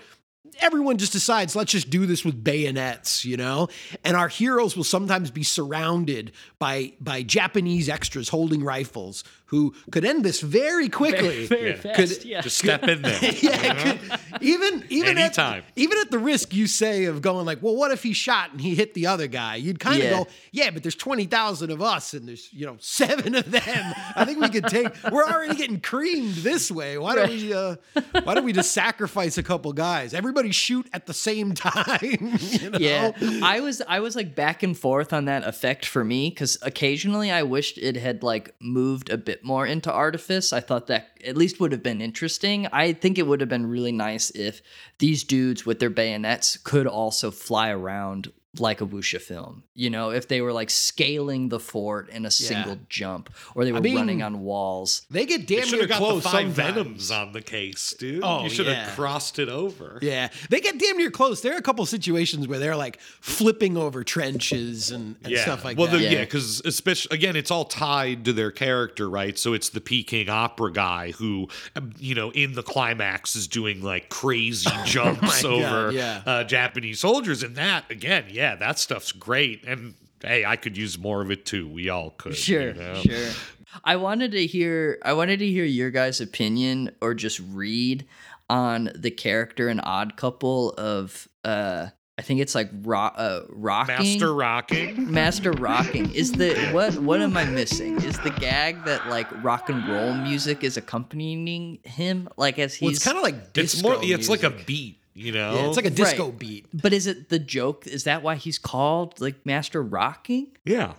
[0.59, 3.67] everyone just decides let's just do this with bayonets you know
[4.03, 10.05] and our heroes will sometimes be surrounded by by japanese extras holding rifles who could
[10.05, 11.75] end this very quickly Very Yeah.
[11.75, 11.95] fast.
[11.95, 12.41] Could- yeah.
[12.41, 13.19] Just step in there.
[13.41, 13.99] yeah, could,
[14.41, 15.59] even even Anytime.
[15.59, 18.51] At, even at the risk you say of going like, well, what if he shot
[18.51, 19.55] and he hit the other guy?
[19.55, 20.09] You'd kind of Yeah.
[20.11, 23.93] go, yeah, but there's twenty thousand of us and there's you know seven of them.
[24.15, 24.87] I think we could take.
[25.11, 26.97] We're already getting creamed this way.
[26.97, 27.53] Why don't we?
[27.53, 27.75] Uh,
[28.23, 30.13] why don't we just sacrifice a couple guys?
[30.13, 32.37] Everybody shoot at the same time.
[32.39, 32.77] you know?
[32.79, 33.11] Yeah,
[33.43, 37.31] I was I was like back and forth on that effect for me because occasionally
[37.31, 40.53] I wished it had like moved a bit more into artifice.
[40.53, 42.67] I thought that at least would have been interesting.
[42.71, 44.61] I think it would have been really nice if
[44.99, 49.63] these dudes with their bayonets could also fly around like a wuxia film.
[49.75, 53.71] You know, if they were like scaling the fort in a single jump, or they
[53.71, 55.03] were mean, running on walls.
[55.11, 56.55] They get damn should near have got the close five sometimes.
[56.55, 58.21] venoms on the case, dude.
[58.23, 58.85] Oh, you should yeah.
[58.85, 59.99] have crossed it over.
[60.01, 61.41] Yeah, they get damn near close.
[61.41, 65.77] There are a couple situations where they're like flipping over trenches and, and stuff like
[65.77, 65.97] well, that.
[65.97, 66.11] the- Yeah.
[66.11, 69.37] yeah, because especially again, it's all tied to their character, right?
[69.37, 73.81] So it's the Peking opera guy who, um, you know, in the climax is doing
[73.83, 76.21] like crazy jumps Oh my God, over yeah.
[76.25, 79.63] uh, Japanese soldiers, and that again, yeah, that stuff's great.
[79.65, 81.67] And hey, I could use more of it too.
[81.67, 82.35] We all could.
[82.35, 82.95] Sure, you know?
[82.95, 83.31] sure.
[83.83, 88.05] I wanted to hear I wanted to hear your guys' opinion or just read
[88.49, 91.87] on the character and odd couple of uh
[92.17, 95.09] I think it's like ro- uh, rocking Master rocking.
[95.09, 98.01] Master rocking is the what what am I missing?
[98.01, 102.81] Is the gag that like rock and roll music is accompanying him like as he's
[102.81, 104.03] well, it's kind of like disco It's more.
[104.03, 104.98] Yeah, it's like a beat.
[105.13, 105.55] You know.
[105.55, 106.39] Yeah, it's like a disco Right.
[106.39, 106.65] beat.
[106.73, 107.85] But is it the joke?
[107.87, 110.47] Is that why he's called like Master Rocking?
[110.65, 110.93] yeah,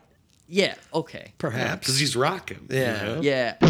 [0.48, 1.32] Yeah, okay.
[1.38, 1.86] Perhaps.
[1.86, 2.66] because he's rocking.
[2.68, 3.02] you Yeah.
[3.02, 3.20] know?
[3.22, 3.54] Yeah.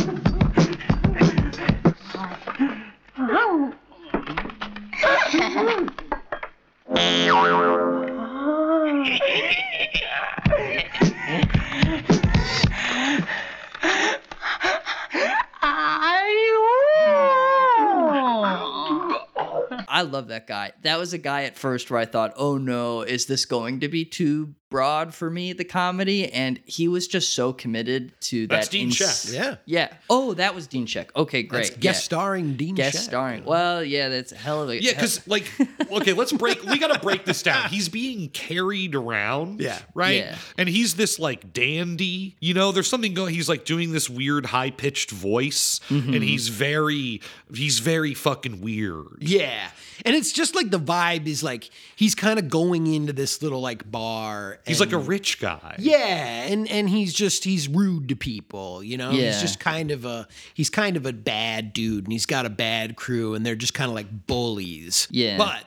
[19.90, 20.72] I love that guy.
[20.82, 23.88] That was a guy at first where I thought, oh no, is this going to
[23.88, 26.32] be too broad for me, the comedy?
[26.32, 28.72] And he was just so committed to That's that.
[28.72, 29.34] Dean ins- Shek.
[29.34, 29.56] Yeah.
[29.66, 29.88] Yeah.
[30.08, 31.14] Oh, that was Dean Shek.
[31.16, 31.64] Okay, great.
[31.64, 31.92] That's guest yeah.
[32.04, 33.02] starring Dean Guest Shek.
[33.02, 33.44] starring.
[33.44, 35.50] Well, yeah, that's a hell of a Yeah, because like,
[35.92, 36.62] okay, let's break.
[36.62, 37.68] We got to break this down.
[37.68, 39.80] He's being carried around, Yeah.
[39.94, 40.18] right.
[40.18, 40.36] Yeah.
[40.56, 42.36] And he's this like dandy.
[42.38, 43.34] You know, there's something going.
[43.34, 46.14] He's like doing this weird high pitched voice, Mm-hmm.
[46.14, 47.20] and he's very,
[47.52, 49.06] he's very fucking weird.
[49.20, 49.70] Yeah.
[50.04, 53.60] And it's just like the vibe is like he's kind of going into this little
[53.60, 54.58] like bar.
[54.66, 55.76] He's like a rich guy.
[55.78, 59.10] Yeah, and and he's just he's rude to people, you know.
[59.10, 62.50] He's just kind of a he's kind of a bad dude, and he's got a
[62.50, 65.08] bad crew, and they're just kind of like bullies.
[65.10, 65.36] Yeah.
[65.38, 65.64] but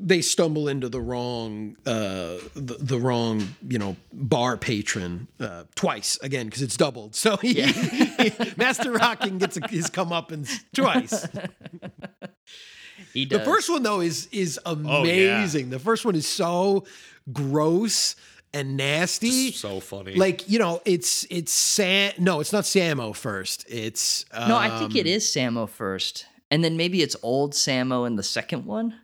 [0.00, 6.18] they stumble into the wrong uh the, the wrong you know bar patron uh twice
[6.22, 7.54] again because it's doubled so he,
[8.56, 11.26] master rocking gets a, his come up and twice
[13.14, 13.38] he does.
[13.38, 15.36] the first one though is is Oh, yeah.
[15.38, 15.70] amazing.
[15.70, 16.84] The first one is so
[17.32, 18.16] gross
[18.54, 19.52] and nasty.
[19.52, 20.14] So funny.
[20.14, 22.12] Like you know, it's it's Sam.
[22.18, 23.64] No, it's not Sammo first.
[23.68, 26.26] It's um, No, I think it is Sammo first.
[26.50, 28.94] And then maybe it's old Sammo in the second one.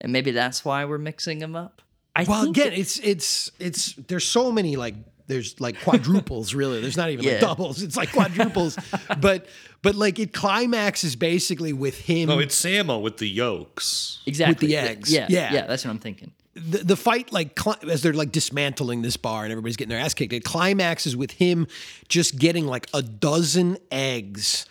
[0.00, 1.82] And maybe that's why we're mixing them up.
[2.14, 4.94] I Well, think again, it- it's it's it's there's so many like
[5.26, 6.80] there's like quadruples really.
[6.80, 7.32] There's not even Yeah.
[7.32, 7.82] like doubles.
[7.82, 8.78] It's like quadruples.
[9.20, 9.46] but
[9.82, 12.28] but like it climaxes basically with him.
[12.28, 14.20] no, it's Sammo with the yolks.
[14.26, 15.12] exactly With the eggs.
[15.12, 15.52] Yeah, Yeah.
[15.52, 16.32] yeah, that's what I'm thinking.
[16.54, 19.98] the, the fight like cli- as they're like dismantling this bar and everybody's getting their
[20.04, 21.66] ass kicked it climaxes with him
[22.08, 24.66] just getting like a dozen eggs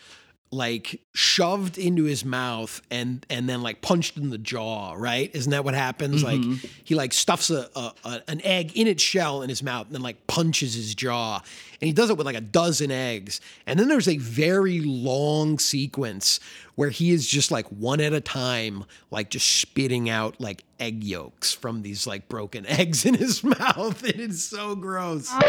[0.53, 5.31] like shoved into his mouth and and then like punched in the jaw right?
[5.33, 6.23] Isn't that what happens?
[6.23, 6.65] Like mm-hmm.
[6.83, 9.95] he like stuffs a, a, a an egg in its shell in his mouth and
[9.95, 11.41] then like punches his jaw.
[11.81, 13.41] And he does it with like a dozen eggs.
[13.65, 16.39] And then there's a very long sequence
[16.75, 21.03] where he is just like one at a time like just spitting out like egg
[21.03, 24.03] yolks from these like broken eggs in his mouth.
[24.03, 25.31] And it is so gross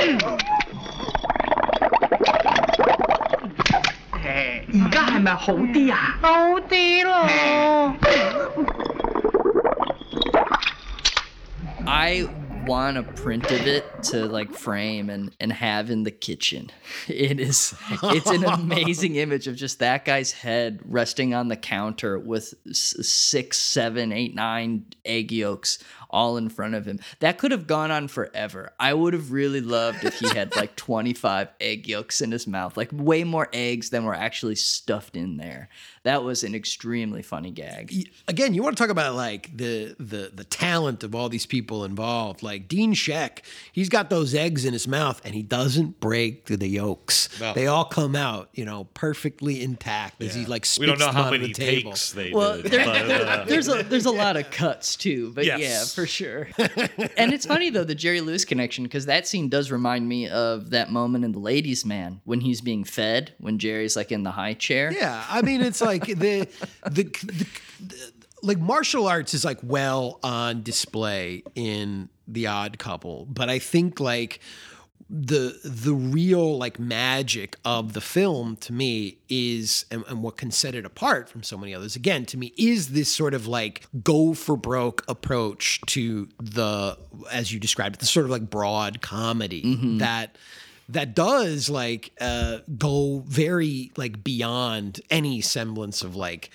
[4.33, 6.17] 而家系咪好啲啊？
[6.21, 7.95] 好啲咯。
[11.87, 12.27] I
[12.67, 16.69] want a print of it to like frame and and have in the kitchen.
[17.07, 17.73] It is
[18.03, 22.95] it's an amazing image of just that guy's head resting on the counter with s-
[23.01, 25.79] six, seven, eight, nine egg yolks
[26.14, 27.00] all in front of him.
[27.18, 28.72] That could have gone on forever.
[28.78, 32.76] I would have really loved if he had like 25 egg yolks in his mouth,
[32.76, 35.68] like way more eggs than were actually stuffed in there.
[36.04, 37.92] That was an extremely funny gag.
[38.28, 41.82] again, you want to talk about like the the the talent of all these people
[41.84, 42.42] involved.
[42.42, 43.42] Like Dean Shek,
[43.72, 47.40] he's got those eggs in his mouth and he doesn't break through the yolks.
[47.40, 47.54] No.
[47.54, 51.06] They all come out, you know, perfectly intact as he like spits we don't know
[51.06, 51.92] them how many the table.
[51.92, 52.70] takes they Well, did.
[52.70, 56.48] there, but, uh, there's a there's a lot of cuts too, but yeah, for sure.
[57.16, 60.68] and it's funny though the Jerry Lewis connection because that scene does remind me of
[60.70, 64.32] that moment in The Ladies' Man when he's being fed when Jerry's like in the
[64.32, 64.92] high chair.
[64.92, 66.48] Yeah, I mean, it's like the,
[66.90, 67.46] the the,
[67.80, 73.58] the like martial arts is like well on display in The Odd Couple, but I
[73.58, 74.40] think like
[75.10, 80.50] the the real like magic of the film to me is and, and what can
[80.50, 83.86] set it apart from so many others again to me is this sort of like
[84.02, 86.96] go for broke approach to the
[87.30, 89.98] as you described it the sort of like broad comedy mm-hmm.
[89.98, 90.36] that
[90.88, 96.50] that does like uh go very like beyond any semblance of like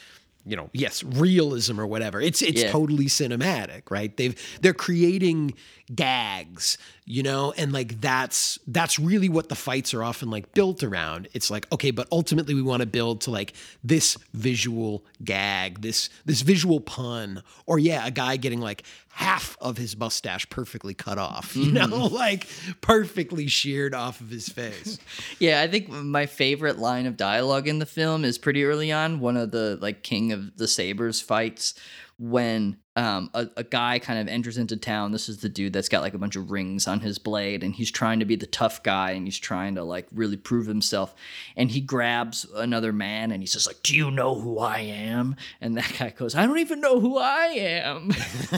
[0.46, 2.72] you know yes realism or whatever it's it's Yeah.
[2.72, 5.54] totally cinematic right they've they're creating
[5.94, 6.78] gags
[7.10, 7.52] you know?
[7.58, 11.28] And like that's that's really what the fights are often like built around.
[11.34, 16.10] It's like okay but ultimately we want to build to like this visual gag this
[16.26, 21.18] this visual pun or yeah a guy getting like half of his mustache perfectly cut
[21.18, 21.88] off you know?
[21.88, 22.16] Mm-hmm.
[22.20, 22.48] Like
[22.82, 25.00] perfectly sheared off of his face.
[25.40, 29.20] Yeah, I think my favorite line of dialogue in the film is pretty early on,
[29.20, 31.74] one of the like King of the Sabers fights
[32.18, 35.14] when um, a, a guy kind of enters into town.
[35.14, 37.74] This is the dude that's got like a bunch of rings on his blade, and
[37.74, 41.16] he's trying to be the tough guy, and he's trying to like really prove himself.
[41.56, 45.38] And he grabs another man, and he says like, "Do you know who I am?"
[45.62, 48.10] And that guy goes, "I don't even know who I am."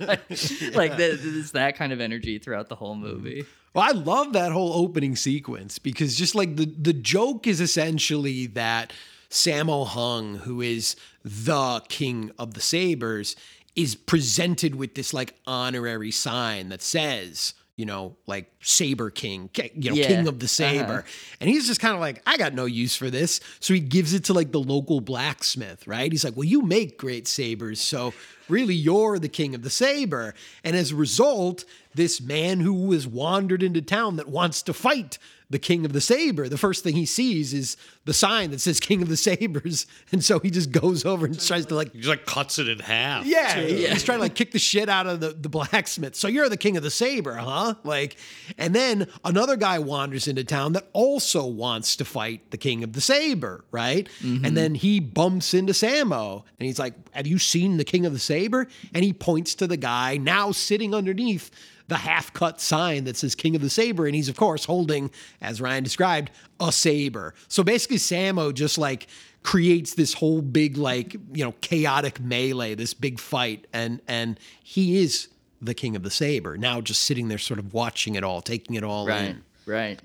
[0.00, 0.28] like,
[0.74, 3.46] like that, it's that kind of energy throughout the whole movie.
[3.74, 8.48] Well, I love that whole opening sequence because just like the the joke is essentially
[8.48, 8.92] that
[9.32, 13.34] Sammo Hung, who is the king of the sabers,
[13.74, 19.90] is presented with this like honorary sign that says, you know, like Saber King, you
[19.90, 20.06] know, Yeah.
[20.06, 20.48] king of the uh-huh.
[20.48, 21.04] saber.
[21.40, 23.40] And he's just kind of like, I got no use for this.
[23.60, 26.12] So he gives it to like the local blacksmith, right?
[26.12, 27.80] He's like, well, you make great sabers.
[27.80, 28.12] So
[28.50, 30.34] really, you're the king of the saber.
[30.62, 31.64] And as a result,
[31.94, 35.18] this man who has wandered into town that wants to fight
[35.52, 37.76] the king of the saber, the first thing he sees is
[38.06, 39.86] the sign that says king of the sabers.
[40.10, 42.68] And so he just goes over and tries to like he just like cuts it
[42.68, 43.24] in half.
[43.24, 43.66] yeah, too.
[43.66, 46.16] he's trying to like kick the shit out of the, the blacksmith.
[46.16, 47.74] So you're the king of the saber, huh?
[47.82, 48.16] Like,
[48.58, 52.92] and then another guy wanders into town that also wants to fight the king of
[52.92, 54.08] the saber, right?
[54.20, 54.44] Mm-hmm.
[54.44, 58.12] And then he bumps into Sammo and he's like, Have you seen the king of
[58.12, 58.68] the saber?
[58.92, 61.50] And he points to the guy now sitting underneath
[61.92, 64.06] the half cut sign that says King of the Saber.
[64.06, 67.34] And he's, of course, holding, as Ryan described, a saber.
[67.48, 69.06] So basically, Sammo just like
[69.42, 73.66] creates this whole big, like, you know, chaotic melee, this big fight.
[73.72, 75.28] And, and he is
[75.60, 78.74] the King of the Saber, now just sitting there, sort of watching it all, taking
[78.76, 79.44] it all Right, in.
[79.66, 80.00] right.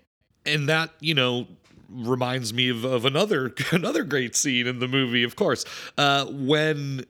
[0.45, 1.47] and that you know
[1.89, 5.63] reminds me of, of another another great scene in the movie of course
[5.97, 7.05] uh, when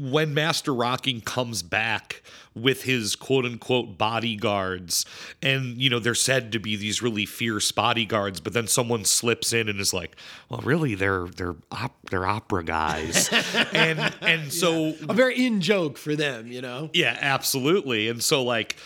[0.00, 2.22] when master rocking comes back
[2.54, 5.06] with his quote unquote bodyguards
[5.40, 9.52] and you know they're said to be these really fierce bodyguards but then someone slips
[9.52, 10.16] in and is like
[10.48, 13.28] well really they're they're op- they're opera guys
[13.72, 16.90] and and so A very in joke for them, you know?
[16.92, 18.08] yeah, absolutely.
[18.08, 18.76] And so like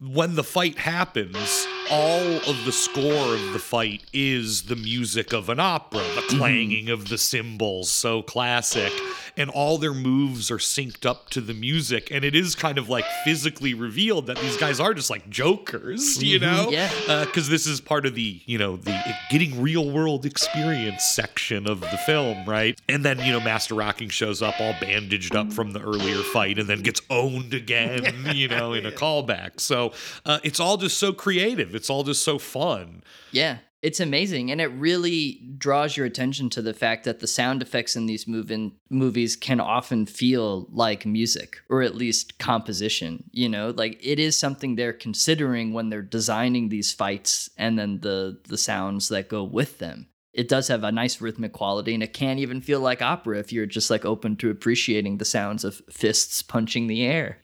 [0.00, 5.48] when the fight happens, all of the score of the fight is the music of
[5.48, 6.38] an opera, the mm-hmm.
[6.38, 8.92] clanging of the cymbals, so classic.
[9.36, 12.10] And all their moves are synced up to the music.
[12.10, 16.20] And it is kind of like physically revealed that these guys are just like jokers,
[16.20, 16.64] you mm-hmm.
[16.64, 16.70] know?
[16.70, 16.90] Yeah.
[17.06, 21.68] Uh, because this is part of the, you know, the getting real world experience section
[21.68, 22.80] of the film, right?
[22.88, 26.58] And then, you know, Master Rocking shows up all bandaged up from the earlier fight
[26.58, 29.60] and then gets owned again, you know, in a callback.
[29.60, 29.92] So
[30.26, 31.74] uh, it's all just so creative.
[31.78, 33.02] It's all just so fun.
[33.32, 37.62] Yeah, it's amazing, and it really draws your attention to the fact that the sound
[37.62, 43.30] effects in these moving movies can often feel like music, or at least composition.
[43.30, 48.00] You know, like it is something they're considering when they're designing these fights, and then
[48.00, 50.08] the the sounds that go with them.
[50.32, 53.52] It does have a nice rhythmic quality, and it can even feel like opera if
[53.52, 57.38] you're just like open to appreciating the sounds of fists punching the air.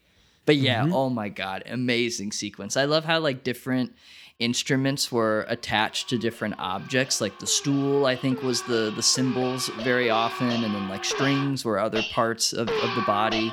[0.47, 0.95] But yeah, mm-hmm.
[0.95, 2.76] oh my god, amazing sequence.
[2.76, 3.95] I love how like different
[4.39, 7.20] instruments were attached to different objects.
[7.20, 11.64] Like the stool, I think, was the the cymbals very often, and then like strings
[11.64, 13.53] were other parts of, of the body.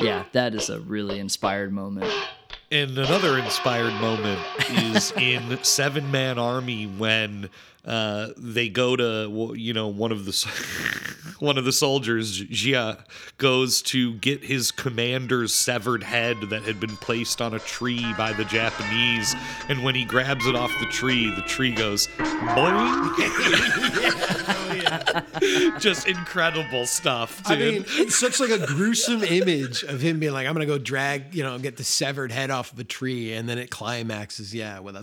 [0.00, 2.12] Yeah, that is a really inspired moment.
[2.72, 7.48] And another inspired moment is in Seven Man Army when
[7.86, 10.32] uh, they go to you know one of the
[11.38, 12.98] one of the soldiers Jia
[13.38, 18.32] goes to get his commander's severed head that had been placed on a tree by
[18.32, 19.34] the Japanese,
[19.68, 23.12] and when he grabs it off the tree, the tree goes boing.
[25.78, 27.52] Just incredible stuff, dude.
[27.52, 30.78] I mean, it's such like a gruesome image of him being like, "I'm gonna go
[30.78, 34.54] drag, you know, get the severed head off of a tree," and then it climaxes,
[34.54, 35.02] yeah, with a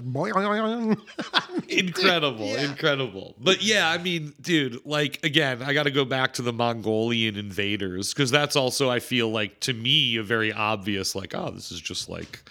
[1.70, 3.36] incredible incredible.
[3.40, 8.14] But yeah i mean dude like again i gotta go back to the mongolian invaders
[8.14, 11.80] because that's also i feel like to me a very obvious like oh this is
[11.80, 12.44] just like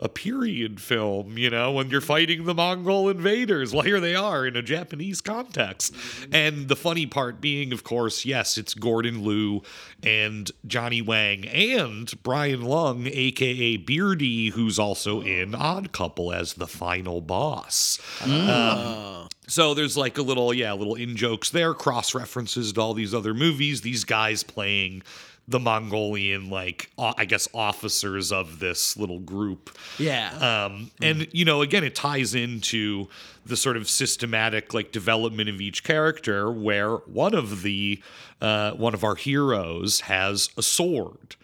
[0.00, 3.72] a period film, you know, when you're fighting the Mongol invaders.
[3.72, 5.94] Well, here they are in a Japanese context.
[6.32, 9.62] And the funny part being, of course, yes, it's Gordon Liu
[10.02, 16.66] and Johnny Wang and Brian Lung, aka Beardy, who's also in Odd Couple as the
[16.66, 18.00] final boss.
[18.22, 22.94] Um, so there's like a little, yeah, little in jokes there, cross references to all
[22.94, 23.82] these other movies.
[23.82, 25.02] These guys playing
[25.50, 29.76] the Mongolian, like o- I guess, officers of this little group.
[29.98, 30.30] Yeah.
[30.66, 33.08] Um, and you know, again, it ties into
[33.44, 38.00] the sort of systematic like development of each character, where one of the
[38.40, 41.36] uh, one of our heroes has a sword.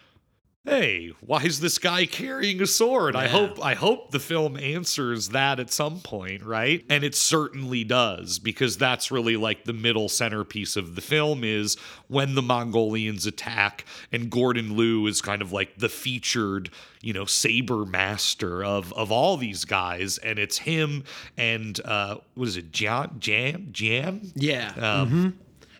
[0.67, 3.15] Hey, why is this guy carrying a sword?
[3.15, 6.83] I hope I hope the film answers that at some point, right?
[6.89, 11.77] And it certainly does because that's really like the middle centerpiece of the film is
[12.09, 16.69] when the Mongolians attack and Gordon Liu is kind of like the featured,
[17.01, 21.05] you know, saber master of of all these guys and it's him
[21.37, 22.73] and uh what is it?
[22.73, 24.33] Jan Jam Jan?
[24.35, 24.73] yeah.
[24.75, 25.33] Um, Mhm.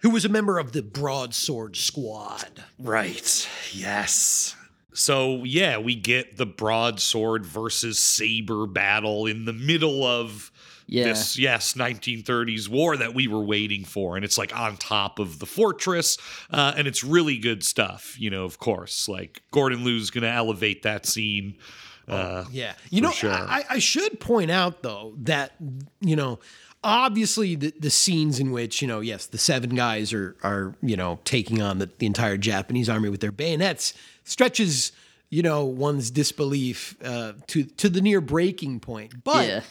[0.04, 2.64] Who was a member of the Broadsword Squad?
[2.80, 3.50] Right.
[3.74, 4.56] Yes.
[4.98, 10.52] So yeah, we get the broadsword versus saber battle in the middle of
[10.88, 11.04] Yeah.
[11.06, 15.38] this yes 1930s war that we were waiting for, and it's like on top of
[15.38, 16.18] the fortress,
[16.50, 18.16] uh, and it's really good stuff.
[18.20, 21.58] You know, of course, like Gordon Liu's gonna elevate that scene.
[22.08, 22.74] Uh, Yeah.
[22.90, 23.32] You know, sure.
[23.34, 25.52] I, I should point out though that
[26.02, 26.40] you know,
[26.84, 30.96] obviously the, the scenes in which you know, yes, the seven guys are are you
[30.98, 33.94] know taking on the, the entire Japanese army with their bayonets
[34.28, 34.92] stretches
[35.30, 39.62] you know one's disbelief uh, to to the near breaking point, but Yeah.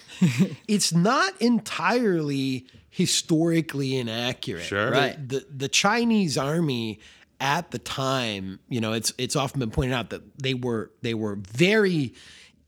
[0.68, 4.64] it's not entirely historically inaccurate.
[4.64, 4.90] Sure.
[4.90, 7.00] The- The the Chinese army
[7.40, 11.14] at the time, you know, it's it's often been pointed out that they were they
[11.14, 12.12] were very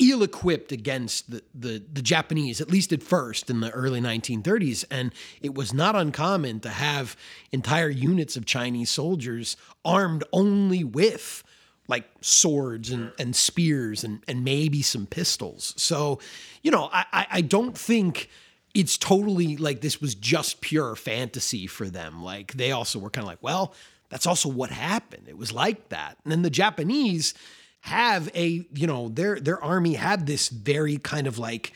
[0.00, 5.12] ill-equipped against the, the the Japanese, at least at first in the early 1930s, and
[5.42, 7.16] it was not uncommon to have
[7.52, 11.42] entire units of Chinese soldiers armed only with
[11.88, 15.74] like swords and, and spears and, and maybe some pistols.
[15.76, 16.20] So,
[16.62, 18.28] you know, I, I- don't think
[18.74, 22.22] it's totally like this was just pure fantasy for them.
[22.22, 23.74] Like they also were kind of like, well,
[24.10, 25.24] that's also what happened.
[25.28, 26.18] It was like that.
[26.22, 27.32] And then the Japanese
[27.80, 31.72] have a, you know, their their army had this very kind of like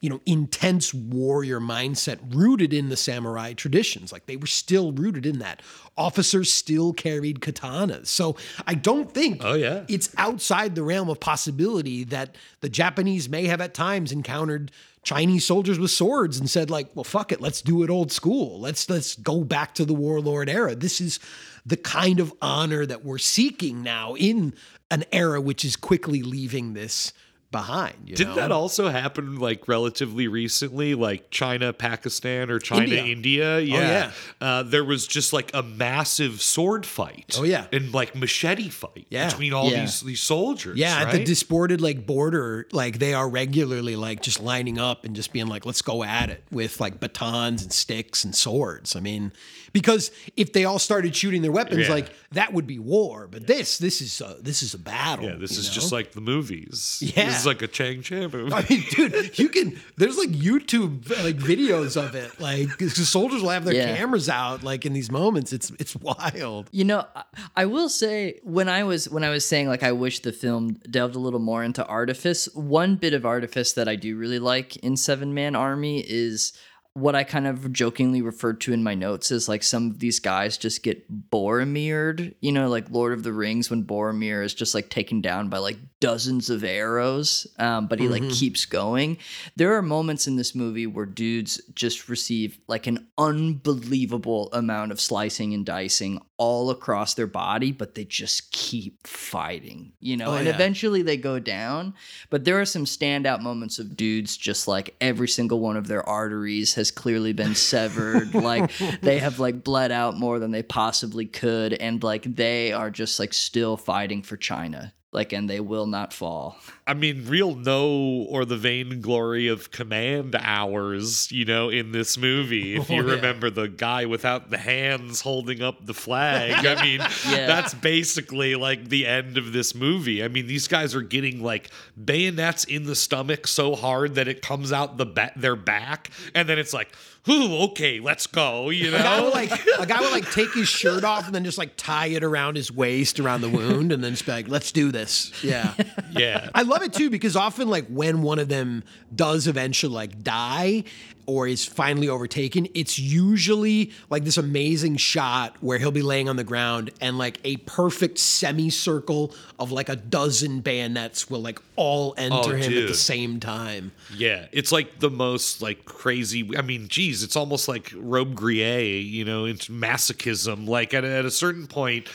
[0.00, 4.12] you know, intense warrior mindset rooted in the samurai traditions.
[4.12, 5.62] Like they were still rooted in that.
[5.96, 8.06] Officers still carried katanas.
[8.08, 8.36] So
[8.66, 9.84] I don't think Oh, yeah.
[9.88, 14.70] it's outside the realm of possibility that the Japanese may have at times encountered
[15.02, 18.58] Chinese soldiers with swords and said like, "Well, fuck it, let's do it old school.
[18.60, 20.74] Let's let's go back to the warlord era.
[20.74, 21.20] This is
[21.64, 24.52] the kind of honor that we're seeking now in
[24.90, 27.12] an era which is quickly leaving this
[27.50, 28.42] behind." You Didn't know?
[28.42, 33.04] that also happen like relatively recently, like China, Pakistan, or China, India.
[33.04, 33.60] India?
[33.60, 33.78] Yeah.
[33.80, 34.10] yeah.
[34.40, 37.36] Uh, there was just like a massive sword fight.
[37.38, 37.66] Oh, yeah.
[37.72, 39.28] And like machete fight Yeah.
[39.28, 39.80] between all Yeah.
[39.82, 40.78] these these soldiers.
[40.78, 45.14] Yeah, at the disported like border, like they are regularly like just lining up and
[45.16, 48.94] just being like, let's go at it with like batons and sticks and swords.
[48.96, 49.32] I mean,
[49.76, 51.92] because if they all started shooting their weapons, Yeah.
[51.94, 53.28] like that would be war.
[53.30, 55.26] But this, this is a, this is a battle.
[55.26, 55.74] yeah, this is know?
[55.74, 57.02] just like the movies.
[57.04, 57.26] Yeah.
[57.26, 58.52] This is like a Chang Cheh movie.
[58.54, 59.78] I mean, dude, you can.
[59.98, 62.40] There's like YouTube like videos of it.
[62.40, 63.94] Like 'cause soldiers will have their Yeah.
[63.96, 65.52] cameras out like in these moments.
[65.52, 66.70] It's it's wild.
[66.72, 67.24] You know, I-
[67.54, 70.78] I will say when I was when I was saying like I wish the film
[70.90, 72.48] delved a little more into artifice.
[72.54, 76.52] One bit of artifice that I do really like in Seven Man Army is
[76.96, 80.18] what I kind of jokingly referred to in my notes is like some of these
[80.18, 84.74] guys just get Boromired, you know, like Lord of the Rings when Boromir is just
[84.74, 89.18] like taken down by like dozens of arrows, um, but he like keeps going.
[89.56, 95.00] There are moments in this movie where dudes just receive like an unbelievable amount of
[95.00, 100.34] slicing and dicing all across their body, but they just keep fighting, you know, Oh,
[100.36, 100.54] and yeah.
[100.54, 101.94] eventually they go down.
[102.30, 106.06] But there are some standout moments of dudes just like every single one of their
[106.06, 108.34] arteries has clearly been severed.
[108.34, 111.72] like they have like bled out more than they possibly could.
[111.74, 114.92] And like they are just like still fighting for China.
[115.16, 116.58] Like, and they will not fall.
[116.86, 117.88] I mean, real no
[118.28, 122.76] or the vainglory of command hours, you know, in this movie.
[122.76, 123.14] If you Oh, yeah.
[123.14, 127.46] remember the guy without the hands holding up the flag, I mean, Yeah.
[127.46, 130.22] that's basically like the end of this movie.
[130.22, 131.70] I mean, these guys are getting like
[132.02, 136.48] bayonets in the stomach so hard that it comes out the ba- their back, and
[136.48, 136.92] then it's like,
[137.28, 139.24] "Ooh, okay, let's go," you A guy know?
[139.24, 142.06] would like a guy would like take his shirt off and then just like tie
[142.06, 145.32] it around his waist around the wound and then just be like, let's do this.
[145.42, 145.74] Yeah.
[146.10, 146.50] yeah.
[146.54, 148.84] I love it too because often like when one of them
[149.14, 150.84] does eventually like die
[151.26, 156.36] or is finally overtaken, it's usually like this amazing shot where he'll be laying on
[156.36, 162.14] the ground and like a perfect semicircle of like a dozen bayonets will like all
[162.16, 163.92] enter Oh, him at the same time.
[164.16, 166.48] Yeah, it's like the most like crazy.
[166.56, 170.68] I mean, geez, it's almost like Robbe-Grillet, you know, it's masochism.
[170.68, 172.06] Like at, a- at a certain point,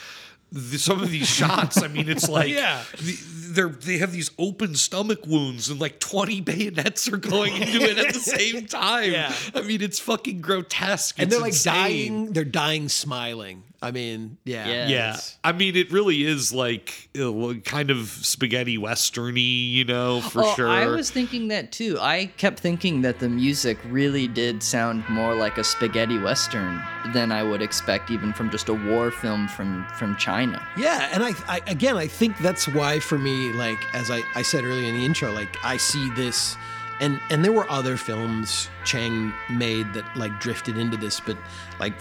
[0.50, 1.82] the, some of these shots.
[1.82, 2.82] I mean, it's like Yeah.
[2.98, 3.12] the,
[3.54, 7.98] they're they have these open stomach wounds and like twenty bayonets are going into it
[7.98, 9.12] at the same time.
[9.12, 9.32] Yeah.
[9.54, 11.16] I mean, it's fucking grotesque.
[11.18, 11.72] And It's they're like insane.
[11.74, 13.62] dying, they're dying smiling.
[13.82, 14.68] I mean, yeah.
[14.68, 14.88] Yeah.
[14.88, 20.44] Yeah, I mean, it really is like uh, kind of spaghetti westerny, you know, for
[20.44, 20.68] oh, sure.
[20.68, 21.98] I was thinking that too.
[22.00, 26.80] I kept thinking that the music really did sound more like a spaghetti western
[27.12, 30.64] than I would expect, even from just a war film from from China.
[30.76, 34.42] Yeah, and I, I again, I think that's why for me, like as I, I
[34.42, 36.56] said earlier in the intro, like I see this,
[37.00, 41.36] and and there were other films Chang made that like drifted into this, but
[41.80, 41.94] like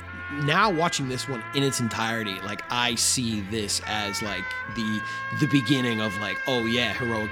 [0.44, 4.44] now watching this one in its entirety, like I see this as like
[4.76, 5.02] the
[5.40, 7.32] the beginning of like oh yeah, heroic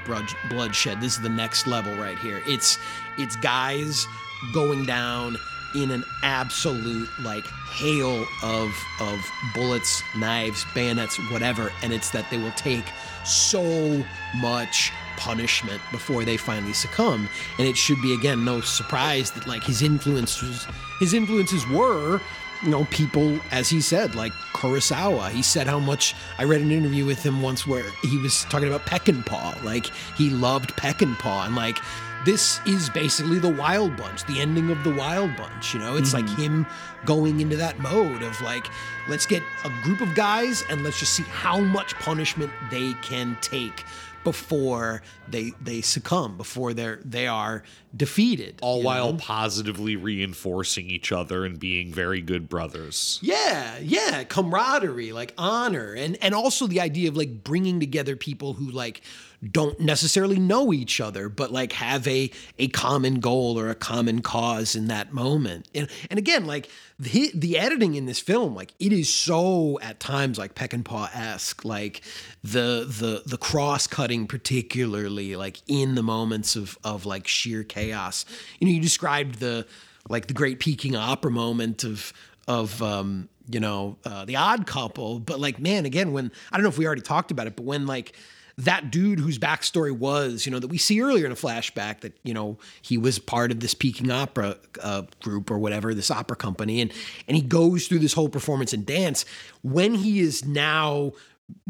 [0.50, 1.02] bloodshed.
[1.02, 2.42] This is the next level right here.
[2.48, 2.78] It's
[3.18, 4.06] it's guys
[4.54, 5.38] going down
[5.76, 12.38] in an absolute like hail of of bullets, knives, bayonets, whatever, and it's that they
[12.38, 12.86] will take
[13.26, 14.04] so
[14.38, 17.28] much punishment before they finally succumb.
[17.58, 20.66] And it should be again no surprise that like his influences
[21.00, 22.20] his influences were
[22.64, 25.30] you know, people, as he said, like Kurosawa.
[25.30, 28.68] He said how much I read an interview with him once where he was talking
[28.68, 29.64] about Peckinpah.
[29.64, 29.88] Like
[30.18, 31.78] he loved Peckinpah, and like
[32.26, 35.74] this is basically the Wild Bunch, the ending of the Wild Bunch.
[35.74, 36.42] You know, it's like mm-hmm.
[36.42, 36.66] him
[37.06, 38.68] going into that mode of like,
[39.08, 43.38] let's get a group of guys and let's just see how much punishment they can
[43.42, 43.86] take
[44.24, 47.64] before they they succumb, before they're they are
[47.96, 48.60] defeated.
[48.62, 49.18] all while know?
[49.20, 53.20] positively reinforcing each other and being very good brothers.
[53.22, 58.54] Yeah, yeah, camaraderie, like honor, and and also the idea of like bringing together people
[58.54, 59.02] who like
[59.48, 64.22] don't necessarily know each other, but like have a a common goal or a common
[64.22, 65.68] cause in that moment.
[65.74, 70.00] And and again, like the the editing in this film, like it is so at
[70.00, 72.02] times like Peckinpah esque, like
[72.44, 78.26] the the the cross cutting particularly like in the moments of of like sheer chaos.
[78.60, 79.66] You know, you described the
[80.10, 82.12] like the great Peking opera moment of
[82.46, 86.64] of um, you know uh, the Odd Couple, but like man, again when I don't
[86.64, 88.18] know if we already talked about it, but when like
[88.60, 92.18] that dude whose backstory was you know that we see earlier in a flashback that
[92.24, 96.36] you know he was part of this Peking opera uh, group or whatever this opera
[96.36, 96.92] company, and
[97.28, 99.26] and he goes through this whole performance and dance.
[99.62, 101.14] When he is now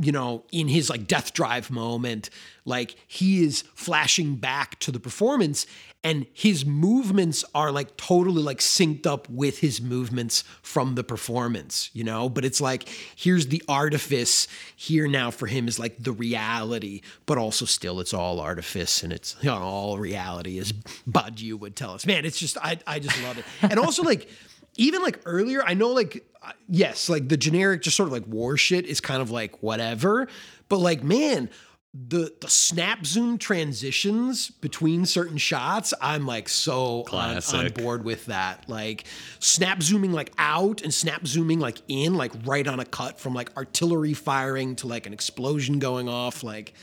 [0.01, 2.29] you know, in his like death drive moment,
[2.65, 5.65] like he is flashing back to the performance
[6.03, 11.89] and his movements are like totally like synced up with his movements from the performance,
[11.93, 12.29] you know?
[12.29, 14.47] But it's like, here's the artifice
[14.77, 19.11] here now for him is like the reality, but also still it's all artifice and
[19.11, 22.05] it's you know, all reality, as Badiou would tell us.
[22.05, 23.45] Man, it's just, I, I just love it.
[23.61, 24.29] And also like,
[24.77, 26.25] even like earlier, I know like
[26.69, 30.29] yes, like the generic just sort of like war shit is kind of like whatever,
[30.69, 31.49] but like man,
[31.93, 38.27] the the snap zoom transitions between certain shots, I'm like so on, on board with
[38.27, 38.69] that.
[38.69, 39.05] Like
[39.39, 43.33] snap zooming like out and snap zooming like in, like right on a cut from
[43.33, 46.73] like artillery firing to like an explosion going off, like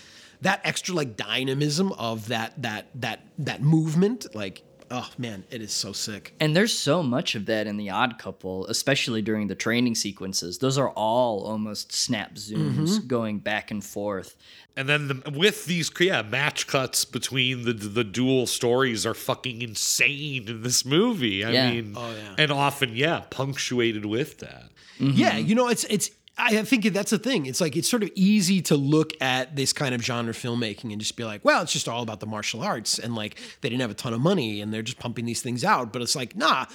[0.41, 5.73] that extra like dynamism of that that that that movement, like Oh man, it is
[5.73, 6.35] so sick.
[6.39, 10.59] And there's so much of that in the Odd Couple, especially during the training sequences.
[10.59, 13.07] Those are all almost snap zooms mm-hmm.
[13.07, 14.37] going back and forth.
[14.77, 19.63] And then the, with these yeah match cuts between the the dual stories are fucking
[19.63, 21.45] insane in this movie.
[21.45, 21.71] I Yeah.
[21.73, 22.35] mean, Oh, yeah.
[22.39, 24.71] and often yeah punctuated with that.
[25.01, 25.11] Mm-hmm.
[25.19, 26.11] Yeah, you know, it's it's.
[26.39, 27.47] I think that's the thing.
[27.47, 31.01] It's like it's sort of easy to look at this kind of genre filmmaking and
[31.01, 33.81] just be like, well, it's just all about the martial arts and like they didn't
[33.81, 35.95] have a ton of money and they're just pumping these things out.
[35.95, 36.67] But it's like, nah,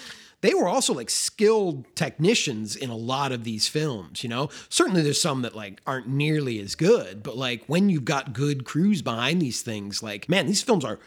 [0.41, 4.49] they were also like skilled technicians in a lot of these films, you know?
[4.69, 8.65] Certainly there's some that like aren't nearly as good, but like when you've got good
[8.65, 10.99] crews behind these things, like, man, these films are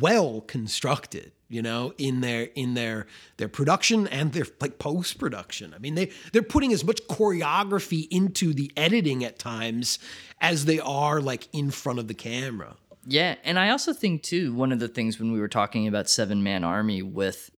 [0.00, 3.06] well constructed you know in their in their
[3.38, 8.06] their production and their like post production i mean they they're putting as much choreography
[8.10, 9.98] into the editing at times
[10.40, 12.76] as they are like in front of the camera.
[13.06, 16.10] Yeah, and I also think too one of the things when we were talking about
[16.10, 17.50] Seven Man Army with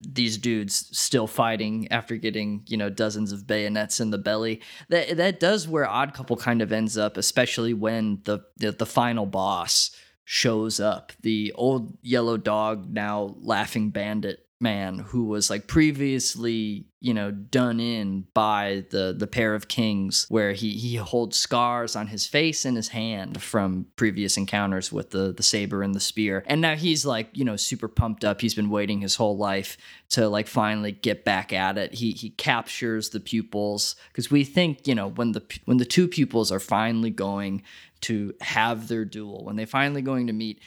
[0.00, 5.18] these dudes still fighting after getting you know dozens of bayonets in the belly that
[5.18, 9.26] that does where Odd Couple kind of ends up, especially when the the, the final
[9.26, 9.90] boss
[10.30, 17.14] shows up, the old yellow dog now laughing bandit man who was like previously you
[17.14, 22.08] know done in by the the pair of kings where he he holds scars on
[22.08, 26.42] his face and his hand from previous encounters with the the saber and the spear.
[26.46, 28.40] And now he's like you know super pumped up.
[28.40, 29.76] He's been waiting his whole life
[30.10, 31.94] to like finally get back at it.
[31.94, 36.08] He he captures the pupils because we think you know when the when the two
[36.08, 37.62] pupils are finally going
[38.02, 39.44] to have their duel.
[39.44, 40.60] When they finally going to meet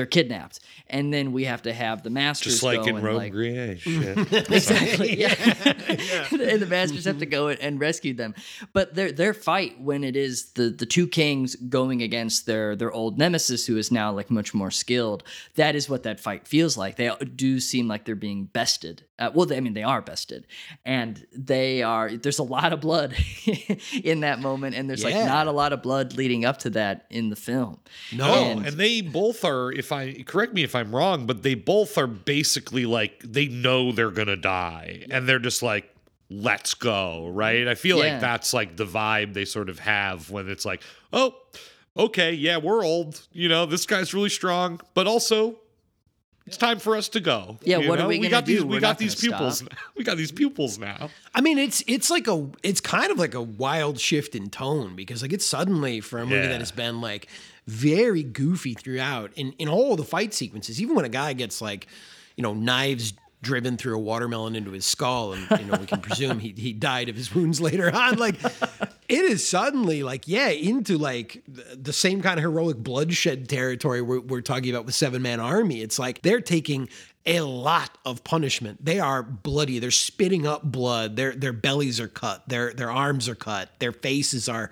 [0.00, 3.04] they're kidnapped and then we have to have the masters Just like go in and,
[3.04, 4.50] Rome like, Grier shit.
[4.50, 5.20] exactly.
[5.20, 5.34] Yeah.
[6.30, 8.34] and the masters have to go and rescue them.
[8.72, 12.90] But their their fight when it is the the two kings going against their their
[12.92, 15.22] old nemesis who is now like much more skilled.
[15.54, 16.96] That is what that fight feels like.
[16.96, 19.04] They do seem like they're being bested.
[19.18, 20.46] Uh, well, they, I mean they are bested,
[20.84, 22.10] and they are.
[22.10, 23.14] There's a lot of blood
[24.02, 25.10] in that moment, and there's Yeah.
[25.18, 27.78] like not a lot of blood leading up to that in the film.
[28.16, 29.70] no Oh, and they both are.
[29.72, 33.92] If I correct me if I'm wrong, but they both are basically like they know
[33.92, 35.94] they're gonna die, and they're just like,
[36.28, 37.66] "Let's go!" Right?
[37.68, 38.12] I feel Yeah.
[38.12, 41.36] like that's like the vibe they sort of have when it's like, "Oh,
[41.96, 43.20] okay, yeah, we're old.
[43.32, 45.56] You know, this guy's really strong, but also."
[46.46, 47.58] It's time for us to go.
[47.62, 48.66] Yeah, you what are we we gonna got These, do?
[48.66, 49.58] we We're got these pupils.
[49.58, 49.72] stop.
[49.96, 51.10] We got these pupils now.
[51.32, 54.96] I mean, it's it's like a it's kind of like a wild shift in tone
[54.96, 56.48] because like it's suddenly for a movie Yeah.
[56.48, 57.28] that has been like
[57.66, 60.80] very goofy throughout in in all the fight sequences.
[60.80, 61.86] Even when a guy gets like
[62.36, 63.12] you know knives
[63.42, 66.72] driven through a watermelon into his skull, and you know we can presume he he
[66.72, 68.16] died of his wounds later on.
[68.16, 68.36] Like
[69.08, 74.20] it is suddenly like yeah into like the, same kind of heroic bloodshed territory we're,
[74.20, 75.80] we're talking about with Seven Man Army.
[75.82, 76.88] It's like they're taking
[77.26, 78.84] a lot of punishment.
[78.84, 79.78] They are bloody.
[79.78, 81.16] They're spitting up blood.
[81.16, 82.48] Their their bellies are cut.
[82.48, 83.70] Their their arms are cut.
[83.78, 84.70] Their faces are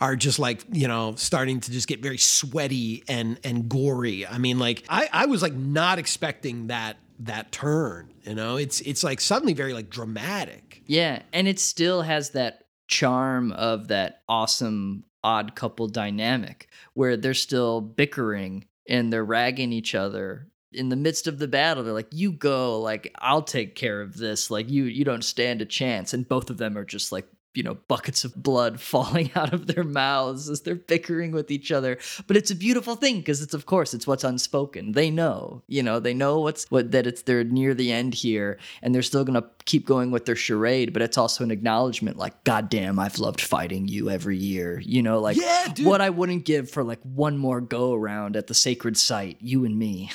[0.00, 4.26] are just like you know starting to just get very sweaty and and gory.
[4.26, 8.12] I mean, like I I was like not expecting that that turn.
[8.22, 10.82] You know, it's it's like suddenly very like dramatic.
[10.86, 17.34] Yeah, and it still has that charm of that awesome odd couple dynamic where they're
[17.34, 22.12] still bickering and they're ragging each other in the midst of the battle they're like
[22.12, 26.14] you go like I'll take care of this like you you don't stand a chance
[26.14, 29.67] and both of them are just like you know buckets of blood falling out of
[29.67, 33.53] their mouths as they're bickering with each other but it's a beautiful thing because it's
[33.53, 37.23] of course it's what's unspoken they know you know they know what's what that it's
[37.23, 41.01] they're near the end here and they're still gonna keep going with their charade but
[41.01, 45.35] it's also an acknowledgement like goddamn i've loved fighting you every year you know like
[45.35, 45.85] Yeah, dude.
[45.85, 49.65] what i wouldn't give for like one more go around at the sacred site you
[49.65, 50.09] and me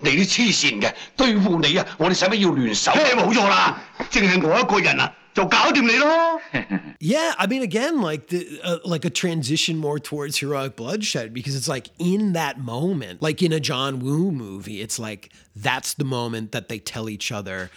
[0.00, 1.86] 你啲黐线嘅，对付你啊！
[1.98, 2.90] 我哋使乜要联手？
[2.92, 3.80] 冇错啦，
[4.10, 6.40] 净系我一个人啊， 就搞掂你咯。
[7.00, 11.54] Yeah, I mean, again, like the uh, like a transition more towards heroic bloodshed because
[11.54, 16.04] it's like in that moment, like in a John Woo movie, it's like that's the
[16.04, 17.70] moment that they tell each other,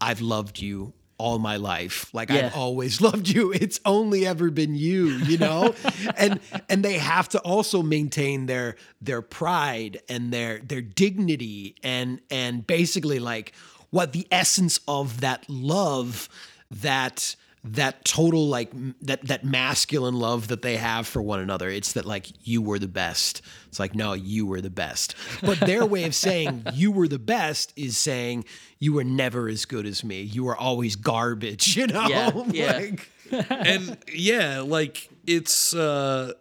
[0.00, 2.46] "I've loved you." All my life, like Yeah.
[2.46, 3.52] I've always loved you.
[3.52, 5.72] It's only ever been you, you know,
[6.16, 12.20] and and they have to also maintain their their pride and their their dignity and
[12.32, 13.52] and basically like
[13.90, 16.28] what the essence of that love
[16.71, 18.71] that that total like
[19.01, 21.69] that that masculine love that they have for one another.
[21.69, 23.41] It's that like you were the best.
[23.67, 25.15] It's like no you were the best.
[25.41, 28.45] But their way of saying you were the best is saying
[28.79, 30.21] you were never as good as me.
[30.21, 32.07] You were always garbage you know?
[32.07, 32.71] Yeah, yeah.
[32.77, 33.09] like
[33.49, 36.33] and yeah, like it's uh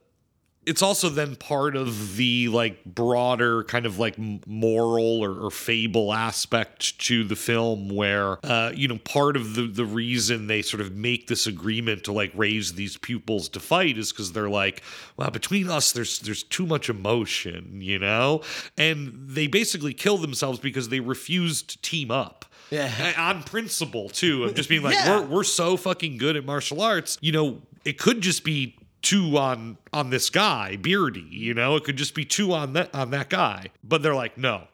[0.68, 4.16] it's also then part of the like broader kind of like
[4.46, 9.62] moral or, or fable aspect to the film where uh you know part of the
[9.66, 13.96] the reason they sort of make this agreement to like raise these pupils to fight
[13.98, 14.82] is because they're like
[15.16, 18.40] well between us there's there's too much emotion you know
[18.76, 23.14] and they basically kill themselves because they refuse to team up Yeah.
[23.16, 25.20] On principle too of just being like Yeah.
[25.20, 29.36] we're we're so fucking good at martial arts you know it could just be two
[29.36, 33.10] on on this guy beardy you know it could just be two on that on
[33.10, 34.66] that guy but they're like no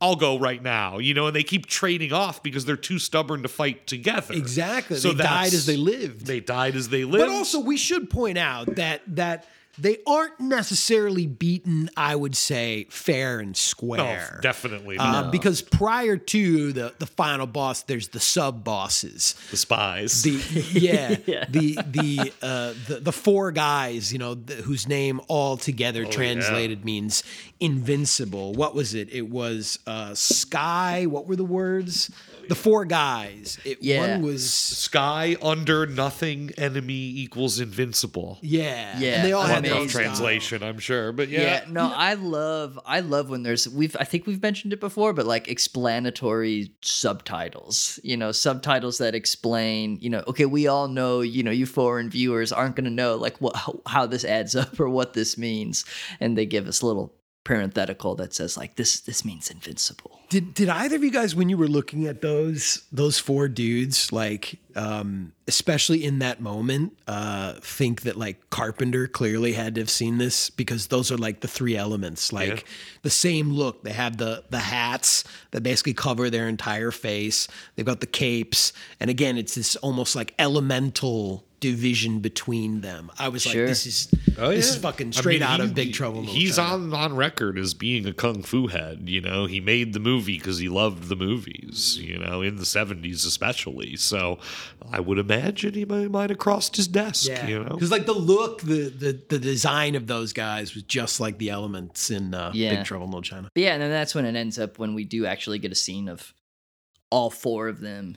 [0.00, 3.42] I'll go right now, you know, and they keep trading off because they're too stubborn
[3.42, 4.34] to fight together.
[4.34, 4.98] Exactly.
[4.98, 6.26] So they died as they lived.
[6.26, 7.26] They died as they lived.
[7.26, 9.46] But also, we should point out that that
[9.78, 11.90] they aren't necessarily beaten.
[11.96, 14.38] I would say fair and no, square.
[14.42, 15.32] definitely Uh, not.
[15.32, 19.34] Because prior to the the final boss, there's the sub bosses.
[19.50, 20.22] the spies.
[20.22, 20.40] The
[20.72, 21.08] yeah,
[21.48, 26.84] the the uh, the the four guys, you know, th- whose name all together translated
[26.84, 27.22] means
[27.60, 28.52] invincible.
[28.52, 29.12] What was it?
[29.12, 31.06] It was uh, sky.
[31.06, 32.10] What were the words?
[32.48, 33.58] The four guys.
[33.64, 34.00] It, Yeah.
[34.18, 38.38] One was Sky under nothing enemy equals invincible.
[38.42, 40.02] yeah, Yeah, and they all One had rough style.
[40.02, 41.40] translation, I'm sure, but Yeah.
[41.40, 41.64] yeah.
[41.70, 45.26] no, I love I love when there's we've I think we've mentioned it before, but
[45.26, 47.98] like explanatory subtitles.
[48.02, 52.10] You know, subtitles that explain, you know, okay, we all know, you know, you foreign
[52.10, 55.84] viewers aren't gonna know like what how, how this adds up or what this means.
[56.20, 57.14] And they give us little
[57.44, 60.18] parenthetical that says like this this means invincible.
[60.30, 64.10] Did did either of you guys, when you were looking at those those four dudes,
[64.12, 69.90] like um, especially in that moment, uh, think that like Carpenter clearly had to have
[69.90, 72.60] seen this because those are like the three elements, like Yeah.
[73.02, 73.84] the same look.
[73.84, 75.22] They have the the hats
[75.52, 77.46] that basically cover their entire face.
[77.76, 83.10] They've got the capes, and again, it's this almost like elemental division between them.
[83.18, 83.62] I was Sure.
[83.62, 86.22] like, this is Oh, this is fucking I straight mean, out he- of Big Trouble.
[86.24, 86.74] He's China.
[86.74, 89.08] on on record as being a kung fu head.
[89.08, 91.98] You know, he made the movie because he loved the movies.
[92.00, 93.96] You know, in the seventies especially.
[93.96, 94.38] So
[94.90, 97.28] I would imagine he might, might have crossed his desk.
[97.28, 100.82] Yeah, You know, because like the look, the, the the design of those guys was
[100.82, 102.76] just like the elements in uh, Yeah.
[102.76, 103.48] Big Trouble in Little China.
[103.54, 105.76] But yeah, and then that's when it ends up when we do actually get a
[105.76, 106.34] scene of
[107.10, 108.16] all four of them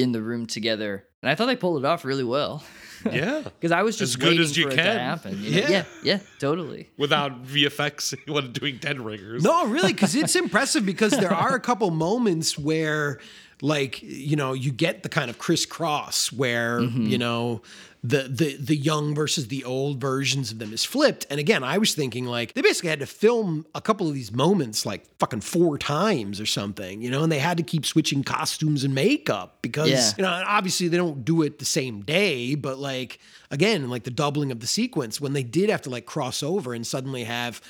[0.00, 1.04] in the room together.
[1.22, 2.62] And I thought they pulled it off really well.
[3.12, 3.42] yeah.
[3.42, 4.94] Because I was just As good as you for it can.
[4.94, 5.42] to happen.
[5.42, 5.56] you know?
[5.58, 5.68] Yeah.
[5.68, 6.88] yeah, yeah, totally.
[6.96, 9.42] Without VFX, when doing Dead Ringers.
[9.42, 13.18] No, really, because it's impressive because there are a couple moments where,
[13.60, 17.06] like, you know, you get the kind of crisscross where mm-hmm.
[17.06, 17.62] you know
[18.08, 21.26] the the the young versus the old versions of them is flipped.
[21.30, 24.32] And again, I was thinking like they basically had to film a couple of these
[24.32, 28.22] moments like fucking four times or something, you know, and they had to keep switching
[28.24, 30.10] costumes and makeup because Yeah.
[30.16, 33.18] you know, obviously they don't do it the same day, but like
[33.50, 36.72] again, like the doubling of the sequence when they did have to like cross over
[36.74, 37.60] and suddenly have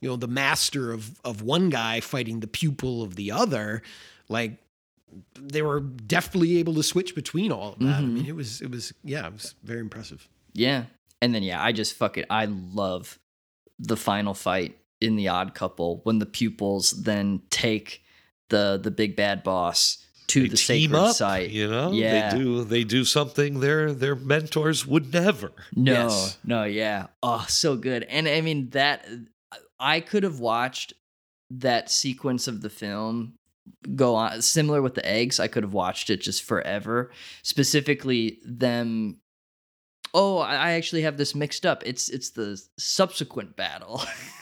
[0.00, 3.82] you know the master of of one guy fighting the pupil of the other
[4.28, 4.58] like
[5.40, 8.14] they were definitely able to switch between all of that i mm-hmm.
[8.14, 10.84] mean it was it was yeah it was very impressive Yeah.
[11.22, 12.26] And then yeah, I just fuck it.
[12.28, 13.18] I love
[13.78, 18.02] the final fight in the odd couple when the pupils then take
[18.50, 21.50] the the big bad boss to They the team sacred up, site.
[21.50, 21.90] you know.
[21.92, 22.30] Yeah.
[22.30, 22.64] They do.
[22.64, 25.52] They do something their their mentors would never.
[25.74, 26.38] No, Yes.
[26.44, 27.06] no, yeah.
[27.22, 28.02] Oh, so good.
[28.04, 29.06] And I mean that
[29.80, 30.92] I could have watched
[31.50, 33.34] that sequence of the film
[33.94, 35.40] go on similar with the eggs.
[35.40, 37.10] I could have watched it just forever.
[37.42, 39.20] Specifically them
[40.18, 41.82] Oh, I actually have this mixed up.
[41.84, 44.02] It's it's the subsequent battle.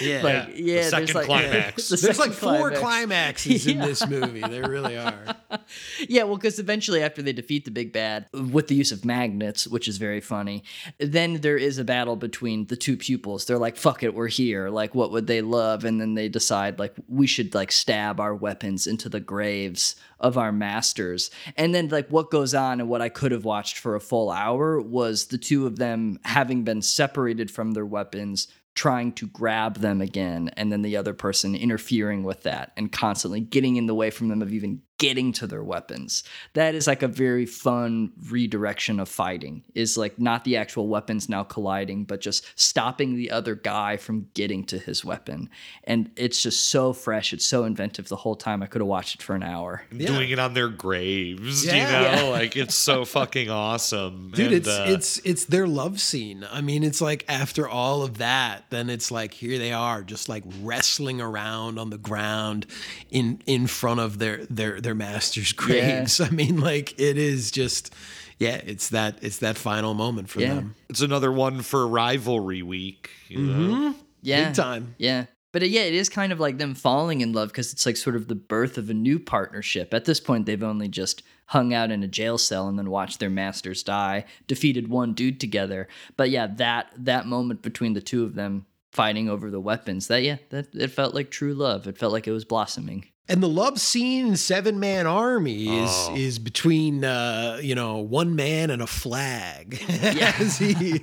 [0.00, 0.22] Yeah.
[0.22, 0.74] like The yeah.
[0.74, 1.88] there's second like, climax.
[1.88, 2.80] the there's like four climax.
[2.80, 3.86] climaxes in Yeah.
[3.86, 5.36] this movie there really are
[6.08, 9.66] yeah, well, because eventually, after they defeat the big bad with the use of magnets,
[9.66, 10.64] which is very funny,
[10.98, 13.44] then there is a battle between the two pupils.
[13.44, 15.84] They're like, "Fuck it, we're here." Like, what would they love?
[15.84, 20.36] And then they decide, like, we should like stab our weapons into the graves of
[20.36, 21.30] our masters.
[21.56, 24.30] And then, like, what goes on and what I could have watched for a full
[24.30, 29.78] hour was the two of them having been separated from their weapons trying to grab
[29.78, 33.94] them again and then the other person interfering with that and constantly getting in the
[33.94, 36.24] way from them of even getting to their weapons.
[36.54, 41.28] That is like a very fun redirection of fighting is like not the actual weapons
[41.28, 45.50] now colliding but just stopping the other guy from getting to his weapon.
[45.84, 49.16] And it's just so fresh it's so inventive the whole time i could have watched
[49.16, 49.82] it for an hour.
[49.94, 51.74] Doing it on their graves, Yeah.
[51.74, 52.30] you know, Yeah.
[52.32, 56.46] like it's so fucking awesome, dude And, it's uh, it's it's their love scene.
[56.50, 60.28] I mean it's like after all of that then it's like here they are just
[60.28, 62.66] like wrestling around on the ground
[63.10, 67.92] in in front of their their their masters graves i mean like it is just
[68.38, 70.56] yeah, it's that it's that final moment for Yeah.
[70.56, 70.74] them.
[70.90, 73.08] It's another one for rivalry week.
[73.28, 73.94] You know?
[74.20, 74.48] Yeah.
[74.48, 74.94] Big time.
[74.98, 75.24] Yeah.
[75.54, 77.96] But uh, yeah, it is kind of like them falling in love because it's like
[77.96, 79.94] sort of the birth of a new partnership.
[79.94, 83.20] At this point, they've only just hung out in a jail cell and then watched
[83.20, 85.88] their masters die, defeated one dude together.
[86.18, 90.22] But yeah, that that moment between the two of them fighting over the weapons, that
[90.22, 91.86] yeah, that it felt like true love.
[91.86, 93.06] It felt like it was blossoming.
[93.28, 96.14] And the love scene in Seven Man Army is Oh.
[96.16, 99.82] is between uh, you know one man and a flag.
[99.88, 101.00] As he-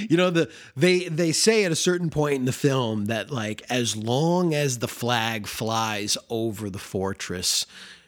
[0.08, 3.62] you know the they they say at a certain point in the film that like
[3.68, 7.66] as long as the flag flies over the fortress.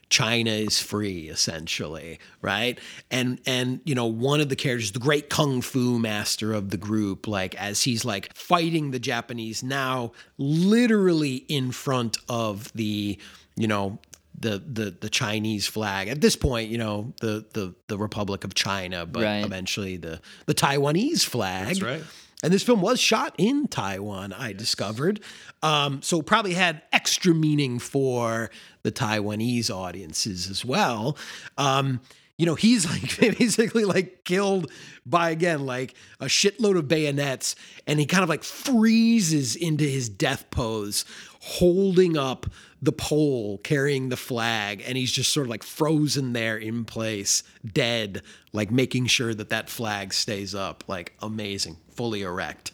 [0.09, 2.79] China is free, essentially, right?
[3.11, 6.77] And and you know one of the characters, the great kung fu master of the
[6.77, 13.19] group, like as he's like fighting the Japanese now, literally in front of the
[13.57, 13.99] you know
[14.39, 16.09] the the the Chinese flag.
[16.09, 19.45] At this point, you know the the the Republic of China, but Right.
[19.45, 21.67] eventually the the Taiwanese flag.
[21.69, 22.05] That's right.
[22.43, 25.21] And this film was shot in Taiwan, I discovered.
[25.67, 28.51] Um, so probably had extra meaning for
[28.85, 31.19] the Taiwanese audiences as well.
[31.59, 32.01] Um,
[32.39, 32.89] you know, he's
[33.19, 34.71] like basically like killed
[35.05, 40.09] by again like a shitload of bayonets, and he kind of like freezes into his
[40.09, 41.05] death pose,
[41.41, 42.47] holding up
[42.81, 47.43] the pole carrying the flag, and he's just sort of like frozen there in place,
[47.67, 48.23] dead,
[48.53, 50.85] like making sure that that flag stays up.
[50.87, 52.71] Like amazing, fully erect.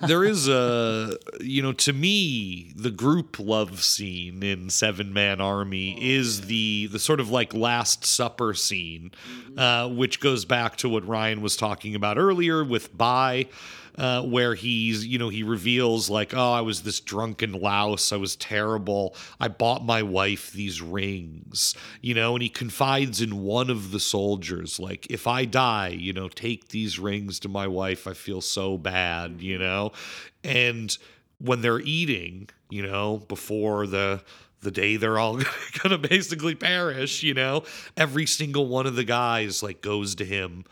[0.00, 5.96] There is a you know to me the group love scene in seven man army
[6.00, 9.10] is the the sort of like last supper scene
[9.56, 13.46] uh, which goes back to what ryan was talking about earlier with Bai.
[13.98, 18.12] Uh, where he's, you know, he reveals like, oh, I was this drunken louse.
[18.12, 19.14] I was terrible.
[19.38, 24.00] I bought my wife these rings, you know, and he confides in one of the
[24.00, 28.06] soldiers, like, if I die, you know, take these rings to my wife.
[28.06, 29.92] I feel so bad, you know,
[30.44, 30.96] and
[31.38, 34.22] when they're eating, you know, before the
[34.62, 35.40] the day they're all
[35.82, 37.64] gonna basically perish, you know,
[37.96, 40.64] every single one of the guys like goes to him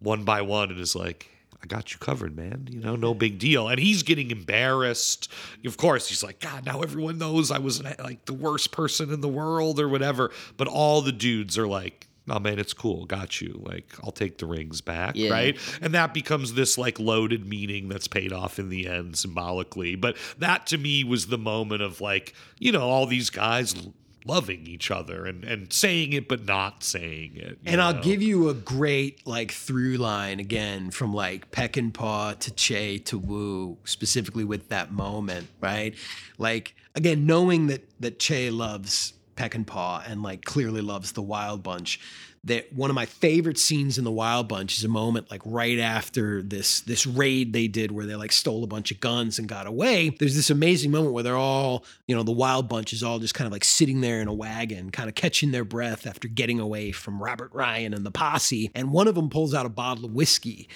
[0.00, 1.30] one by one and is like,
[1.62, 2.68] I got you covered, man.
[2.70, 3.68] You know, no big deal.
[3.68, 5.30] And he's getting embarrassed.
[5.66, 9.20] Of course, he's like, God, now everyone knows I was like the worst person in
[9.20, 10.30] the world or whatever.
[10.56, 13.06] But all the dudes are like, Oh man, it's cool.
[13.06, 13.58] Got you.
[13.64, 15.30] Like, I'll take the rings back, Yeah.
[15.30, 15.58] right?
[15.80, 19.94] And that becomes this like loaded meaning that's paid off in the end symbolically.
[19.96, 23.74] But that to me was the moment of like, you know, all these guys
[24.24, 27.58] loving each other and and saying it but not saying it.
[27.64, 32.98] And I'll give you a great like through line again from like Peckinpah to Cheh
[33.04, 35.94] to Woo, specifically with that moment, right?
[36.36, 42.00] Like again, knowing that that Cheh loves Peckinpah and like clearly loves the Wild Bunch.
[42.48, 45.78] That one of my favorite scenes in the Wild Bunch is a moment like right
[45.78, 49.48] after this this raid they did where they like stole a bunch of guns and
[49.48, 50.10] got away.
[50.10, 53.34] There's this amazing moment where they're all, you know, the Wild Bunch is all just
[53.34, 56.60] kind of like sitting there in a wagon, kind of catching their breath after getting
[56.60, 58.70] away from Robert Ryan and the posse.
[58.74, 60.68] And one of them pulls out a bottle of whiskey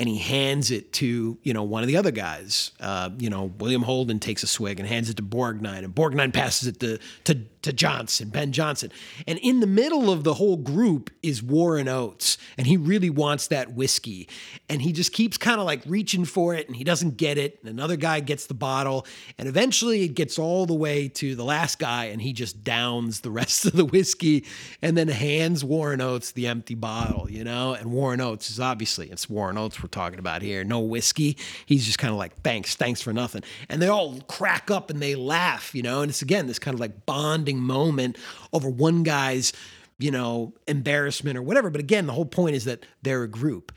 [0.00, 2.72] and he hands it to you know one of the other guys.
[2.80, 6.32] Uh, you know William Holden takes a swig and hands it to Borgnine, and Borgnine
[6.32, 8.90] passes it to to to Johnson, Ben Johnson.
[9.26, 13.48] And in the middle of the whole group is Warren Oates, and he really wants
[13.48, 14.28] that whiskey,
[14.68, 17.58] and he just keeps kind of like reaching for it, and he doesn't get it.
[17.60, 19.06] And another guy gets the bottle,
[19.38, 23.20] and eventually it gets all the way to the last guy, and he just downs
[23.20, 24.46] the rest of the whiskey,
[24.80, 27.30] and then hands Warren Oates the empty bottle.
[27.30, 30.64] You know, and Warren Oates is obviously it's Warren Oates we're talking about here.
[30.64, 31.36] No whiskey.
[31.66, 35.00] He's just kind of like thanks, thanks for nothing, and they all crack up and
[35.00, 35.74] they laugh.
[35.74, 38.16] You know, and it's again this kind of like bonding moment
[38.52, 39.52] over one guy's
[39.98, 41.70] you know embarrassment or whatever.
[41.70, 43.72] But again, the whole point is that they're a group.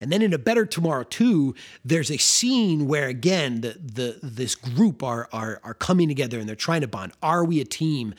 [0.00, 4.54] And then in a Better Tomorrow 2, there's a scene where again the the this
[4.54, 7.12] group are are are coming together and they're trying to bond.
[7.22, 8.14] Are we a team?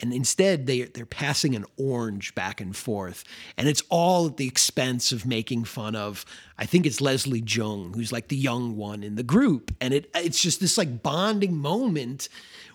[0.00, 3.22] And instead they they're passing an orange back and forth.
[3.56, 6.24] And it's all at the expense of making fun of
[6.58, 9.74] I think it's Leslie Cheung, who's like the young one in the group.
[9.80, 12.28] And it it's just this like bonding moment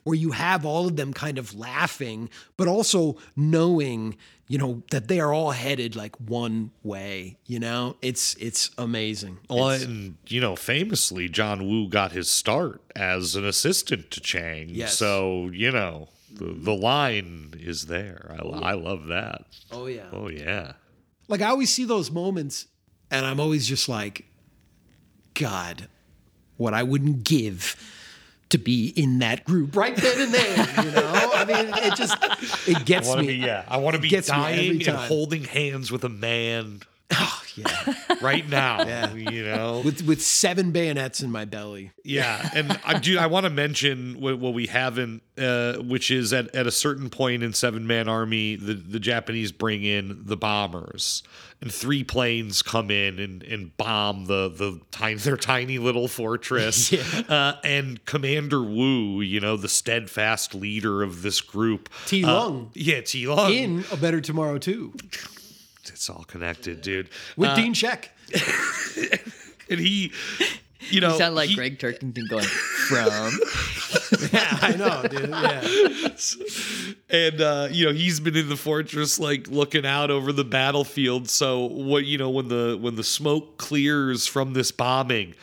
[0.05, 4.15] where you have all of them kind of laughing, but also knowing,
[4.47, 7.37] you know, that they are all headed like one way.
[7.47, 9.39] You know, it's it's amazing.
[9.49, 14.21] Well, It's- and you know, famously, John Woo got his start as an assistant to
[14.21, 14.69] Chang.
[14.69, 14.95] Yes.
[14.97, 18.31] So you know, the, the line is there.
[18.31, 19.45] I, oh, I love that.
[19.71, 20.05] oh yeah.
[20.13, 20.73] Oh yeah.
[21.27, 22.67] Like I always see those moments,
[23.09, 24.25] and I'm always just like,
[25.33, 25.87] God,
[26.57, 27.75] what I wouldn't give
[28.49, 30.85] to be in that group right then and there.
[30.85, 32.17] You know, I mean, it just
[32.67, 33.27] it gets me.
[33.27, 33.63] be yeah.
[33.67, 36.81] I want to be dying and holding hands with a man
[37.11, 38.83] Oh, yeah, right now.
[38.85, 39.13] Yeah.
[39.13, 39.81] You know.
[39.83, 41.91] with with seven bayonets in my belly.
[42.03, 43.17] Yeah, and I do.
[43.17, 47.09] I want to mention what, what we haven't, uh, which is at, at a certain
[47.09, 51.23] point in Seven Man Army, the, the Japanese bring in the bombers,
[51.61, 56.91] and three planes come in and, and bomb the the tiny their tiny little fortress.
[57.29, 62.23] uh, and Commander Wu, you know, the steadfast leader of this group, Ti.
[62.23, 62.71] uh, Lung.
[62.73, 63.51] yeah, Ti Lung.
[63.53, 64.93] In a better tomorrow too,
[65.89, 67.09] it's all connected, dude.
[67.37, 68.11] with Uh, Dean Shek.
[69.69, 70.11] and he,
[70.89, 73.39] you know, You sound like he- Gregg Turkington going from.
[74.33, 75.29] yeah, I know, dude.
[75.29, 75.61] Yeah.
[77.09, 81.29] and uh, you know he's been in the fortress like looking out over the battlefield
[81.29, 85.33] so what you know when the when the smoke clears from this bombing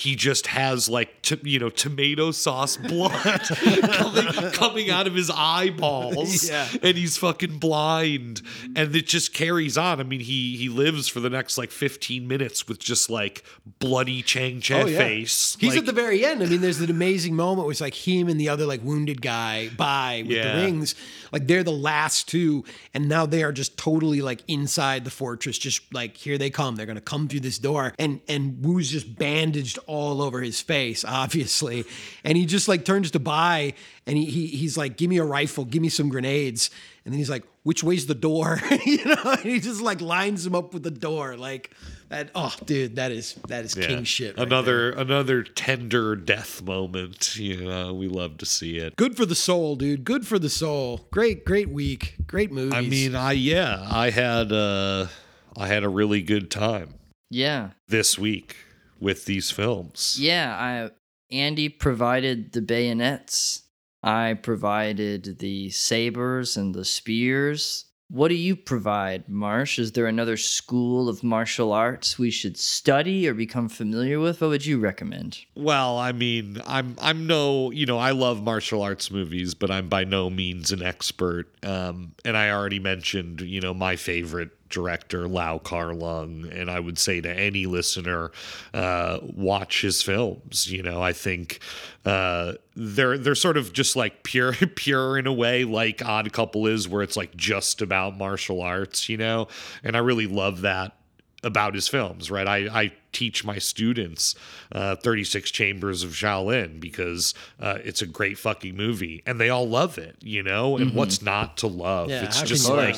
[0.00, 3.40] he just has like to, you know tomato sauce blood
[3.92, 6.66] coming, coming out of his eyeballs Yeah.
[6.82, 8.40] and he's fucking blind
[8.74, 12.26] and it just carries on i mean he he lives for the next like 15
[12.26, 13.44] minutes with just like
[13.78, 14.98] bloody chang chen Oh, yeah.
[14.98, 16.42] face He's Like, at the very end.
[16.42, 19.20] I mean, there's an amazing moment where it's like him and the other like wounded
[19.20, 20.56] guy by with Yeah.
[20.56, 20.94] the rings.
[21.32, 22.64] Like they're the last two,
[22.94, 25.58] and now they are just totally like inside the fortress.
[25.58, 26.76] Just like here they come.
[26.76, 31.04] They're gonna come through this door, and and Wu's just bandaged all over his face,
[31.04, 31.84] obviously,
[32.24, 33.74] and he just like turns to buy,
[34.06, 36.70] and he, he he's like, "Give me a rifle, give me some grenades,"
[37.04, 40.46] and then he's like, "Which way's the door?" you know, and he just like lines
[40.46, 41.70] him up with the door, like
[42.08, 42.30] that.
[42.34, 43.86] Oh, dude, that is that is Yeah.
[43.88, 44.36] king shit.
[44.38, 47.36] right another another tender death moment.
[47.36, 48.94] You know, we love to see it.
[48.96, 50.04] Good for the soul, dude.
[50.04, 51.06] Good for the soul.
[51.10, 52.14] Great, great week.
[52.26, 52.74] Great movies.
[52.74, 55.08] I mean, I yeah, I had uh
[55.56, 56.94] I had a really good time
[57.28, 57.70] Yeah.
[57.88, 58.56] this week
[59.00, 60.16] with these films.
[60.20, 60.90] Yeah, I
[61.34, 63.62] Andy provided the bayonets.
[64.02, 67.86] I provided the sabers and the spears.
[68.08, 69.78] What do you provide, Marsh?
[69.78, 74.40] Is there another school of martial arts we should study or become familiar with?
[74.40, 75.38] What would you recommend?
[75.54, 79.88] Well, I mean, I'm I'm no, you know, I love martial arts movies, but I'm
[79.88, 81.54] by no means an expert.
[81.64, 86.80] Um, and I already mentioned, you know, my favorite director, Lau Kar Lung, and I
[86.80, 88.30] would say to any listener,
[88.72, 90.70] uh, watch his films.
[90.70, 91.60] You know, I think
[92.04, 96.66] uh, they're they're sort of just like pure pure in a way, like Odd Couple
[96.66, 99.08] is, where it's like just about martial arts.
[99.08, 99.48] You know,
[99.84, 100.96] and I really love that
[101.42, 102.46] about his films, right?
[102.46, 104.34] I, I teach my students
[104.72, 109.68] uh, 36 Chambers of Shaolin because uh, it's a great fucking movie and they all
[109.68, 110.76] love it, you know?
[110.76, 112.10] And what's not to love?
[112.10, 112.96] Yeah, it's just like,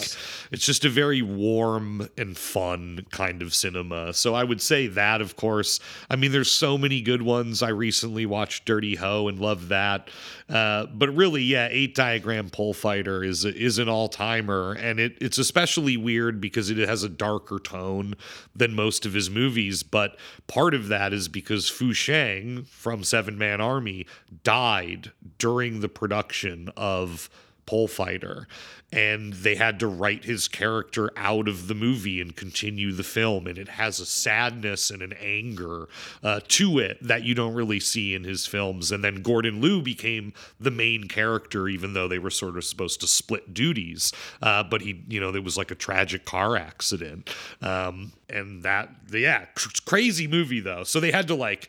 [0.50, 4.12] it's just a very warm and fun kind of cinema.
[4.12, 5.80] So I would say that, of course.
[6.10, 7.62] I mean, there's so many good ones.
[7.62, 10.08] I recently watched Dirty Ho and loved that.
[10.48, 15.16] Uh, but really, yeah, Eight Diagram Pole Fighter is is an all timer, and it,
[15.20, 18.14] it's especially weird because it has a darker tone
[18.54, 19.82] than most of his movies.
[19.82, 20.01] But
[20.46, 24.06] part of that is because Fu Sheng from Seven Man Army
[24.44, 27.30] died during the production of
[27.66, 28.46] Pole Fighter,
[28.92, 33.46] and they had to write his character out of the movie and continue the film.
[33.46, 35.88] And it has a sadness and an anger
[36.22, 38.92] uh, to it that you don't really see in his films.
[38.92, 43.00] And then Gordon Liu became the main character, even though they were sort of supposed
[43.00, 44.12] to split duties.
[44.42, 47.30] Uh, but he, you know, there was like a tragic car accident.
[47.62, 50.84] Um, and that, yeah, cr- crazy movie though.
[50.84, 51.68] So they had to like,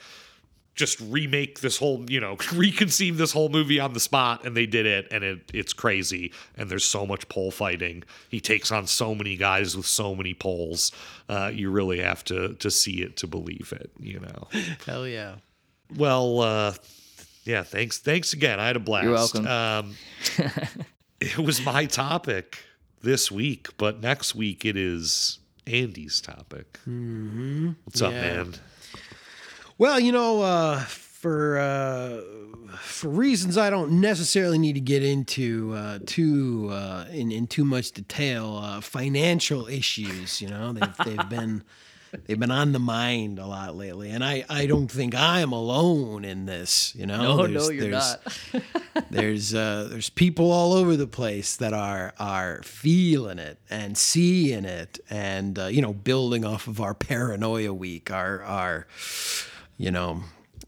[0.75, 4.65] just remake this whole, you know, reconceive this whole movie on the spot, and they
[4.65, 6.31] did it, and it it's crazy.
[6.57, 8.03] And there's so much pole fighting.
[8.29, 10.91] He takes on so many guys with so many poles.
[11.29, 13.91] Uh, you really have to to see it to believe it.
[13.99, 14.47] You know.
[14.85, 15.35] hell yeah.
[15.95, 16.73] Well, uh,
[17.43, 17.63] yeah.
[17.63, 17.99] Thanks.
[17.99, 18.59] Thanks again.
[18.59, 19.03] I had a blast.
[19.05, 19.47] You're welcome.
[19.47, 19.95] Um,
[21.19, 22.59] it was my topic
[23.01, 26.79] this week, but next week it is Andy's topic.
[26.87, 27.71] Mm-hmm.
[27.83, 28.21] What's up, Yeah.
[28.21, 28.53] man?
[29.84, 32.22] Well, you know, uh, for uh,
[32.77, 37.65] for reasons I don't necessarily need to get into uh, too uh, in in too
[37.65, 40.41] much detail, uh, financial issues.
[40.41, 41.64] You know, they've they've been
[42.27, 45.51] they've been on the mind a lot lately, and I I don't think I am
[45.51, 46.95] alone in this.
[46.95, 48.18] You know, No, There's- no, you're there's-
[48.53, 48.64] not.
[49.11, 54.64] there's uh, there's people all over the place that are are feeling it and seeing
[54.64, 58.88] it, and uh, you know, building off of our paranoia week, our our
[59.77, 60.23] you know,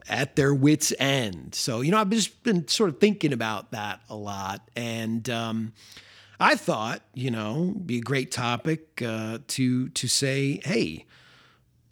[0.08, 1.56] at their wits' end.
[1.56, 5.74] So you know, I've just been sort of thinking about that a lot, and um,
[6.40, 11.06] I thought you know, be a great topic uh, to to say, hey,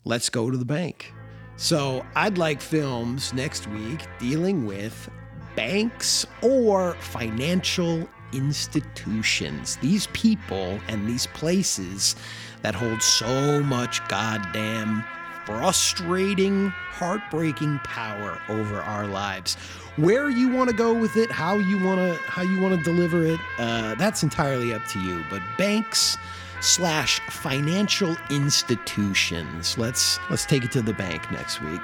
[0.05, 1.13] let's go to the bank.
[1.55, 5.09] So I'd like films next week dealing with
[5.55, 9.77] banks or financial institutions.
[9.77, 12.15] These people and these places
[12.63, 15.03] that hold so much goddamn
[15.45, 19.55] frustrating, heartbreaking power over our lives.
[19.95, 22.83] Where you want to go with it, how you want to how you want to
[22.83, 25.23] deliver it, uh, that's entirely up to you.
[25.29, 26.17] But banks
[26.61, 29.77] slash financial institutions.
[29.77, 31.81] Let's let's take it to the bank next week.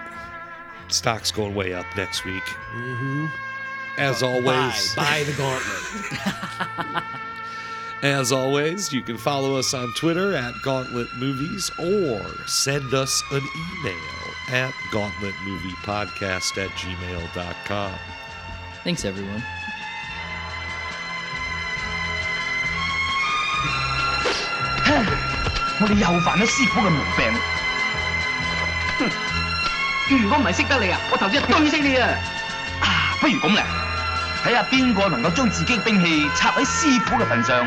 [0.88, 2.44] Stock's going way up next week.
[2.74, 3.28] Mm-hmm.
[3.98, 7.04] As always, Buy, buy the gauntlet.
[8.03, 13.41] As always, you can follow us on Twitter at Gauntlet Movies or send us an
[13.57, 17.93] email at gauntletmoviepodcast at gmail.com.
[18.85, 19.43] Thanks, everyone.
[25.81, 27.33] 我哋又犯咗师傅嘅毛病。
[30.21, 32.09] 如果唔系识得你啊，我头先一堆死你啊！
[32.81, 33.65] 啊，不如咁咧，
[34.45, 37.67] 睇下边个能够将自己嘅兵器插喺师傅嘅份上，